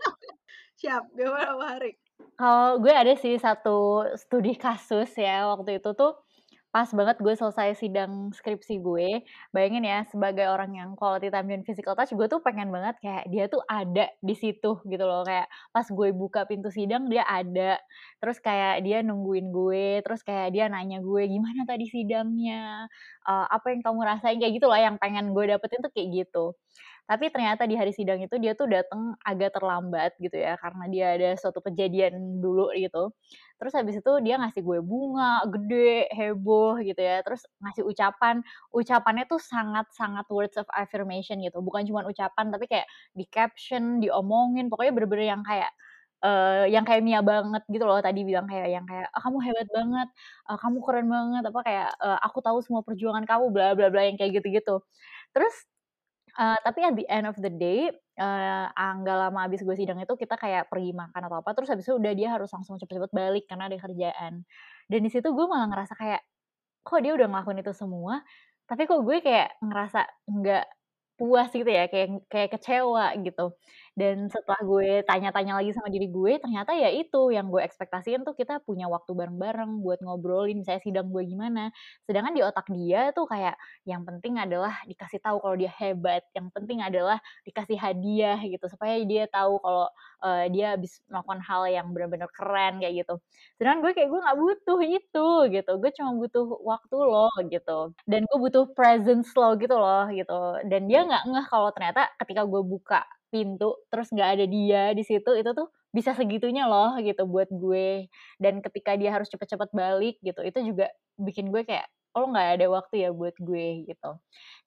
Siap, 0.80 1.12
gimana 1.12 1.59
Mbak 1.59 1.68
Hari? 1.76 1.93
Kalau 2.38 2.80
gue 2.80 2.95
ada 2.95 3.12
sih 3.18 3.34
satu 3.36 4.09
studi 4.16 4.57
kasus 4.57 5.12
ya, 5.18 5.45
waktu 5.53 5.82
itu 5.82 5.90
tuh 5.93 6.16
pas 6.72 6.88
banget 6.88 7.20
gue 7.20 7.34
selesai 7.36 7.76
sidang 7.76 8.32
skripsi 8.32 8.80
gue. 8.80 9.20
Bayangin 9.52 9.84
ya, 9.84 9.98
sebagai 10.08 10.48
orang 10.48 10.72
yang 10.72 10.90
quality 10.96 11.28
time 11.28 11.48
dan 11.52 11.62
physical 11.68 11.92
touch, 11.92 12.16
gue 12.16 12.26
tuh 12.32 12.40
pengen 12.40 12.72
banget 12.72 12.96
kayak 13.04 13.28
dia 13.28 13.44
tuh 13.52 13.60
ada 13.68 14.08
di 14.24 14.32
situ 14.32 14.80
gitu 14.88 15.04
loh. 15.04 15.20
Kayak 15.28 15.52
pas 15.70 15.84
gue 15.84 16.08
buka 16.16 16.48
pintu 16.48 16.72
sidang, 16.72 17.12
dia 17.12 17.28
ada. 17.28 17.76
Terus 18.24 18.40
kayak 18.40 18.82
dia 18.88 19.04
nungguin 19.04 19.52
gue, 19.52 20.00
terus 20.00 20.24
kayak 20.24 20.56
dia 20.56 20.72
nanya 20.72 21.04
gue, 21.04 21.22
gimana 21.28 21.68
tadi 21.68 21.84
sidangnya? 21.92 22.88
Uh, 23.28 23.46
apa 23.52 23.76
yang 23.76 23.84
kamu 23.84 24.00
rasain? 24.08 24.40
Kayak 24.40 24.52
gitu 24.56 24.66
lah 24.72 24.80
yang 24.80 24.96
pengen 24.96 25.36
gue 25.36 25.44
dapetin 25.52 25.84
tuh 25.84 25.92
kayak 25.92 26.08
gitu. 26.24 26.56
Tapi 27.09 27.28
ternyata 27.34 27.66
di 27.68 27.74
hari 27.76 27.90
sidang 27.92 28.22
itu 28.22 28.38
dia 28.40 28.55
tuh 28.57 28.70
datang 28.70 29.14
agak 29.26 29.53
terlambat 29.59 30.14
gitu 30.22 30.38
ya, 30.38 30.55
karena 30.61 30.84
dia 30.88 31.07
ada 31.18 31.28
suatu 31.36 31.61
kejadian 31.61 32.40
dulu 32.40 32.70
gitu. 32.78 33.12
Terus 33.61 33.72
habis 33.78 33.94
itu 34.00 34.12
dia 34.24 34.38
ngasih 34.40 34.62
gue 34.64 34.78
bunga 34.82 35.42
gede, 35.50 36.09
heboh 36.14 36.78
gitu 36.82 36.98
ya. 37.03 37.20
Terus 37.26 37.42
ngasih 37.62 37.82
ucapan, 37.86 38.40
ucapannya 38.74 39.24
tuh 39.30 39.38
sangat-sangat 39.42 40.26
words 40.32 40.57
of 40.59 40.66
affirmation 40.74 41.38
gitu. 41.44 41.59
Bukan 41.62 41.86
cuma 41.90 42.03
ucapan 42.07 42.50
tapi 42.55 42.66
kayak 42.70 42.86
di 43.14 43.24
caption, 43.28 43.98
diomongin, 44.03 44.66
pokoknya 44.72 44.92
bener-bener 44.96 45.26
yang 45.36 45.42
kayak 45.46 45.70
uh, 46.24 46.64
yang 46.70 46.84
kayak 46.86 47.03
Mia 47.07 47.20
banget 47.24 47.62
gitu 47.70 47.84
loh 47.86 47.98
tadi 48.03 48.22
bilang 48.26 48.46
kayak 48.50 48.68
yang 48.72 48.84
kayak 48.88 49.09
oh, 49.14 49.20
kamu 49.22 49.38
hebat 49.50 49.68
banget, 49.74 50.09
uh, 50.50 50.59
kamu 50.61 50.78
keren 50.86 51.07
banget 51.11 51.42
apa 51.50 51.61
kayak 51.66 51.88
uh, 52.03 52.18
aku 52.26 52.38
tahu 52.44 52.59
semua 52.64 52.82
perjuangan 52.86 53.24
kamu 53.28 53.44
bla 53.55 53.74
bla 53.78 53.88
bla 53.92 54.03
yang 54.09 54.16
kayak 54.20 54.42
gitu-gitu. 54.42 54.82
Terus 55.34 55.55
Uh, 56.32 56.56
tapi 56.64 56.80
at 56.80 56.96
the 56.96 57.04
end 57.12 57.28
of 57.28 57.36
the 57.36 57.52
day, 57.52 57.92
uh, 58.16 58.66
nggak 58.72 59.16
lama 59.28 59.44
abis 59.44 59.60
gue 59.60 59.76
sidang 59.76 60.00
itu 60.00 60.16
kita 60.16 60.40
kayak 60.40 60.72
pergi 60.72 60.96
makan 60.96 61.28
atau 61.28 61.44
apa, 61.44 61.52
terus 61.52 61.68
habis 61.68 61.84
itu 61.84 61.94
udah 62.00 62.12
dia 62.16 62.28
harus 62.32 62.48
langsung 62.48 62.80
cepet-cepet 62.80 63.12
balik 63.12 63.44
karena 63.44 63.68
ada 63.68 63.76
kerjaan. 63.76 64.42
Dan 64.88 65.00
di 65.04 65.10
situ 65.12 65.28
gue 65.28 65.46
malah 65.48 65.68
ngerasa 65.68 65.92
kayak, 65.92 66.24
kok 66.88 67.00
dia 67.04 67.12
udah 67.12 67.28
ngelakuin 67.28 67.60
itu 67.60 67.72
semua, 67.76 68.24
tapi 68.64 68.88
kok 68.88 69.04
gue 69.04 69.20
kayak 69.20 69.60
ngerasa 69.60 70.00
nggak 70.24 70.64
puas 71.20 71.52
gitu 71.52 71.68
ya, 71.68 71.84
kayak 71.92 72.24
kayak 72.32 72.48
kecewa 72.56 73.12
gitu. 73.20 73.52
Dan 73.93 74.32
setelah 74.32 74.57
gue 74.64 75.05
tanya-tanya 75.05 75.61
lagi 75.61 75.76
sama 75.76 75.93
diri 75.93 76.09
gue, 76.09 76.40
ternyata 76.40 76.72
ya 76.72 76.88
itu 76.88 77.28
yang 77.28 77.53
gue 77.53 77.61
ekspektasiin 77.61 78.24
tuh 78.24 78.32
kita 78.32 78.64
punya 78.64 78.88
waktu 78.88 79.12
bareng-bareng 79.12 79.84
buat 79.84 80.01
ngobrolin 80.01 80.64
saya 80.64 80.80
sidang 80.80 81.12
gue 81.12 81.20
gimana. 81.28 81.68
Sedangkan 82.09 82.32
di 82.32 82.40
otak 82.40 82.72
dia 82.72 83.12
tuh 83.12 83.28
kayak 83.28 83.53
yang 83.84 84.03
penting 84.09 84.40
adalah 84.40 84.80
dikasih 84.88 85.20
tahu 85.20 85.45
kalau 85.45 85.57
dia 85.61 85.68
hebat, 85.76 86.24
yang 86.32 86.49
penting 86.57 86.80
adalah 86.80 87.20
dikasih 87.45 87.76
hadiah 87.76 88.40
gitu 88.40 88.64
supaya 88.72 88.97
dia 89.05 89.28
tahu 89.28 89.61
kalau 89.61 89.86
uh, 90.24 90.45
dia 90.49 90.72
habis 90.78 91.05
melakukan 91.12 91.40
hal 91.45 91.62
yang 91.68 91.86
benar-benar 91.93 92.30
keren 92.32 92.80
kayak 92.80 93.05
gitu. 93.05 93.14
Sedangkan 93.61 93.78
gue 93.84 93.93
kayak 93.93 94.09
gue 94.09 94.20
nggak 94.24 94.38
butuh 94.40 94.80
itu 94.88 95.26
gitu. 95.53 95.70
Gue 95.76 95.90
cuma 95.93 96.11
butuh 96.16 96.45
waktu 96.64 96.97
loh 96.97 97.32
gitu. 97.45 97.93
Dan 98.09 98.24
gue 98.24 98.38
butuh 98.40 98.64
presence 98.72 99.28
lo 99.36 99.53
gitu 99.61 99.76
loh 99.76 100.09
gitu. 100.16 100.32
Dan 100.64 100.88
dia 100.88 101.05
nggak 101.05 101.22
ngeh 101.28 101.47
kalau 101.53 101.68
ternyata 101.76 102.09
ketika 102.16 102.43
gue 102.49 102.62
buka 102.64 103.05
pintu 103.32 103.80
terus 103.88 104.12
nggak 104.12 104.30
ada 104.38 104.44
dia 104.44 104.92
di 104.92 105.02
situ 105.02 105.32
itu 105.32 105.50
tuh 105.56 105.72
bisa 105.92 106.12
segitunya 106.16 106.68
loh 106.68 106.96
gitu 107.00 107.24
buat 107.28 107.48
gue. 107.52 108.08
Dan 108.40 108.60
ketika 108.64 108.96
dia 109.00 109.10
harus 109.12 109.28
cepet-cepet 109.32 109.72
balik 109.72 110.16
gitu 110.20 110.40
itu 110.44 110.58
juga 110.72 110.92
bikin 111.16 111.48
gue 111.52 111.64
kayak 111.64 111.88
oh 112.12 112.28
nggak 112.28 112.48
ada 112.60 112.66
waktu 112.68 113.08
ya 113.08 113.10
buat 113.10 113.32
gue 113.40 113.88
gitu. 113.88 114.10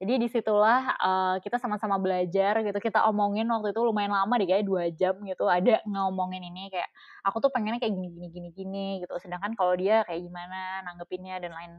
Jadi 0.01 0.13
di 0.17 0.27
situlah 0.27 0.81
uh, 0.97 1.35
kita 1.39 1.61
sama-sama 1.61 2.01
belajar 2.01 2.59
gitu. 2.65 2.79
Kita 2.81 3.05
omongin 3.05 3.45
waktu 3.47 3.69
itu 3.71 3.81
lumayan 3.85 4.11
lama 4.11 4.33
deh 4.41 4.49
kayak 4.49 4.65
dua 4.65 4.89
jam 4.89 5.13
gitu. 5.21 5.45
Ada 5.45 5.85
ngomongin 5.85 6.41
ini 6.41 6.73
kayak 6.73 6.89
aku 7.21 7.37
tuh 7.45 7.53
pengennya 7.53 7.77
kayak 7.77 7.93
gini 7.93 8.09
gini 8.11 8.27
gini 8.33 8.49
gini 8.51 8.87
gitu. 9.05 9.13
Sedangkan 9.21 9.53
kalau 9.53 9.77
dia 9.77 10.01
kayak 10.09 10.25
gimana 10.25 10.81
nanggepinnya 10.89 11.37
dan 11.37 11.53
lain 11.53 11.71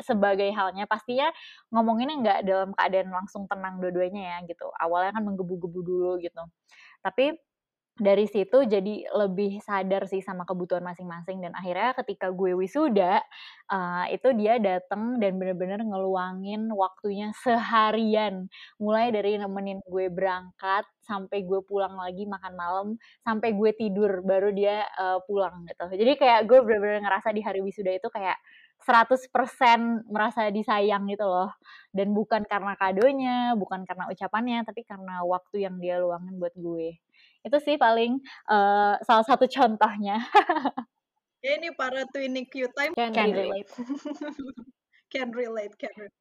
sebagai 0.00 0.48
halnya 0.56 0.88
pastinya 0.88 1.28
ngomonginnya 1.68 2.16
nggak 2.24 2.38
dalam 2.48 2.70
keadaan 2.72 3.12
langsung 3.12 3.44
tenang 3.44 3.76
dua-duanya 3.78 4.22
ya 4.24 4.36
gitu. 4.48 4.72
Awalnya 4.80 5.12
kan 5.20 5.22
menggebu-gebu 5.28 5.80
dulu 5.84 6.12
gitu. 6.24 6.42
Tapi 7.04 7.36
dari 8.00 8.24
situ 8.24 8.64
jadi 8.64 9.04
lebih 9.12 9.60
sadar 9.60 10.08
sih 10.08 10.24
sama 10.24 10.48
kebutuhan 10.48 10.80
masing-masing 10.80 11.44
dan 11.44 11.52
akhirnya 11.52 11.92
ketika 12.00 12.32
gue 12.32 12.56
wisuda 12.56 13.20
uh, 13.68 14.08
itu 14.08 14.32
dia 14.40 14.56
datang 14.56 15.20
dan 15.20 15.36
bener-bener 15.36 15.84
ngeluangin 15.84 16.72
waktunya 16.72 17.30
seharian 17.44 18.48
mulai 18.80 19.12
dari 19.12 19.36
nemenin 19.36 19.84
gue 19.84 20.08
berangkat 20.08 20.88
sampai 21.04 21.44
gue 21.44 21.60
pulang 21.68 21.92
lagi 22.00 22.24
makan 22.24 22.56
malam 22.56 22.88
sampai 23.20 23.52
gue 23.52 23.70
tidur 23.76 24.24
baru 24.24 24.48
dia 24.50 24.88
uh, 24.96 25.20
pulang 25.28 25.68
gitu 25.68 25.92
jadi 25.92 26.12
kayak 26.16 26.40
gue 26.48 26.58
bener-bener 26.64 27.04
ngerasa 27.04 27.36
di 27.36 27.44
hari 27.44 27.60
wisuda 27.60 27.92
itu 27.92 28.08
kayak 28.08 28.40
100% 28.80 29.28
merasa 30.08 30.48
disayang 30.48 31.04
gitu 31.12 31.28
loh. 31.28 31.52
Dan 31.92 32.16
bukan 32.16 32.48
karena 32.48 32.72
kadonya, 32.80 33.52
bukan 33.52 33.84
karena 33.84 34.08
ucapannya, 34.08 34.64
tapi 34.64 34.88
karena 34.88 35.20
waktu 35.20 35.68
yang 35.68 35.76
dia 35.76 36.00
luangin 36.00 36.40
buat 36.40 36.56
gue. 36.56 36.96
Itu 37.40 37.56
sih 37.62 37.76
paling 37.80 38.20
uh, 38.48 38.94
salah 39.04 39.24
satu 39.24 39.48
contohnya. 39.48 40.20
ya 41.40 41.52
ini 41.60 41.72
para 41.72 42.04
twinning 42.12 42.48
Q 42.48 42.68
time 42.76 42.92
can, 42.92 43.12
can 43.12 43.32
relate. 43.32 43.70
can 45.12 45.28
relate, 45.32 45.74
can 45.80 45.94
relate. 45.96 46.18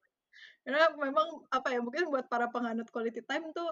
Karena 0.63 0.91
memang 0.95 1.28
apa 1.49 1.76
ya, 1.76 1.80
mungkin 1.84 2.07
buat 2.11 2.28
para 2.28 2.47
penganut 2.51 2.88
quality 2.93 3.24
time 3.26 3.51
tuh 3.55 3.70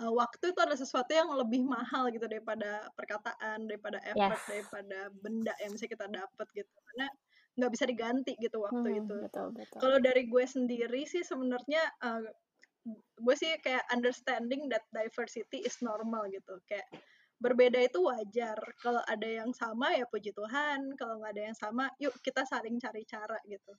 uh, 0.00 0.12
waktu 0.12 0.52
itu 0.52 0.58
adalah 0.60 0.80
sesuatu 0.80 1.12
yang 1.12 1.28
lebih 1.32 1.64
mahal 1.64 2.08
gitu 2.12 2.24
daripada 2.28 2.88
perkataan, 2.96 3.68
daripada 3.68 4.00
effort, 4.04 4.40
yes. 4.40 4.48
daripada 4.48 4.98
benda 5.20 5.54
yang 5.60 5.72
bisa 5.72 5.86
kita 5.88 6.08
dapat 6.08 6.46
gitu. 6.56 6.72
Karena 6.92 7.08
nggak 7.52 7.72
bisa 7.72 7.84
diganti 7.84 8.32
gitu 8.40 8.64
waktu 8.64 8.88
hmm, 8.88 9.00
itu. 9.04 9.16
Kalau 9.76 9.98
dari 10.00 10.24
gue 10.24 10.44
sendiri 10.48 11.04
sih 11.04 11.20
sebenarnya 11.20 11.84
uh, 12.00 12.24
gue 13.22 13.34
sih 13.38 13.54
kayak 13.62 13.86
understanding 13.94 14.66
that 14.66 14.82
diversity 14.90 15.62
is 15.62 15.78
normal 15.78 16.26
gitu. 16.30 16.58
Kayak 16.66 16.86
berbeda 17.42 17.78
itu 17.82 17.98
wajar 18.06 18.54
kalau 18.78 19.02
ada 19.10 19.26
yang 19.26 19.50
sama 19.50 19.90
ya 19.98 20.06
puji 20.06 20.30
Tuhan 20.30 20.94
kalau 20.94 21.18
nggak 21.18 21.32
ada 21.34 21.42
yang 21.50 21.58
sama 21.58 21.90
yuk 21.98 22.14
kita 22.22 22.46
saling 22.46 22.78
cari 22.78 23.02
cara 23.02 23.38
gitu 23.50 23.72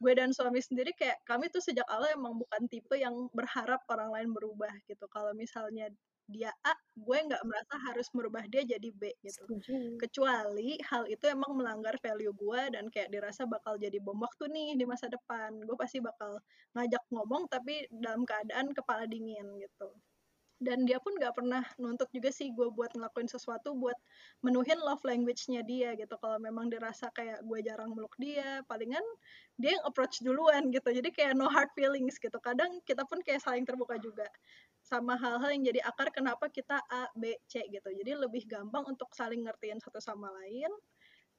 gue 0.00 0.12
dan 0.16 0.32
suami 0.32 0.60
sendiri 0.64 0.96
kayak 0.96 1.20
kami 1.28 1.52
tuh 1.52 1.60
sejak 1.60 1.84
awal 1.92 2.08
emang 2.16 2.40
bukan 2.40 2.64
tipe 2.72 2.96
yang 2.96 3.28
berharap 3.36 3.84
orang 3.92 4.10
lain 4.16 4.30
berubah 4.32 4.72
gitu 4.88 5.04
kalau 5.12 5.36
misalnya 5.36 5.92
dia 6.30 6.54
A, 6.62 6.72
gue 6.94 7.18
nggak 7.26 7.42
merasa 7.42 7.74
harus 7.90 8.06
merubah 8.14 8.46
dia 8.46 8.62
jadi 8.62 8.88
B 8.94 9.10
gitu. 9.18 9.50
Setuju. 9.50 9.98
Kecuali 9.98 10.78
hal 10.86 11.10
itu 11.10 11.26
emang 11.26 11.58
melanggar 11.58 11.98
value 11.98 12.30
gue 12.30 12.62
dan 12.70 12.86
kayak 12.86 13.10
dirasa 13.10 13.50
bakal 13.50 13.74
jadi 13.74 13.98
bom 13.98 14.14
waktu 14.22 14.46
nih 14.46 14.78
di 14.78 14.86
masa 14.86 15.10
depan. 15.10 15.58
Gue 15.66 15.74
pasti 15.74 15.98
bakal 15.98 16.38
ngajak 16.78 17.02
ngomong 17.10 17.50
tapi 17.50 17.82
dalam 17.90 18.22
keadaan 18.22 18.70
kepala 18.70 19.10
dingin 19.10 19.58
gitu. 19.58 19.90
Dan 20.60 20.84
dia 20.84 21.00
pun 21.00 21.16
nggak 21.16 21.32
pernah 21.32 21.64
nuntut 21.80 22.12
juga 22.12 22.28
sih 22.28 22.52
gue 22.52 22.68
buat 22.68 22.92
ngelakuin 22.92 23.32
sesuatu 23.32 23.72
buat 23.72 23.96
menuhin 24.44 24.76
love 24.76 25.00
language-nya 25.08 25.64
dia 25.64 25.96
gitu. 25.96 26.12
Kalau 26.20 26.36
memang 26.36 26.68
dirasa 26.68 27.08
kayak 27.16 27.40
gue 27.48 27.58
jarang 27.64 27.96
meluk 27.96 28.12
dia, 28.20 28.60
palingan 28.68 29.00
dia 29.56 29.72
yang 29.80 29.84
approach 29.88 30.20
duluan 30.20 30.68
gitu. 30.68 30.92
Jadi 30.92 31.08
kayak 31.16 31.32
no 31.32 31.48
hard 31.48 31.72
feelings 31.72 32.20
gitu. 32.20 32.36
Kadang 32.44 32.76
kita 32.84 33.08
pun 33.08 33.24
kayak 33.24 33.40
saling 33.40 33.64
terbuka 33.64 33.96
juga 33.96 34.28
sama 34.84 35.16
hal-hal 35.16 35.48
yang 35.56 35.64
jadi 35.72 35.80
akar 35.88 36.12
kenapa 36.12 36.52
kita 36.52 36.76
A, 36.92 37.08
B, 37.16 37.32
C 37.48 37.64
gitu. 37.72 37.88
Jadi 37.96 38.12
lebih 38.20 38.44
gampang 38.44 38.84
untuk 38.84 39.08
saling 39.16 39.44
ngertiin 39.48 39.80
satu 39.80 39.96
sama 40.00 40.28
lain. 40.44 40.68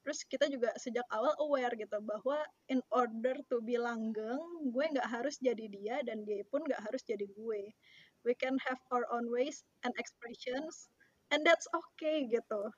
Terus 0.02 0.26
kita 0.26 0.50
juga 0.50 0.74
sejak 0.82 1.06
awal 1.14 1.30
aware 1.38 1.78
gitu 1.78 1.94
bahwa 2.02 2.42
in 2.66 2.82
order 2.90 3.38
to 3.46 3.62
be 3.62 3.78
langgeng, 3.78 4.42
gue 4.74 4.84
nggak 4.98 5.06
harus 5.06 5.38
jadi 5.38 5.66
dia 5.70 5.96
dan 6.02 6.26
dia 6.26 6.42
pun 6.50 6.66
nggak 6.66 6.82
harus 6.82 7.06
jadi 7.06 7.22
gue. 7.30 7.70
We 8.22 8.38
can 8.38 8.54
have 8.70 8.78
our 8.94 9.06
own 9.10 9.26
ways 9.30 9.66
and 9.82 9.92
expressions 9.98 10.88
and 11.34 11.42
that's 11.42 11.66
okay 11.70 12.28
gitu. 12.28 12.70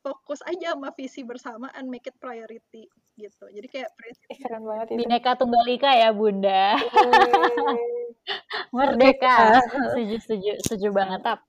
Fokus 0.00 0.40
aja 0.48 0.72
sama 0.72 0.96
visi 0.96 1.20
bersama 1.22 1.68
and 1.76 1.92
make 1.92 2.08
it 2.08 2.16
priority 2.16 2.88
gitu. 3.20 3.44
Jadi 3.52 3.68
kayak 3.68 3.90
prinsip 4.00 4.28
keren 4.40 4.64
banget 4.64 4.86
itu. 4.96 4.98
Bineka 5.04 5.36
Tunggal 5.36 5.64
Ika 5.68 5.92
ya, 5.92 6.10
Bunda. 6.16 6.80
Merdeka. 8.76 9.60
setuju, 9.68 10.16
setuju, 10.24 10.52
setuju 10.64 10.88
banget. 10.96 11.20
Tap. 11.20 11.40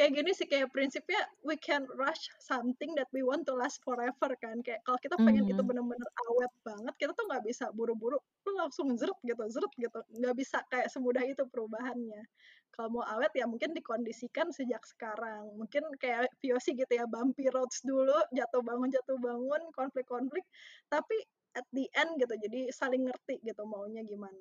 Kayak 0.00 0.16
gini 0.16 0.30
sih 0.32 0.48
kayak 0.48 0.72
prinsipnya 0.72 1.20
we 1.44 1.60
can 1.60 1.84
rush 1.92 2.32
something 2.40 2.96
that 2.96 3.04
we 3.12 3.20
want 3.20 3.44
to 3.44 3.52
last 3.52 3.84
forever 3.84 4.32
kan. 4.40 4.56
Kayak 4.64 4.80
kalau 4.88 4.96
kita 4.96 5.20
pengen 5.20 5.44
itu 5.44 5.60
Mhm. 5.60 5.68
bener-bener 5.68 6.08
awet 6.24 6.52
banget 6.64 6.94
kita 6.96 7.12
tuh 7.12 7.28
nggak 7.28 7.44
bisa 7.44 7.68
buru-buru 7.76 8.16
lu 8.48 8.52
langsung 8.56 8.96
zeret 8.96 9.20
gitu 9.28 9.44
zeret 9.52 9.72
gitu. 9.76 10.00
Nggak 10.16 10.34
bisa 10.40 10.64
kayak 10.72 10.88
semudah 10.88 11.20
itu 11.28 11.44
perubahannya. 11.52 12.24
Kalau 12.72 12.88
mau 12.96 13.04
awet 13.04 13.28
ya 13.36 13.44
mungkin 13.44 13.76
dikondisikan 13.76 14.48
sejak 14.56 14.80
sekarang. 14.88 15.52
Mungkin 15.60 15.84
kayak 16.00 16.32
VOC 16.40 16.80
gitu 16.80 16.92
ya 16.96 17.04
bumpy 17.04 17.52
roads 17.52 17.84
dulu 17.84 18.16
jatuh 18.32 18.64
bangun 18.64 18.88
jatuh 18.88 19.20
bangun 19.20 19.68
konflik-konflik 19.76 20.48
tapi 20.88 21.20
at 21.52 21.66
the 21.76 21.84
end 21.92 22.16
gitu 22.16 22.32
jadi 22.40 22.72
saling 22.72 23.04
ngerti 23.04 23.36
gitu 23.44 23.68
maunya 23.68 24.00
gimana. 24.00 24.40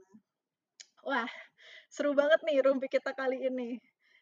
Wah 1.04 1.28
seru 1.92 2.16
banget 2.16 2.40
nih 2.48 2.64
rumpi 2.64 2.88
kita 2.88 3.12
kali 3.12 3.44
ini 3.50 3.76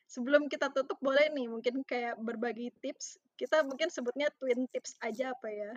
sebelum 0.07 0.47
kita 0.47 0.71
tutup 0.71 0.97
boleh 1.03 1.27
nih 1.35 1.47
mungkin 1.51 1.83
kayak 1.83 2.17
berbagi 2.19 2.71
tips. 2.79 3.19
Kita 3.37 3.61
mungkin 3.67 3.91
sebutnya 3.93 4.33
twin 4.41 4.65
tips 4.71 4.97
aja 5.03 5.35
apa 5.35 5.47
ya 5.51 5.71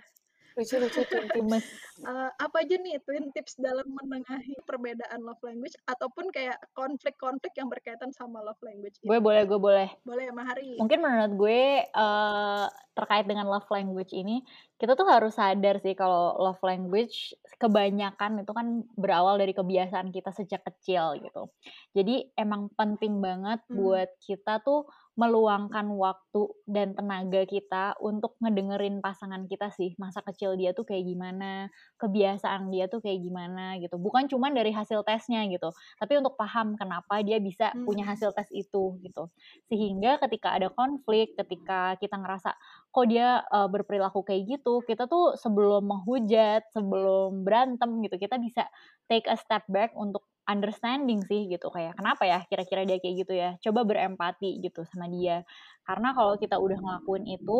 Lucu-lucu 0.61 1.00
twin 1.08 1.24
tips. 1.24 1.34
Gemes. 1.34 1.66
Eh, 2.00 2.30
apa 2.36 2.56
aja 2.61 2.76
nih 2.76 3.00
twin 3.00 3.32
tips 3.32 3.56
dalam 3.56 3.88
menengahi 3.88 4.56
perbedaan 4.64 5.20
love 5.20 5.40
language 5.40 5.76
ataupun 5.84 6.28
kayak 6.28 6.56
konflik-konflik 6.72 7.52
yang 7.56 7.68
berkaitan 7.68 8.12
sama 8.12 8.40
love 8.40 8.61
language 8.61 8.96
Gue 9.00 9.16
boleh, 9.16 9.44
gue 9.44 9.56
boleh. 9.56 9.88
boleh 10.04 10.28
ya 10.28 10.32
Mahari 10.32 10.76
Mungkin 10.76 11.00
menurut 11.00 11.32
gue 11.34 11.61
eh, 11.88 12.66
terkait 12.92 13.24
dengan 13.24 13.48
love 13.48 13.68
language 13.68 14.12
ini, 14.12 14.44
kita 14.76 14.92
tuh 14.92 15.08
harus 15.08 15.32
sadar 15.32 15.80
sih 15.80 15.92
kalau 15.92 16.36
love 16.36 16.61
language 16.61 17.32
kebanyakan 17.56 18.44
itu 18.44 18.52
kan 18.52 18.66
berawal 18.96 19.36
dari 19.36 19.52
kebiasaan 19.52 20.08
kita 20.08 20.32
sejak 20.32 20.61
kecil 20.64 21.16
gitu. 21.16 21.48
Jadi 21.92 22.32
emang 22.36 22.68
penting 22.76 23.20
banget 23.20 23.61
Hmm. 23.68 23.76
buat 23.76 24.11
kita 24.20 24.61
tuh 24.61 24.84
meluangkan 25.20 25.84
waktu 26.00 26.42
dan 26.64 26.96
tenaga 26.96 27.44
kita 27.44 27.84
untuk 28.00 28.40
ngedengerin 28.40 29.04
pasangan 29.04 29.44
kita 29.52 29.68
sih 29.68 29.92
masa 30.00 30.24
kecil 30.24 30.56
dia 30.56 30.72
tuh 30.72 30.88
kayak 30.88 31.04
gimana, 31.04 31.68
kebiasaan 32.00 32.72
dia 32.72 32.88
tuh 32.88 33.04
kayak 33.04 33.20
gimana 33.20 33.76
gitu. 33.84 34.00
Bukan 34.00 34.32
cuma 34.32 34.48
dari 34.48 34.72
hasil 34.72 35.04
tesnya 35.04 35.44
gitu, 35.52 35.68
tapi 36.00 36.16
untuk 36.16 36.40
paham 36.40 36.72
kenapa 36.80 37.20
dia 37.20 37.36
bisa 37.44 37.76
punya 37.84 38.02
Hmm. 38.02 38.08
hasil 38.08 38.32
tes 38.32 38.48
itu 38.56 38.96
gitu. 39.04 39.28
Sehingga 39.68 40.16
ketika 40.24 40.56
ada 40.56 40.68
konflik, 40.72 41.36
ketika 41.36 41.94
kita 42.00 42.16
ngerasa 42.16 42.56
kok 42.91 43.07
dia 43.07 43.43
uh, 43.55 43.70
berperilaku 43.70 44.26
kayak 44.26 44.59
gitu, 44.59 44.82
kita 44.82 45.07
tuh 45.07 45.38
sebelum 45.38 45.86
menghujat, 45.86 46.66
sebelum 46.74 47.47
berantem 47.47 48.03
gitu, 48.03 48.18
kita 48.18 48.36
bisa 48.43 48.66
take 49.07 49.30
a 49.30 49.38
step 49.38 49.62
back 49.70 49.95
untuk 49.95 50.26
understanding 50.51 51.22
sih 51.30 51.47
gitu 51.47 51.70
kayak 51.70 51.95
kenapa 51.95 52.26
ya 52.26 52.43
kira-kira 52.51 52.82
dia 52.82 52.99
kayak 52.99 53.14
gitu 53.22 53.32
ya 53.38 53.55
coba 53.62 53.86
berempati 53.86 54.59
gitu 54.59 54.82
sama 54.82 55.07
dia. 55.07 55.47
Karena 55.86 56.11
kalau 56.11 56.34
kita 56.43 56.59
udah 56.59 56.78
ngelakuin 56.82 57.24
itu 57.30 57.59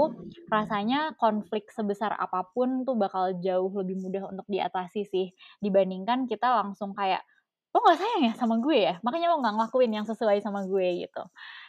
rasanya 0.51 1.15
konflik 1.15 1.71
sebesar 1.71 2.11
apa 2.19 2.51
pun 2.51 2.83
tuh 2.83 2.99
bakal 2.99 3.31
jauh 3.39 3.71
lebih 3.79 4.03
mudah 4.03 4.27
untuk 4.35 4.47
diatasi 4.51 5.07
sih 5.07 5.27
dibandingkan 5.63 6.27
kita 6.27 6.51
langsung 6.51 6.91
kayak 6.99 7.23
lo 7.71 7.79
nggak 7.87 7.99
sayang 8.03 8.23
ya 8.27 8.33
sama 8.35 8.59
gue 8.59 8.79
ya? 8.91 8.95
Makanya 9.07 9.31
lo 9.31 9.39
nggak 9.39 9.55
ngelakuin 9.55 9.93
yang 9.95 10.07
sesuai 10.11 10.43
sama 10.43 10.67
gue 10.67 11.07
gitu. 11.07 11.23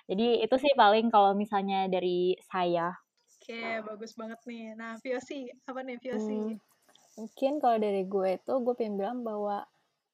Jadi 0.09 0.41
itu 0.41 0.55
sih 0.57 0.73
paling 0.73 1.13
kalau 1.13 1.37
misalnya 1.37 1.85
dari 1.85 2.33
saya 2.49 2.97
oke 3.51 3.91
bagus 3.91 4.11
banget 4.15 4.39
nih. 4.47 4.65
Nah 4.79 4.95
VOC 5.03 5.29
apa 5.67 5.79
nih 5.83 5.97
VOC 5.99 6.29
Hmm, 6.31 6.55
mungkin 7.19 7.51
kalau 7.59 7.77
dari 7.77 8.03
gue 8.07 8.29
itu 8.39 8.53
gue 8.63 8.73
pengen 8.79 8.95
bilang 8.95 9.19
bahwa 9.27 9.67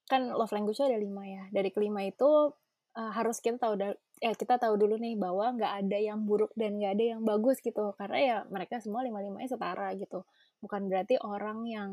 kan 0.09 0.33
love 0.33 0.53
language 0.53 0.81
ada 0.81 0.97
lima 0.97 1.23
ya. 1.27 1.43
Dari 1.53 1.69
kelima 1.69 2.01
itu 2.01 2.51
uh, 2.97 3.11
harus 3.13 3.37
kita 3.37 3.61
tahu 3.61 3.77
ya 4.17 4.33
kita 4.33 4.57
tahu 4.57 4.73
dulu 4.81 4.97
nih 4.97 5.13
bahwa 5.13 5.53
nggak 5.53 5.73
ada 5.85 5.97
yang 6.01 6.25
buruk 6.25 6.49
dan 6.57 6.81
nggak 6.81 6.93
ada 6.97 7.05
yang 7.17 7.21
bagus 7.21 7.61
gitu. 7.61 7.93
Karena 7.99 8.17
ya 8.17 8.37
mereka 8.49 8.81
semua 8.81 9.05
lima 9.05 9.21
limanya 9.21 9.53
setara 9.53 9.93
gitu. 9.93 10.25
Bukan 10.57 10.89
berarti 10.89 11.21
orang 11.21 11.67
yang 11.69 11.89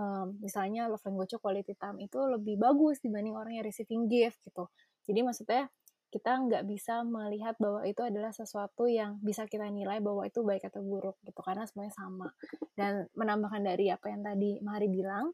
um, 0.00 0.38
misalnya 0.40 0.88
love 0.88 1.04
language 1.04 1.36
quality 1.42 1.76
time 1.76 2.00
itu 2.00 2.16
lebih 2.16 2.56
bagus 2.56 3.02
dibanding 3.04 3.36
orang 3.36 3.60
yang 3.60 3.66
receiving 3.66 4.08
gift 4.08 4.40
gitu. 4.46 4.70
Jadi 5.04 5.20
maksudnya 5.26 5.68
kita 6.10 6.42
nggak 6.42 6.66
bisa 6.66 7.06
melihat 7.06 7.54
bahwa 7.62 7.86
itu 7.86 8.02
adalah 8.02 8.34
sesuatu 8.34 8.90
yang 8.90 9.22
bisa 9.22 9.46
kita 9.46 9.70
nilai 9.70 10.02
bahwa 10.02 10.26
itu 10.26 10.42
baik 10.42 10.66
atau 10.66 10.82
buruk 10.82 11.16
gitu. 11.22 11.38
Karena 11.40 11.64
semuanya 11.64 11.94
sama. 11.94 12.28
Dan 12.74 13.06
menambahkan 13.14 13.62
dari 13.62 13.88
apa 13.94 14.10
yang 14.10 14.26
tadi 14.26 14.58
Mahari 14.60 14.90
bilang 14.90 15.30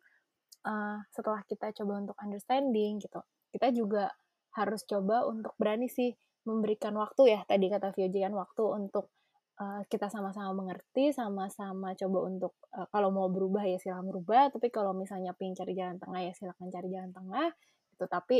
uh, 0.69 0.99
setelah 1.11 1.41
kita 1.49 1.73
coba 1.73 2.05
untuk 2.05 2.17
understanding 2.21 3.01
gitu 3.01 3.25
kita 3.57 3.73
juga 3.73 4.13
harus 4.53 4.85
coba 4.85 5.25
untuk 5.25 5.57
berani 5.57 5.89
sih 5.89 6.13
memberikan 6.45 6.93
waktu 7.01 7.33
ya. 7.33 7.41
Tadi 7.49 7.73
kata 7.73 7.97
Vioji 7.97 8.21
kan 8.21 8.37
waktu 8.37 8.63
untuk 8.69 9.09
uh, 9.57 9.81
kita 9.89 10.13
sama-sama 10.13 10.53
mengerti 10.53 11.09
sama-sama 11.17 11.97
coba 11.97 12.19
untuk 12.29 12.53
uh, 12.77 12.85
kalau 12.93 13.09
mau 13.09 13.33
berubah 13.33 13.65
ya 13.65 13.81
silakan 13.81 14.13
berubah. 14.13 14.53
Tapi 14.53 14.69
kalau 14.69 14.93
misalnya 14.93 15.33
pengen 15.33 15.57
cari 15.57 15.73
jalan 15.73 15.97
tengah 15.97 16.21
ya 16.21 16.33
silakan 16.37 16.69
cari 16.69 16.89
jalan 16.93 17.11
tengah 17.17 17.49
gitu. 17.97 18.05
Tapi 18.05 18.39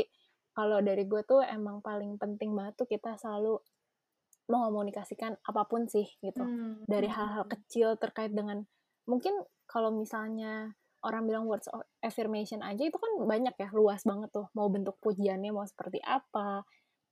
kalau 0.57 0.81
dari 0.81 1.05
gue 1.05 1.21
tuh 1.21 1.45
emang 1.45 1.85
paling 1.85 2.17
penting 2.17 2.57
banget 2.57 2.73
tuh 2.81 2.89
kita 2.89 3.13
selalu 3.21 3.61
mengomunikasikan 4.49 5.37
apa 5.45 5.61
pun 5.69 5.85
sih 5.85 6.07
gitu 6.23 6.41
Hmm, 6.41 6.81
dari 6.89 7.05
hmm, 7.05 7.13
hal-hal 7.13 7.43
hmm. 7.45 7.53
kecil 7.53 7.89
terkait 8.01 8.33
dengan 8.33 8.65
mungkin 9.05 9.37
kalau 9.69 9.93
misalnya 9.93 10.73
orang 11.05 11.29
bilang 11.29 11.45
words 11.45 11.69
of 11.69 11.85
affirmation 12.01 12.65
aja 12.65 12.89
itu 12.89 12.97
kan 12.97 13.11
banyak 13.27 13.53
ya 13.53 13.69
luas 13.75 14.01
banget 14.01 14.33
tuh 14.33 14.49
mau 14.57 14.65
bentuk 14.71 14.97
pujiannya 15.03 15.53
mau 15.53 15.67
seperti 15.67 16.01
apa 16.01 16.65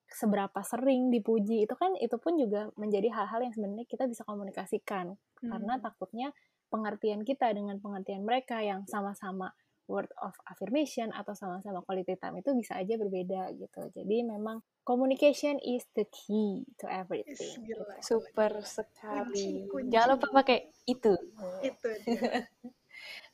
seberapa 0.10 0.60
sering 0.66 1.14
dipuji 1.14 1.66
itu 1.70 1.76
kan 1.78 1.94
itu 2.00 2.16
pun 2.18 2.40
juga 2.40 2.72
menjadi 2.80 3.14
hal-hal 3.14 3.46
yang 3.46 3.54
sebenarnya 3.54 3.88
kita 3.90 4.10
bisa 4.10 4.24
komunikasikan 4.26 5.20
karena 5.46 5.74
Hmm. 5.78 5.84
takutnya 5.84 6.34
pengertian 6.74 7.22
kita 7.22 7.52
dengan 7.54 7.78
pengertian 7.84 8.26
mereka 8.26 8.64
yang 8.64 8.88
sama-sama 8.90 9.54
word 9.86 10.10
of 10.22 10.34
affirmation 10.50 11.14
atau 11.14 11.38
sama-sama 11.38 11.82
quality 11.86 12.18
time 12.18 12.42
itu 12.42 12.52
bisa 12.58 12.78
aja 12.78 12.98
berbeda 12.98 13.54
gitu 13.58 13.82
jadi 13.94 14.26
memang 14.26 14.62
communication 14.86 15.58
is 15.62 15.86
the 15.98 16.06
key 16.10 16.66
to 16.78 16.86
everything 16.90 17.66
gila, 17.66 17.86
gila. 17.86 17.96
Super 18.06 18.52
sekali. 18.62 19.66
kunci 19.66 19.90
Jangan 19.90 20.18
lupa 20.18 20.28
pakai 20.42 20.70
itu. 20.86 21.14
itu 21.70 21.90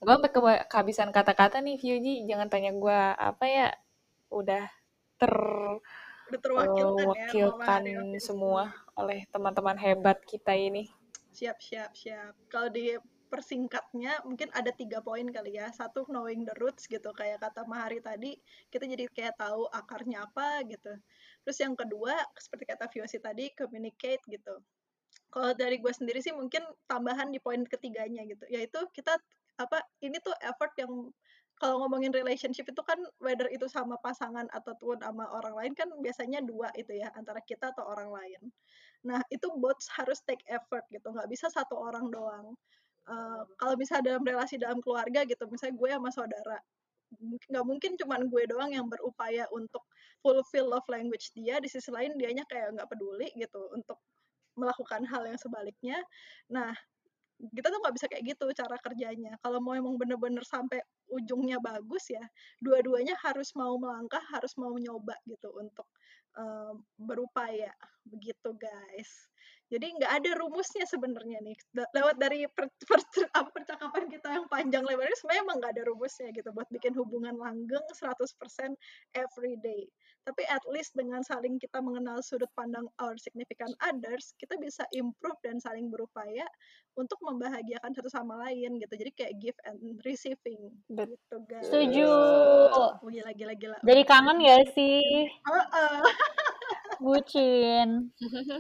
Gue 0.02 0.14
sampai 0.18 0.32
ke- 0.34 0.66
kehabisan 0.66 1.10
kata-kata 1.14 1.62
nih, 1.62 1.78
Vyuji. 1.78 2.26
Jangan 2.26 2.50
tanya 2.50 2.72
gue 2.74 3.00
apa 3.14 3.46
ya. 3.46 3.70
Udah 4.34 4.66
udah 6.32 6.40
terwakilkan 6.42 7.82
ya 7.86 8.02
semua 8.18 8.74
oleh 8.98 9.30
teman-teman 9.30 9.78
hebat 9.78 10.18
kita 10.26 10.58
ini. 10.58 10.90
Siap, 11.32 11.62
siap, 11.62 11.92
siap. 11.94 12.34
Kalau 12.50 12.74
di 12.74 12.98
persingkatnya 13.32 14.22
mungkin 14.28 14.52
ada 14.52 14.70
tiga 14.76 15.00
poin 15.00 15.26
kali 15.32 15.56
ya. 15.58 15.72
Satu, 15.72 16.04
knowing 16.12 16.44
the 16.44 16.56
roots 16.60 16.86
gitu. 16.92 17.10
Kayak 17.16 17.40
kata 17.48 17.64
Mahari 17.72 18.04
tadi, 18.04 18.36
kita 18.68 18.84
jadi 18.86 19.08
kayak 19.10 19.36
tahu 19.40 19.66
akarnya 19.72 20.28
apa 20.28 20.62
gitu. 20.68 20.94
Terus 21.48 21.58
yang 21.64 21.76
kedua, 21.80 22.14
seperti 22.36 22.66
kata 22.68 22.86
Viosi 22.92 23.18
tadi, 23.24 23.50
communicate 23.56 24.22
gitu. 24.28 24.60
Kalau 25.32 25.52
dari 25.56 25.80
gue 25.80 25.94
sendiri 25.96 26.20
sih 26.20 26.36
mungkin 26.36 26.64
tambahan 26.92 27.32
di 27.32 27.40
poin 27.40 27.64
ketiganya 27.64 28.22
gitu. 28.28 28.44
Yaitu 28.52 28.80
kita, 28.92 29.16
apa, 29.58 29.80
ini 30.04 30.20
tuh 30.20 30.36
effort 30.44 30.76
yang 30.76 30.92
kalau 31.62 31.86
ngomongin 31.86 32.10
relationship 32.10 32.66
itu 32.66 32.82
kan 32.82 32.98
whether 33.22 33.46
itu 33.54 33.70
sama 33.70 33.94
pasangan 34.02 34.50
ataupun 34.50 34.98
sama 34.98 35.30
orang 35.30 35.54
lain 35.54 35.74
kan 35.78 35.94
biasanya 36.02 36.42
dua 36.42 36.74
itu 36.74 36.98
ya 36.98 37.14
antara 37.14 37.38
kita 37.46 37.70
atau 37.70 37.86
orang 37.86 38.10
lain. 38.10 38.42
Nah 39.06 39.22
itu 39.30 39.46
both 39.62 39.86
harus 39.94 40.26
take 40.26 40.42
effort 40.50 40.82
gitu 40.90 41.14
nggak 41.14 41.30
bisa 41.30 41.54
satu 41.54 41.78
orang 41.78 42.10
doang. 42.10 42.58
Kalau 43.58 43.74
misalnya 43.80 44.16
dalam 44.16 44.24
relasi 44.24 44.56
dalam 44.62 44.80
keluarga 44.80 45.26
gitu 45.26 45.50
misalnya 45.50 45.76
gue 45.78 45.90
sama 45.90 46.10
saudara 46.14 46.58
nggak 47.52 47.66
mungkin 47.68 47.92
cuman 48.00 48.32
gue 48.32 48.44
doang 48.48 48.72
yang 48.72 48.88
berupaya 48.88 49.44
untuk 49.52 49.84
fulfill 50.24 50.72
love 50.72 50.88
language 50.88 51.36
dia 51.36 51.60
di 51.60 51.68
sisi 51.68 51.92
lain 51.92 52.16
dianya 52.16 52.48
kayak 52.48 52.72
nggak 52.72 52.88
peduli 52.88 53.28
gitu 53.36 53.68
untuk 53.76 54.00
melakukan 54.56 55.04
hal 55.08 55.28
yang 55.28 55.40
sebaliknya. 55.40 56.00
Nah 56.52 56.72
kita 57.42 57.74
tuh 57.74 57.80
nggak 57.82 57.96
bisa 57.98 58.06
kayak 58.06 58.24
gitu 58.36 58.46
cara 58.54 58.78
kerjanya. 58.80 59.34
Kalau 59.42 59.58
mau 59.58 59.74
emang 59.74 59.98
bener-bener 59.98 60.46
sampai 60.46 60.80
ujungnya 61.10 61.58
bagus 61.58 62.08
ya, 62.14 62.22
dua-duanya 62.62 63.18
harus 63.26 63.52
mau 63.58 63.76
melangkah, 63.82 64.22
harus 64.32 64.54
mau 64.62 64.72
nyoba 64.78 65.18
gitu 65.26 65.50
untuk 65.58 65.90
um, 66.38 66.86
berupaya 67.02 67.74
begitu 68.06 68.54
guys. 68.56 69.10
Jadi 69.72 69.88
nggak 69.96 70.12
ada 70.20 70.32
rumusnya 70.36 70.84
sebenarnya 70.84 71.40
nih. 71.40 71.56
Lewat 71.96 72.20
dari 72.20 72.44
per, 72.52 72.68
per- 72.84 73.32
apa, 73.32 73.48
percakapan 73.56 74.12
kita 74.12 74.28
yang 74.36 74.46
panjang 74.52 74.84
lebar 74.84 75.08
ini 75.08 75.16
sebenarnya 75.16 75.44
emang 75.48 75.58
nggak 75.64 75.74
ada 75.80 75.84
rumusnya 75.88 76.28
gitu 76.36 76.50
buat 76.52 76.68
bikin 76.68 76.92
hubungan 77.00 77.40
langgeng 77.40 77.86
100% 77.96 78.76
every 79.16 79.56
day. 79.64 79.88
Tapi 80.22 80.44
at 80.46 80.62
least 80.68 80.92
dengan 80.94 81.24
saling 81.24 81.56
kita 81.56 81.80
mengenal 81.80 82.20
sudut 82.20 82.52
pandang 82.54 82.86
our 83.00 83.16
significant 83.16 83.72
others, 83.80 84.36
kita 84.36 84.60
bisa 84.60 84.84
improve 84.92 85.40
dan 85.42 85.58
saling 85.58 85.88
berupaya 85.88 86.44
untuk 86.94 87.18
membahagiakan 87.24 87.96
satu 87.96 88.12
sama 88.12 88.36
lain 88.44 88.76
gitu. 88.76 88.94
Jadi 89.00 89.12
kayak 89.16 89.34
give 89.40 89.58
and 89.64 89.80
receiving 90.04 90.76
Bet- 90.92 91.08
gitu 91.10 91.38
guys. 91.48 91.64
setuju 91.64 92.12
Oh, 92.76 92.92
gila 93.08 93.32
gila 93.32 93.54
gila. 93.56 93.78
jadi 93.82 94.02
kangen 94.04 94.44
gak 94.44 94.76
sih 94.76 95.32
Heeh. 95.32 95.96
bucin. 97.02 97.90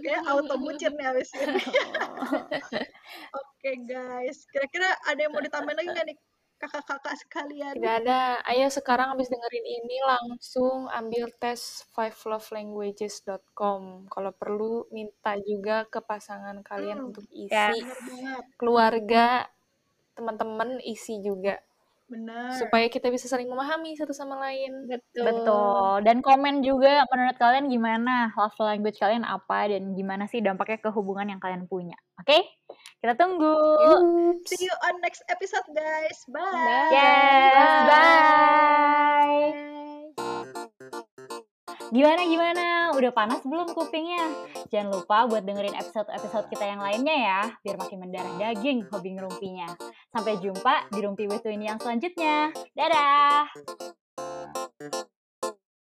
Kayak 0.01 0.21
auto 0.25 0.55
bucin 0.57 0.91
nih 0.97 1.05
abis 1.13 1.29
ini. 1.37 1.45
Oke 3.39 3.71
guys, 3.85 4.37
kira-kira 4.49 4.89
ada 5.05 5.19
yang 5.21 5.31
mau 5.31 5.43
ditambahin 5.43 5.77
lagi 5.77 5.89
nggak 5.93 6.07
nih 6.09 6.17
kakak-kakak 6.61 7.15
sekalian? 7.21 7.73
Tidak 7.77 7.95
ada. 8.05 8.41
Ayo 8.45 8.67
sekarang 8.69 9.13
habis 9.17 9.29
dengerin 9.29 9.65
ini 9.65 9.97
langsung 10.05 10.89
ambil 10.89 11.29
tes 11.41 11.85
fivelovelanguages.com. 11.93 13.81
Kalau 14.09 14.31
perlu 14.33 14.85
minta 14.93 15.37
juga 15.41 15.85
ke 15.89 16.01
pasangan 16.01 16.61
kalian 16.61 17.01
Hmm, 17.01 17.07
untuk 17.13 17.25
Ya. 17.49 17.73
isi. 17.73 17.81
Banget, 17.81 18.45
Keluarga, 18.57 19.49
teman-teman 20.17 20.77
isi 20.85 21.17
juga. 21.25 21.57
Bener. 22.11 22.51
Supaya 22.59 22.91
kita 22.91 23.07
bisa 23.07 23.31
saling 23.31 23.47
memahami 23.47 23.95
satu 23.95 24.11
sama 24.11 24.35
lain. 24.43 24.91
Betul. 24.91 25.23
Betul. 25.23 26.03
Dan 26.03 26.19
komen 26.19 26.59
juga 26.59 27.07
menurut 27.07 27.39
kalian 27.39 27.71
gimana 27.71 28.35
love 28.35 28.59
language 28.59 28.99
kalian 28.99 29.23
apa 29.23 29.71
dan 29.71 29.95
gimana 29.95 30.27
sih 30.27 30.43
dampaknya 30.43 30.83
ke 30.83 30.91
hubungan 30.91 31.31
yang 31.31 31.39
kalian 31.39 31.63
punya. 31.71 31.95
Oke? 32.19 32.43
Kita 32.99 33.15
tunggu. 33.15 33.55
Yups. 33.87 34.51
See 34.51 34.67
you 34.67 34.75
on 34.91 34.99
next 34.99 35.23
episode 35.31 35.65
guys. 35.71 36.19
Bye. 36.27 36.43
Bye. 36.43 36.91
Yes, 36.91 37.71
Bye. 37.87 37.87
bye. 40.19 40.40
Gimana 41.91 42.23
gimana? 42.23 42.95
Udah 42.95 43.11
panas 43.11 43.43
belum 43.43 43.75
kupingnya? 43.75 44.23
Jangan 44.71 44.95
lupa 44.95 45.27
buat 45.27 45.43
dengerin 45.43 45.75
episode-episode 45.75 46.47
kita 46.47 46.63
yang 46.63 46.79
lainnya 46.79 47.17
ya, 47.19 47.41
biar 47.67 47.75
makin 47.75 47.99
mendarah 47.99 48.31
daging 48.39 48.87
hobi 48.87 49.19
ngerumpinya. 49.19 49.67
Sampai 50.07 50.39
jumpa 50.39 50.87
di 50.87 51.03
Rumpi 51.03 51.27
With 51.27 51.43
Winnie 51.43 51.67
yang 51.67 51.83
selanjutnya. 51.83 52.55
Dadah! 52.71 53.51